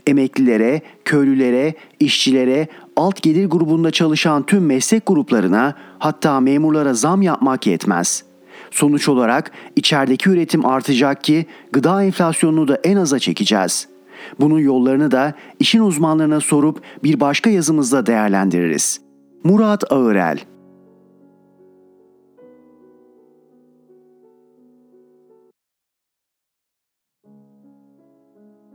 Emeklilere, 0.06 0.82
köylülere, 1.04 1.74
işçilere, 2.00 2.66
alt 2.96 3.22
gelir 3.22 3.46
grubunda 3.46 3.90
çalışan 3.90 4.46
tüm 4.46 4.66
meslek 4.66 5.06
gruplarına 5.06 5.74
hatta 5.98 6.40
memurlara 6.40 6.94
zam 6.94 7.22
yapmak 7.22 7.66
yetmez. 7.66 8.24
Sonuç 8.70 9.08
olarak 9.08 9.50
içerideki 9.76 10.30
üretim 10.30 10.66
artacak 10.66 11.24
ki 11.24 11.46
gıda 11.72 12.04
enflasyonunu 12.04 12.68
da 12.68 12.80
en 12.84 12.96
aza 12.96 13.18
çekeceğiz.'' 13.18 13.91
Bunun 14.40 14.58
yollarını 14.58 15.10
da 15.10 15.34
işin 15.58 15.80
uzmanlarına 15.80 16.40
sorup 16.40 16.82
bir 17.04 17.20
başka 17.20 17.50
yazımızda 17.50 18.06
değerlendiririz. 18.06 19.00
Murat 19.44 19.92
Ağırel 19.92 20.38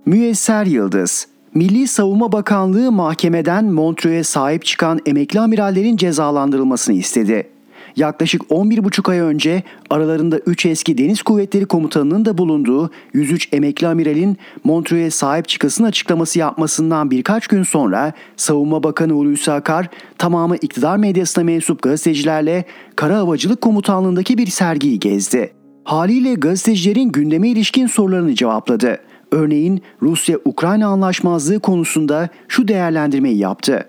Müyesser 0.05 0.65
Yıldız 0.65 1.27
Milli 1.53 1.87
Savunma 1.87 2.31
Bakanlığı 2.31 2.91
mahkemeden 2.91 3.65
Montreux'e 3.65 4.23
sahip 4.23 4.65
çıkan 4.65 4.99
emekli 5.05 5.39
amirallerin 5.39 5.97
cezalandırılmasını 5.97 6.95
istedi 6.95 7.56
yaklaşık 7.97 8.41
11,5 8.41 9.11
ay 9.11 9.19
önce 9.19 9.63
aralarında 9.89 10.39
3 10.39 10.65
eski 10.65 10.97
Deniz 10.97 11.21
Kuvvetleri 11.21 11.65
Komutanı'nın 11.65 12.25
da 12.25 12.37
bulunduğu 12.37 12.91
103 13.13 13.53
emekli 13.53 13.87
amiralin 13.87 14.37
Montreux'e 14.63 15.09
sahip 15.09 15.47
çıkasın 15.47 15.83
açıklaması 15.83 16.39
yapmasından 16.39 17.11
birkaç 17.11 17.47
gün 17.47 17.63
sonra 17.63 18.13
Savunma 18.37 18.83
Bakanı 18.83 19.13
Hulusi 19.13 19.51
Akar 19.51 19.89
tamamı 20.17 20.55
iktidar 20.55 20.97
medyasına 20.97 21.43
mensup 21.43 21.81
gazetecilerle 21.81 22.65
Kara 22.95 23.17
Havacılık 23.17 23.61
Komutanlığı'ndaki 23.61 24.37
bir 24.37 24.47
sergiyi 24.47 24.99
gezdi. 24.99 25.53
Haliyle 25.83 26.33
gazetecilerin 26.33 27.09
gündeme 27.09 27.49
ilişkin 27.49 27.87
sorularını 27.87 28.35
cevapladı. 28.35 28.97
Örneğin 29.31 29.81
Rusya-Ukrayna 30.01 30.87
anlaşmazlığı 30.87 31.59
konusunda 31.59 32.29
şu 32.47 32.67
değerlendirmeyi 32.67 33.37
yaptı 33.37 33.85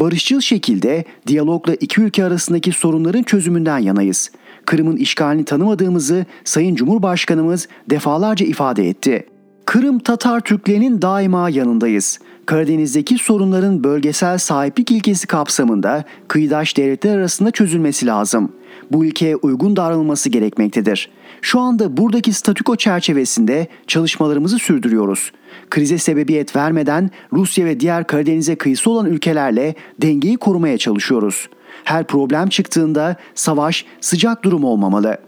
barışçıl 0.00 0.40
şekilde 0.40 1.04
diyalogla 1.26 1.74
iki 1.74 2.00
ülke 2.00 2.24
arasındaki 2.24 2.72
sorunların 2.72 3.22
çözümünden 3.22 3.78
yanayız. 3.78 4.30
Kırım'ın 4.66 4.96
işgalini 4.96 5.44
tanımadığımızı 5.44 6.26
Sayın 6.44 6.74
Cumhurbaşkanımız 6.74 7.68
defalarca 7.90 8.46
ifade 8.46 8.88
etti. 8.88 9.26
Kırım 9.64 9.98
Tatar 9.98 10.40
Türklerinin 10.40 11.02
daima 11.02 11.50
yanındayız. 11.50 12.18
Karadeniz'deki 12.46 13.18
sorunların 13.18 13.84
bölgesel 13.84 14.38
sahiplik 14.38 14.90
ilkesi 14.90 15.26
kapsamında 15.26 16.04
kıyıdaş 16.28 16.76
devletler 16.76 17.18
arasında 17.18 17.50
çözülmesi 17.50 18.06
lazım. 18.06 18.52
Bu 18.90 19.04
ilkeye 19.04 19.36
uygun 19.36 19.76
davranılması 19.76 20.28
gerekmektedir. 20.28 21.10
Şu 21.42 21.60
anda 21.60 21.96
buradaki 21.96 22.32
statüko 22.32 22.76
çerçevesinde 22.76 23.66
çalışmalarımızı 23.86 24.58
sürdürüyoruz. 24.58 25.32
Krize 25.70 25.98
sebebiyet 25.98 26.56
vermeden 26.56 27.10
Rusya 27.32 27.66
ve 27.66 27.80
diğer 27.80 28.06
Karadeniz'e 28.06 28.56
kıyısı 28.56 28.90
olan 28.90 29.06
ülkelerle 29.06 29.74
dengeyi 30.02 30.36
korumaya 30.36 30.78
çalışıyoruz. 30.78 31.48
Her 31.84 32.04
problem 32.04 32.48
çıktığında 32.48 33.16
savaş 33.34 33.84
sıcak 34.00 34.42
durum 34.42 34.64
olmamalı. 34.64 35.18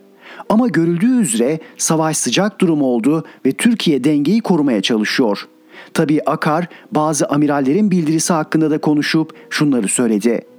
Ama 0.48 0.68
görüldüğü 0.68 1.20
üzere 1.20 1.58
savaş 1.78 2.16
sıcak 2.16 2.60
durum 2.60 2.82
oldu 2.82 3.24
ve 3.46 3.52
Türkiye 3.52 4.04
dengeyi 4.04 4.40
korumaya 4.40 4.80
çalışıyor. 4.82 5.48
Tabii 5.94 6.20
Akar 6.26 6.66
bazı 6.92 7.26
amirallerin 7.26 7.90
bildirisi 7.90 8.32
hakkında 8.32 8.70
da 8.70 8.78
konuşup 8.78 9.34
şunları 9.50 9.88
söyledi. 9.88 10.49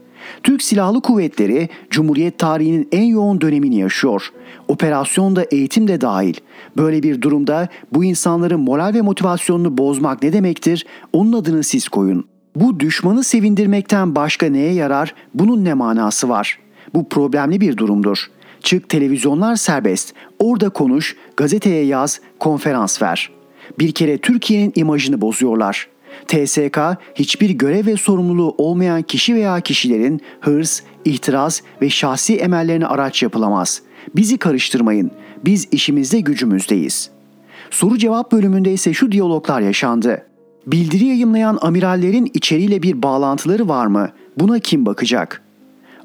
Türk 0.43 0.61
Silahlı 0.61 1.01
Kuvvetleri 1.01 1.69
Cumhuriyet 1.89 2.39
tarihinin 2.39 2.87
en 2.91 3.03
yoğun 3.03 3.41
dönemini 3.41 3.75
yaşıyor. 3.75 4.31
Operasyonda 4.67 5.43
eğitim 5.51 5.87
de 5.87 6.01
dahil. 6.01 6.35
Böyle 6.77 7.03
bir 7.03 7.21
durumda 7.21 7.67
bu 7.93 8.03
insanların 8.03 8.59
moral 8.59 8.93
ve 8.93 9.01
motivasyonunu 9.01 9.77
bozmak 9.77 10.23
ne 10.23 10.33
demektir? 10.33 10.85
Onun 11.13 11.33
adını 11.33 11.63
siz 11.63 11.87
koyun. 11.87 12.25
Bu 12.55 12.79
düşmanı 12.79 13.23
sevindirmekten 13.23 14.15
başka 14.15 14.45
neye 14.45 14.73
yarar? 14.73 15.15
Bunun 15.33 15.65
ne 15.65 15.73
manası 15.73 16.29
var? 16.29 16.59
Bu 16.93 17.09
problemli 17.09 17.61
bir 17.61 17.77
durumdur. 17.77 18.27
Çık 18.61 18.89
televizyonlar 18.89 19.55
serbest. 19.55 20.13
Orada 20.39 20.69
konuş, 20.69 21.15
gazeteye 21.37 21.85
yaz, 21.85 22.19
konferans 22.39 23.01
ver. 23.01 23.29
Bir 23.79 23.91
kere 23.91 24.17
Türkiye'nin 24.17 24.71
imajını 24.75 25.21
bozuyorlar. 25.21 25.87
TSK 26.27 26.79
hiçbir 27.15 27.49
görev 27.49 27.85
ve 27.85 27.97
sorumluluğu 27.97 28.55
olmayan 28.57 29.01
kişi 29.01 29.35
veya 29.35 29.61
kişilerin 29.61 30.21
hırs, 30.41 30.81
ihtiras 31.05 31.61
ve 31.81 31.89
şahsi 31.89 32.35
emellerine 32.35 32.85
araç 32.87 33.23
yapılamaz. 33.23 33.81
Bizi 34.15 34.37
karıştırmayın. 34.37 35.11
Biz 35.45 35.67
işimizde 35.71 36.19
gücümüzdeyiz. 36.19 37.09
Soru 37.69 37.97
cevap 37.97 38.31
bölümünde 38.31 38.73
ise 38.73 38.93
şu 38.93 39.11
diyaloglar 39.11 39.61
yaşandı. 39.61 40.25
Bildiri 40.67 41.05
yayımlayan 41.05 41.57
amirallerin 41.61 42.31
içeriğiyle 42.33 42.81
bir 42.83 43.03
bağlantıları 43.03 43.67
var 43.67 43.85
mı? 43.85 44.09
Buna 44.37 44.59
kim 44.59 44.85
bakacak? 44.85 45.41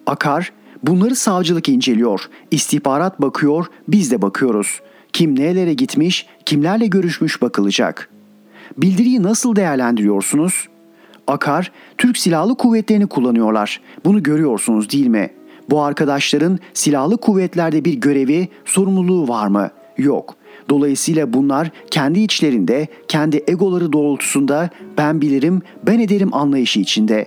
Akar, 0.06 0.52
bunları 0.82 1.16
savcılık 1.16 1.68
inceliyor, 1.68 2.28
istihbarat 2.50 3.20
bakıyor, 3.20 3.66
biz 3.88 4.10
de 4.10 4.22
bakıyoruz. 4.22 4.80
Kim 5.12 5.38
nelere 5.38 5.74
gitmiş, 5.74 6.26
kimlerle 6.44 6.86
görüşmüş 6.86 7.42
bakılacak. 7.42 8.10
Bildiriyi 8.78 9.22
nasıl 9.22 9.56
değerlendiriyorsunuz? 9.56 10.68
Akar, 11.26 11.72
Türk 11.98 12.18
Silahlı 12.18 12.54
Kuvvetleri'ni 12.54 13.06
kullanıyorlar. 13.06 13.80
Bunu 14.04 14.22
görüyorsunuz 14.22 14.92
değil 14.92 15.06
mi? 15.06 15.30
Bu 15.70 15.82
arkadaşların 15.82 16.58
silahlı 16.74 17.16
kuvvetlerde 17.16 17.84
bir 17.84 17.94
görevi, 17.94 18.48
sorumluluğu 18.64 19.28
var 19.28 19.46
mı? 19.46 19.70
Yok. 19.98 20.34
Dolayısıyla 20.70 21.32
bunlar 21.32 21.70
kendi 21.90 22.20
içlerinde, 22.20 22.88
kendi 23.08 23.44
egoları 23.46 23.92
doğrultusunda 23.92 24.70
ben 24.98 25.20
bilirim, 25.20 25.62
ben 25.86 25.98
ederim 25.98 26.34
anlayışı 26.34 26.80
içinde. 26.80 27.26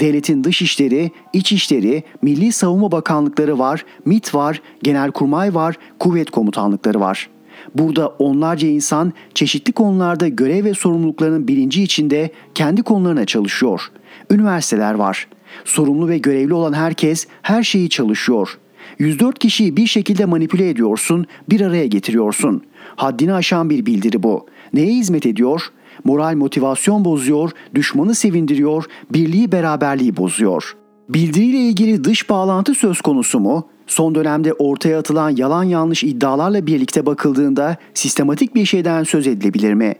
Devletin 0.00 0.44
dış 0.44 0.62
işleri, 0.62 1.10
iç 1.32 1.52
işleri, 1.52 2.02
Milli 2.22 2.52
Savunma 2.52 2.92
Bakanlıkları 2.92 3.58
var, 3.58 3.84
MİT 4.04 4.34
var, 4.34 4.62
Genelkurmay 4.82 5.54
var, 5.54 5.76
kuvvet 5.98 6.30
komutanlıkları 6.30 7.00
var.'' 7.00 7.37
Burada 7.74 8.08
onlarca 8.08 8.68
insan 8.68 9.12
çeşitli 9.34 9.72
konularda 9.72 10.28
görev 10.28 10.64
ve 10.64 10.74
sorumluluklarının 10.74 11.48
bilinci 11.48 11.82
içinde 11.82 12.30
kendi 12.54 12.82
konularına 12.82 13.24
çalışıyor. 13.24 13.90
Üniversiteler 14.30 14.94
var. 14.94 15.28
Sorumlu 15.64 16.08
ve 16.08 16.18
görevli 16.18 16.54
olan 16.54 16.72
herkes 16.72 17.26
her 17.42 17.62
şeyi 17.62 17.88
çalışıyor. 17.88 18.58
104 18.98 19.38
kişiyi 19.38 19.76
bir 19.76 19.86
şekilde 19.86 20.24
manipüle 20.24 20.68
ediyorsun, 20.68 21.26
bir 21.50 21.60
araya 21.60 21.86
getiriyorsun. 21.86 22.62
Haddini 22.96 23.32
aşan 23.34 23.70
bir 23.70 23.86
bildiri 23.86 24.22
bu. 24.22 24.46
Neye 24.72 24.92
hizmet 24.92 25.26
ediyor? 25.26 25.62
Moral 26.04 26.34
motivasyon 26.34 27.04
bozuyor, 27.04 27.50
düşmanı 27.74 28.14
sevindiriyor, 28.14 28.84
birliği 29.12 29.52
beraberliği 29.52 30.16
bozuyor. 30.16 30.76
Bildiriyle 31.08 31.58
ilgili 31.58 32.04
dış 32.04 32.30
bağlantı 32.30 32.74
söz 32.74 33.00
konusu 33.00 33.40
mu? 33.40 33.68
Son 33.88 34.14
dönemde 34.14 34.52
ortaya 34.52 34.98
atılan 34.98 35.30
yalan 35.36 35.64
yanlış 35.64 36.04
iddialarla 36.04 36.66
birlikte 36.66 37.06
bakıldığında 37.06 37.76
sistematik 37.94 38.54
bir 38.54 38.64
şeyden 38.64 39.04
söz 39.04 39.26
edilebilir 39.26 39.74
mi? 39.74 39.94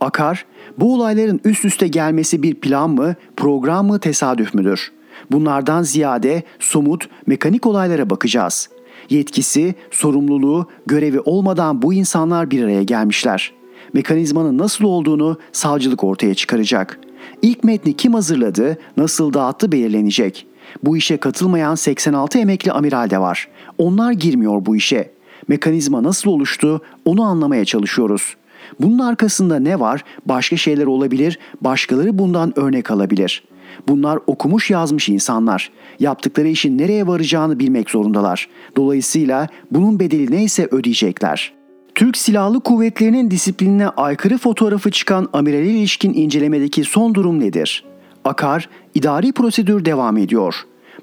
Akar, 0.00 0.46
bu 0.78 0.94
olayların 0.94 1.40
üst 1.44 1.64
üste 1.64 1.88
gelmesi 1.88 2.42
bir 2.42 2.54
plan 2.54 2.90
mı, 2.90 3.14
program 3.36 3.86
mı, 3.86 3.98
tesadüf 3.98 4.54
müdür? 4.54 4.92
Bunlardan 5.30 5.82
ziyade 5.82 6.42
somut, 6.58 7.08
mekanik 7.26 7.66
olaylara 7.66 8.10
bakacağız. 8.10 8.68
Yetkisi, 9.10 9.74
sorumluluğu, 9.90 10.66
görevi 10.86 11.20
olmadan 11.20 11.82
bu 11.82 11.94
insanlar 11.94 12.50
bir 12.50 12.64
araya 12.64 12.82
gelmişler. 12.82 13.52
Mekanizmanın 13.92 14.58
nasıl 14.58 14.84
olduğunu 14.84 15.38
savcılık 15.52 16.04
ortaya 16.04 16.34
çıkaracak. 16.34 17.00
İlk 17.42 17.64
metni 17.64 17.96
kim 17.96 18.14
hazırladı, 18.14 18.78
nasıl 18.96 19.32
dağıttı 19.32 19.72
belirlenecek. 19.72 20.46
Bu 20.84 20.96
işe 20.96 21.16
katılmayan 21.16 21.74
86 21.74 22.38
emekli 22.38 22.72
amiral 22.72 23.10
de 23.10 23.18
var. 23.18 23.48
Onlar 23.78 24.12
girmiyor 24.12 24.66
bu 24.66 24.76
işe. 24.76 25.10
Mekanizma 25.48 26.02
nasıl 26.02 26.30
oluştu 26.30 26.80
onu 27.04 27.22
anlamaya 27.22 27.64
çalışıyoruz. 27.64 28.36
Bunun 28.80 28.98
arkasında 28.98 29.58
ne 29.58 29.80
var? 29.80 30.04
Başka 30.26 30.56
şeyler 30.56 30.86
olabilir, 30.86 31.38
başkaları 31.60 32.18
bundan 32.18 32.58
örnek 32.58 32.90
alabilir. 32.90 33.42
Bunlar 33.88 34.18
okumuş 34.26 34.70
yazmış 34.70 35.08
insanlar. 35.08 35.70
Yaptıkları 36.00 36.48
işin 36.48 36.78
nereye 36.78 37.06
varacağını 37.06 37.58
bilmek 37.58 37.90
zorundalar. 37.90 38.48
Dolayısıyla 38.76 39.48
bunun 39.70 40.00
bedeli 40.00 40.30
neyse 40.30 40.68
ödeyecekler. 40.70 41.52
Türk 41.94 42.16
Silahlı 42.16 42.60
Kuvvetleri'nin 42.60 43.30
disiplinine 43.30 43.88
aykırı 43.88 44.38
fotoğrafı 44.38 44.90
çıkan 44.90 45.28
amirale 45.32 45.70
ilişkin 45.70 46.14
incelemedeki 46.14 46.84
son 46.84 47.14
durum 47.14 47.40
nedir? 47.40 47.84
Akar, 48.24 48.68
idari 48.96 49.32
prosedür 49.32 49.84
devam 49.84 50.16
ediyor. 50.16 50.54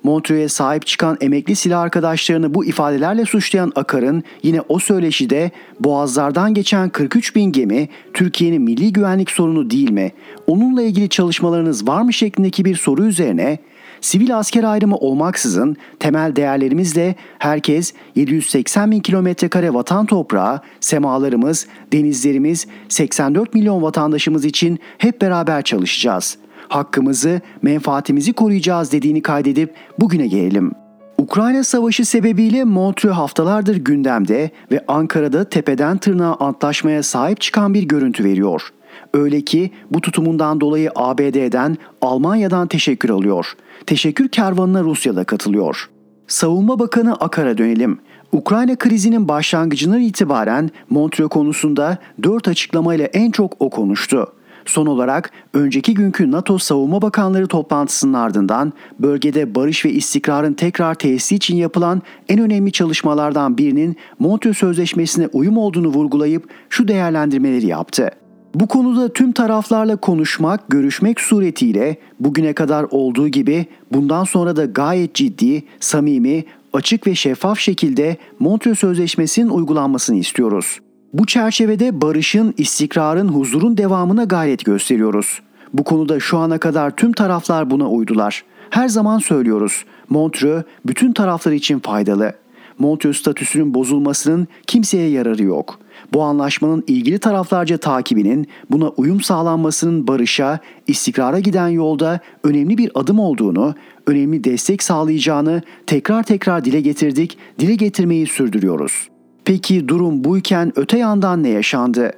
Montreux'e 0.04 0.50
sahip 0.50 0.86
çıkan 0.86 1.18
emekli 1.22 1.56
silah 1.56 1.82
arkadaşlarını 1.82 2.54
bu 2.54 2.66
ifadelerle 2.66 3.26
suçlayan 3.26 3.72
Akar'ın 3.76 4.24
yine 4.44 4.62
o 4.62 4.80
söyleşide 4.80 5.52
boğazlardan 5.80 6.54
geçen 6.54 6.90
43 6.90 7.36
bin 7.36 7.52
gemi 7.52 7.90
Türkiye'nin 8.14 8.62
milli 8.62 8.94
güvenlik 8.94 9.32
sorunu 9.32 9.70
değil 9.70 9.92
mi? 9.92 10.12
Onunla 10.48 10.82
ilgili 10.82 11.10
çalışmalarınız 11.10 11.88
var 11.88 12.02
mı 12.02 12.14
şeklindeki 12.14 12.66
bir 12.66 12.76
soru 12.76 13.06
üzerine 13.06 13.60
sivil 14.02 14.38
asker 14.38 14.64
ayrımı 14.64 14.98
olmaksızın 14.98 15.78
temel 16.00 16.36
değerlerimizle 16.36 17.16
herkes 17.40 17.94
780 18.16 18.92
bin 18.92 19.00
kilometre 19.00 19.48
kare 19.48 19.74
vatan 19.74 20.06
toprağı, 20.06 20.62
semalarımız, 20.80 21.68
denizlerimiz, 21.94 22.68
84 22.90 23.54
milyon 23.54 23.82
vatandaşımız 23.82 24.46
için 24.46 24.80
hep 24.98 25.22
beraber 25.22 25.62
çalışacağız 25.62 26.38
hakkımızı, 26.68 27.42
menfaatimizi 27.62 28.34
koruyacağız 28.34 28.92
dediğini 28.92 29.22
kaydedip 29.22 29.74
bugüne 30.00 30.28
gelelim. 30.28 30.72
Ukrayna 31.18 31.64
Savaşı 31.64 32.06
sebebiyle 32.06 32.64
Montreux 32.64 33.16
haftalardır 33.16 33.76
gündemde 33.76 34.52
ve 34.72 34.86
Ankara'da 34.88 35.44
tepeden 35.44 35.98
tırnağa 35.98 36.36
antlaşmaya 36.40 37.04
sahip 37.04 37.42
çıkan 37.42 37.74
bir 37.74 37.84
görüntü 37.84 38.24
veriyor. 38.24 38.74
Öyle 39.14 39.42
ki 39.42 39.72
bu 39.92 40.02
tutumundan 40.02 40.62
dolayı 40.62 40.92
ABD'den, 40.96 41.78
Almanya'dan 42.02 42.68
teşekkür 42.68 43.10
alıyor. 43.10 43.54
Teşekkür 43.86 44.30
kervanına 44.30 44.84
Rusya'da 44.84 45.24
katılıyor. 45.24 45.90
Savunma 46.28 46.80
Bakanı 46.80 47.14
Akar'a 47.16 47.58
dönelim. 47.58 48.00
Ukrayna 48.32 48.76
krizinin 48.76 49.28
başlangıcından 49.28 50.02
itibaren 50.02 50.70
Montreux 50.90 51.30
konusunda 51.30 51.98
dört 52.24 52.48
açıklamayla 52.48 53.06
en 53.06 53.32
çok 53.32 53.56
o 53.60 53.70
konuştu. 53.70 54.34
Son 54.66 54.86
olarak 54.86 55.32
önceki 55.54 55.94
günkü 55.94 56.32
NATO 56.32 56.58
Savunma 56.58 57.02
Bakanları 57.02 57.48
toplantısının 57.48 58.14
ardından 58.14 58.74
bölgede 59.00 59.56
barış 59.56 59.86
ve 59.86 59.92
istikrarın 59.92 60.54
tekrar 60.54 60.96
tesisi 60.96 61.36
için 61.36 61.56
yapılan 61.56 62.02
en 62.30 62.40
önemli 62.40 62.72
çalışmalardan 62.72 63.58
birinin 63.58 63.96
Montreux 64.20 64.58
Sözleşmesi'ne 64.58 65.28
uyum 65.34 65.58
olduğunu 65.58 65.88
vurgulayıp 65.88 66.50
şu 66.70 66.88
değerlendirmeleri 66.88 67.66
yaptı. 67.66 68.10
Bu 68.56 68.68
konuda 68.68 69.14
tüm 69.14 69.32
taraflarla 69.32 69.96
konuşmak, 69.96 70.70
görüşmek 70.70 71.22
suretiyle 71.22 71.98
bugüne 72.20 72.54
kadar 72.54 72.86
olduğu 72.92 73.28
gibi 73.28 73.66
bundan 73.92 74.24
sonra 74.24 74.56
da 74.56 74.66
gayet 74.66 75.14
ciddi, 75.14 75.64
samimi, 75.80 76.44
açık 76.74 77.08
ve 77.08 77.16
şeffaf 77.16 77.60
şekilde 77.60 78.18
Montreux 78.40 78.80
Sözleşmesi'nin 78.80 79.50
uygulanmasını 79.50 80.16
istiyoruz. 80.16 80.80
Bu 81.14 81.26
çerçevede 81.26 82.02
barışın, 82.02 82.54
istikrarın, 82.58 83.28
huzurun 83.28 83.78
devamına 83.78 84.24
gayret 84.24 84.66
gösteriyoruz. 84.66 85.42
Bu 85.74 85.84
konuda 85.84 86.20
şu 86.20 86.38
ana 86.38 86.58
kadar 86.58 86.96
tüm 86.96 87.14
taraflar 87.14 87.70
buna 87.70 87.90
uydular. 87.90 88.44
Her 88.70 88.88
zaman 88.88 89.20
söylüyoruz. 89.20 89.86
Montreux 90.10 90.64
bütün 90.86 91.14
taraflar 91.14 91.52
için 91.52 91.80
faydalı. 91.80 92.34
Montreux 92.80 93.18
statüsünün 93.18 93.74
bozulmasının 93.74 94.48
kimseye 94.68 95.10
yararı 95.10 95.44
yok. 95.44 95.80
Bu 96.14 96.24
anlaşmanın 96.24 96.84
ilgili 96.88 97.20
taraflarca 97.20 97.78
takibinin 97.78 98.48
buna 98.72 98.90
uyum 98.90 99.22
sağlanmasının 99.22 100.08
barışa, 100.08 100.60
istikrara 100.88 101.40
giden 101.40 101.68
yolda 101.68 102.20
önemli 102.44 102.78
bir 102.78 102.92
adım 102.96 103.20
olduğunu, 103.20 103.76
önemli 104.08 104.44
destek 104.44 104.84
sağlayacağını 104.84 105.62
tekrar 105.88 106.24
tekrar 106.24 106.66
dile 106.66 106.82
getirdik, 106.82 107.38
dile 107.60 107.76
getirmeyi 107.76 108.28
sürdürüyoruz. 108.28 109.13
Peki 109.46 109.88
durum 109.88 110.24
buyken 110.24 110.74
öte 110.76 110.98
yandan 110.98 111.44
ne 111.44 111.50
yaşandı? 111.50 112.12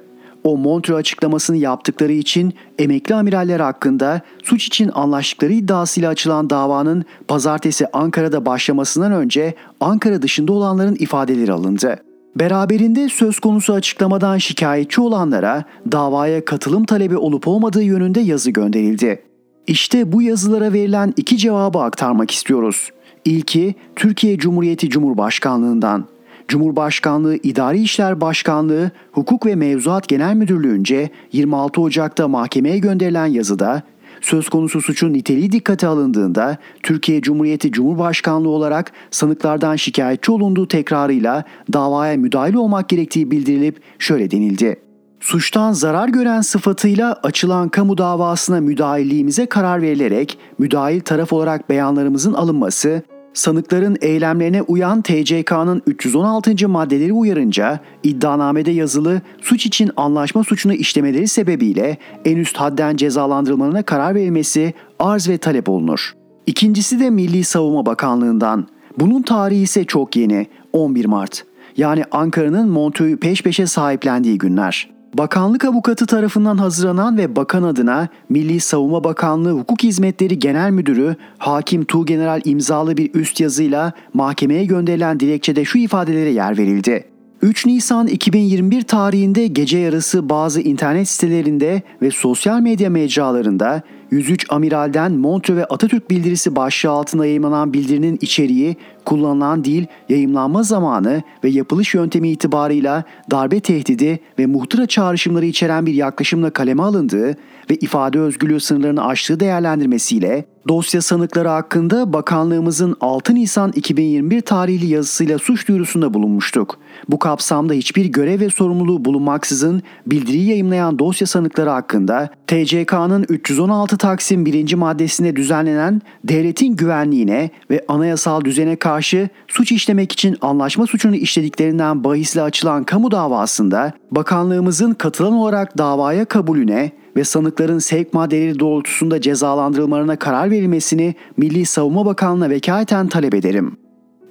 O 0.44 0.56
Montreux 0.56 0.98
açıklamasını 0.98 1.56
yaptıkları 1.56 2.12
için 2.12 2.54
emekli 2.78 3.14
amiraller 3.14 3.60
hakkında 3.60 4.20
suç 4.42 4.66
için 4.66 4.90
anlaştıkları 4.94 5.52
iddiasıyla 5.52 6.10
açılan 6.10 6.50
davanın 6.50 7.04
pazartesi 7.28 7.86
Ankara'da 7.92 8.46
başlamasından 8.46 9.12
önce 9.12 9.54
Ankara 9.80 10.22
dışında 10.22 10.52
olanların 10.52 10.96
ifadeleri 10.98 11.52
alındı. 11.52 11.96
Beraberinde 12.36 13.08
söz 13.08 13.40
konusu 13.40 13.72
açıklamadan 13.72 14.38
şikayetçi 14.38 15.00
olanlara 15.00 15.64
davaya 15.92 16.44
katılım 16.44 16.84
talebi 16.84 17.16
olup 17.16 17.48
olmadığı 17.48 17.82
yönünde 17.82 18.20
yazı 18.20 18.50
gönderildi. 18.50 19.22
İşte 19.66 20.12
bu 20.12 20.22
yazılara 20.22 20.72
verilen 20.72 21.14
iki 21.16 21.36
cevabı 21.38 21.78
aktarmak 21.78 22.30
istiyoruz. 22.30 22.90
İlki 23.24 23.74
Türkiye 23.96 24.38
Cumhuriyeti 24.38 24.90
Cumhurbaşkanlığından. 24.90 26.15
Cumhurbaşkanlığı 26.48 27.36
İdari 27.36 27.82
İşler 27.82 28.20
Başkanlığı 28.20 28.90
Hukuk 29.12 29.46
ve 29.46 29.54
Mevzuat 29.54 30.08
Genel 30.08 30.34
Müdürlüğü'nce 30.34 31.10
26 31.32 31.80
Ocak'ta 31.80 32.28
mahkemeye 32.28 32.78
gönderilen 32.78 33.26
yazıda 33.26 33.82
söz 34.20 34.48
konusu 34.48 34.80
suçun 34.80 35.12
niteliği 35.12 35.52
dikkate 35.52 35.86
alındığında 35.86 36.56
Türkiye 36.82 37.20
Cumhuriyeti 37.20 37.72
Cumhurbaşkanlığı 37.72 38.48
olarak 38.48 38.92
sanıklardan 39.10 39.76
şikayetçi 39.76 40.32
olunduğu 40.32 40.68
tekrarıyla 40.68 41.44
davaya 41.72 42.16
müdahil 42.16 42.54
olmak 42.54 42.88
gerektiği 42.88 43.30
bildirilip 43.30 43.80
şöyle 43.98 44.30
denildi. 44.30 44.76
Suçtan 45.20 45.72
zarar 45.72 46.08
gören 46.08 46.40
sıfatıyla 46.40 47.20
açılan 47.22 47.68
kamu 47.68 47.98
davasına 47.98 48.60
müdahilliğimize 48.60 49.46
karar 49.46 49.82
verilerek 49.82 50.38
müdahil 50.58 51.00
taraf 51.00 51.32
olarak 51.32 51.68
beyanlarımızın 51.68 52.32
alınması, 52.32 53.02
sanıkların 53.36 53.96
eylemlerine 54.00 54.62
uyan 54.62 55.02
TCK'nın 55.02 55.82
316. 55.86 56.68
maddeleri 56.68 57.12
uyarınca 57.12 57.80
iddianamede 58.02 58.70
yazılı 58.70 59.20
suç 59.40 59.66
için 59.66 59.90
anlaşma 59.96 60.44
suçunu 60.44 60.72
işlemeleri 60.74 61.28
sebebiyle 61.28 61.98
en 62.24 62.36
üst 62.36 62.56
hadden 62.56 62.96
cezalandırılmalarına 62.96 63.82
karar 63.82 64.14
verilmesi 64.14 64.74
arz 64.98 65.28
ve 65.28 65.38
talep 65.38 65.68
olunur. 65.68 66.12
İkincisi 66.46 67.00
de 67.00 67.10
Milli 67.10 67.44
Savunma 67.44 67.86
Bakanlığı'ndan. 67.86 68.66
Bunun 68.98 69.22
tarihi 69.22 69.62
ise 69.62 69.84
çok 69.84 70.16
yeni 70.16 70.46
11 70.72 71.04
Mart. 71.04 71.44
Yani 71.76 72.04
Ankara'nın 72.10 72.68
Montreux'u 72.68 73.16
peş 73.16 73.42
peşe 73.42 73.66
sahiplendiği 73.66 74.38
günler. 74.38 74.95
Bakanlık 75.14 75.64
avukatı 75.64 76.06
tarafından 76.06 76.58
hazırlanan 76.58 77.18
ve 77.18 77.36
bakan 77.36 77.62
adına 77.62 78.08
Milli 78.28 78.60
Savunma 78.60 79.04
Bakanlığı 79.04 79.52
Hukuk 79.52 79.82
Hizmetleri 79.82 80.38
Genel 80.38 80.70
Müdürü 80.70 81.16
Hakim 81.38 81.84
Tuğgeneral 81.84 82.40
imzalı 82.44 82.96
bir 82.96 83.14
üst 83.14 83.40
yazıyla 83.40 83.92
mahkemeye 84.14 84.64
gönderilen 84.64 85.20
dilekçede 85.20 85.64
şu 85.64 85.78
ifadelere 85.78 86.30
yer 86.30 86.58
verildi. 86.58 87.04
3 87.42 87.66
Nisan 87.66 88.06
2021 88.06 88.82
tarihinde 88.82 89.46
gece 89.46 89.78
yarısı 89.78 90.28
bazı 90.28 90.60
internet 90.60 91.08
sitelerinde 91.08 91.82
ve 92.02 92.10
sosyal 92.10 92.60
medya 92.60 92.90
mecralarında 92.90 93.82
103 94.10 94.46
Amiral'den 94.50 95.12
Montre 95.12 95.56
ve 95.56 95.64
Atatürk 95.64 96.10
bildirisi 96.10 96.56
başlığı 96.56 96.90
altında 96.90 97.26
yayımlanan 97.26 97.72
bildirinin 97.72 98.18
içeriği, 98.20 98.76
kullanılan 99.04 99.64
dil, 99.64 99.86
yayımlanma 100.08 100.62
zamanı 100.62 101.22
ve 101.44 101.48
yapılış 101.48 101.94
yöntemi 101.94 102.28
itibarıyla 102.28 103.04
darbe 103.30 103.60
tehdidi 103.60 104.20
ve 104.38 104.46
muhtıra 104.46 104.86
çağrışımları 104.86 105.46
içeren 105.46 105.86
bir 105.86 105.94
yaklaşımla 105.94 106.50
kaleme 106.50 106.82
alındığı 106.82 107.36
ve 107.70 107.76
ifade 107.80 108.18
özgürlüğü 108.18 108.60
sınırlarını 108.60 109.06
aştığı 109.06 109.40
değerlendirmesiyle 109.40 110.44
dosya 110.68 111.02
sanıkları 111.02 111.48
hakkında 111.48 112.12
bakanlığımızın 112.12 112.96
6 113.00 113.34
Nisan 113.34 113.72
2021 113.72 114.40
tarihli 114.40 114.86
yazısıyla 114.86 115.38
suç 115.38 115.68
duyurusunda 115.68 116.14
bulunmuştuk. 116.14 116.78
Bu 117.08 117.18
kapsamda 117.18 117.72
hiçbir 117.72 118.04
görev 118.04 118.40
ve 118.40 118.50
sorumluluğu 118.50 119.04
bulunmaksızın 119.04 119.82
bildiriyi 120.06 120.48
yayımlayan 120.48 120.98
dosya 120.98 121.26
sanıkları 121.26 121.70
hakkında 121.70 122.30
TCK'nın 122.46 123.26
316 123.28 123.95
Taksim 123.96 124.46
1. 124.46 124.74
maddesinde 124.74 125.36
düzenlenen 125.36 126.02
devletin 126.24 126.76
güvenliğine 126.76 127.50
ve 127.70 127.84
anayasal 127.88 128.44
düzene 128.44 128.76
karşı 128.76 129.28
suç 129.48 129.72
işlemek 129.72 130.12
için 130.12 130.36
anlaşma 130.40 130.86
suçunu 130.86 131.16
işlediklerinden 131.16 132.04
bahisle 132.04 132.42
açılan 132.42 132.84
kamu 132.84 133.10
davasında 133.10 133.92
bakanlığımızın 134.10 134.92
katılan 134.92 135.32
olarak 135.32 135.78
davaya 135.78 136.24
kabulüne 136.24 136.92
ve 137.16 137.24
sanıkların 137.24 137.78
sevk 137.78 138.14
maddeleri 138.14 138.58
doğrultusunda 138.58 139.20
cezalandırılmalarına 139.20 140.16
karar 140.16 140.50
verilmesini 140.50 141.14
Milli 141.36 141.66
Savunma 141.66 142.06
Bakanlığı'na 142.06 142.50
vekaleten 142.50 143.08
talep 143.08 143.34
ederim. 143.34 143.76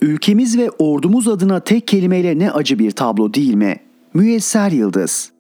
Ülkemiz 0.01 0.57
ve 0.57 0.69
ordumuz 0.79 1.27
adına 1.27 1.59
tek 1.59 1.87
kelimeyle 1.87 2.39
ne 2.39 2.51
acı 2.51 2.79
bir 2.79 2.91
tablo 2.91 3.33
değil 3.33 3.53
mi? 3.53 3.75
Müyesser 4.13 4.71
Yıldız 4.71 5.34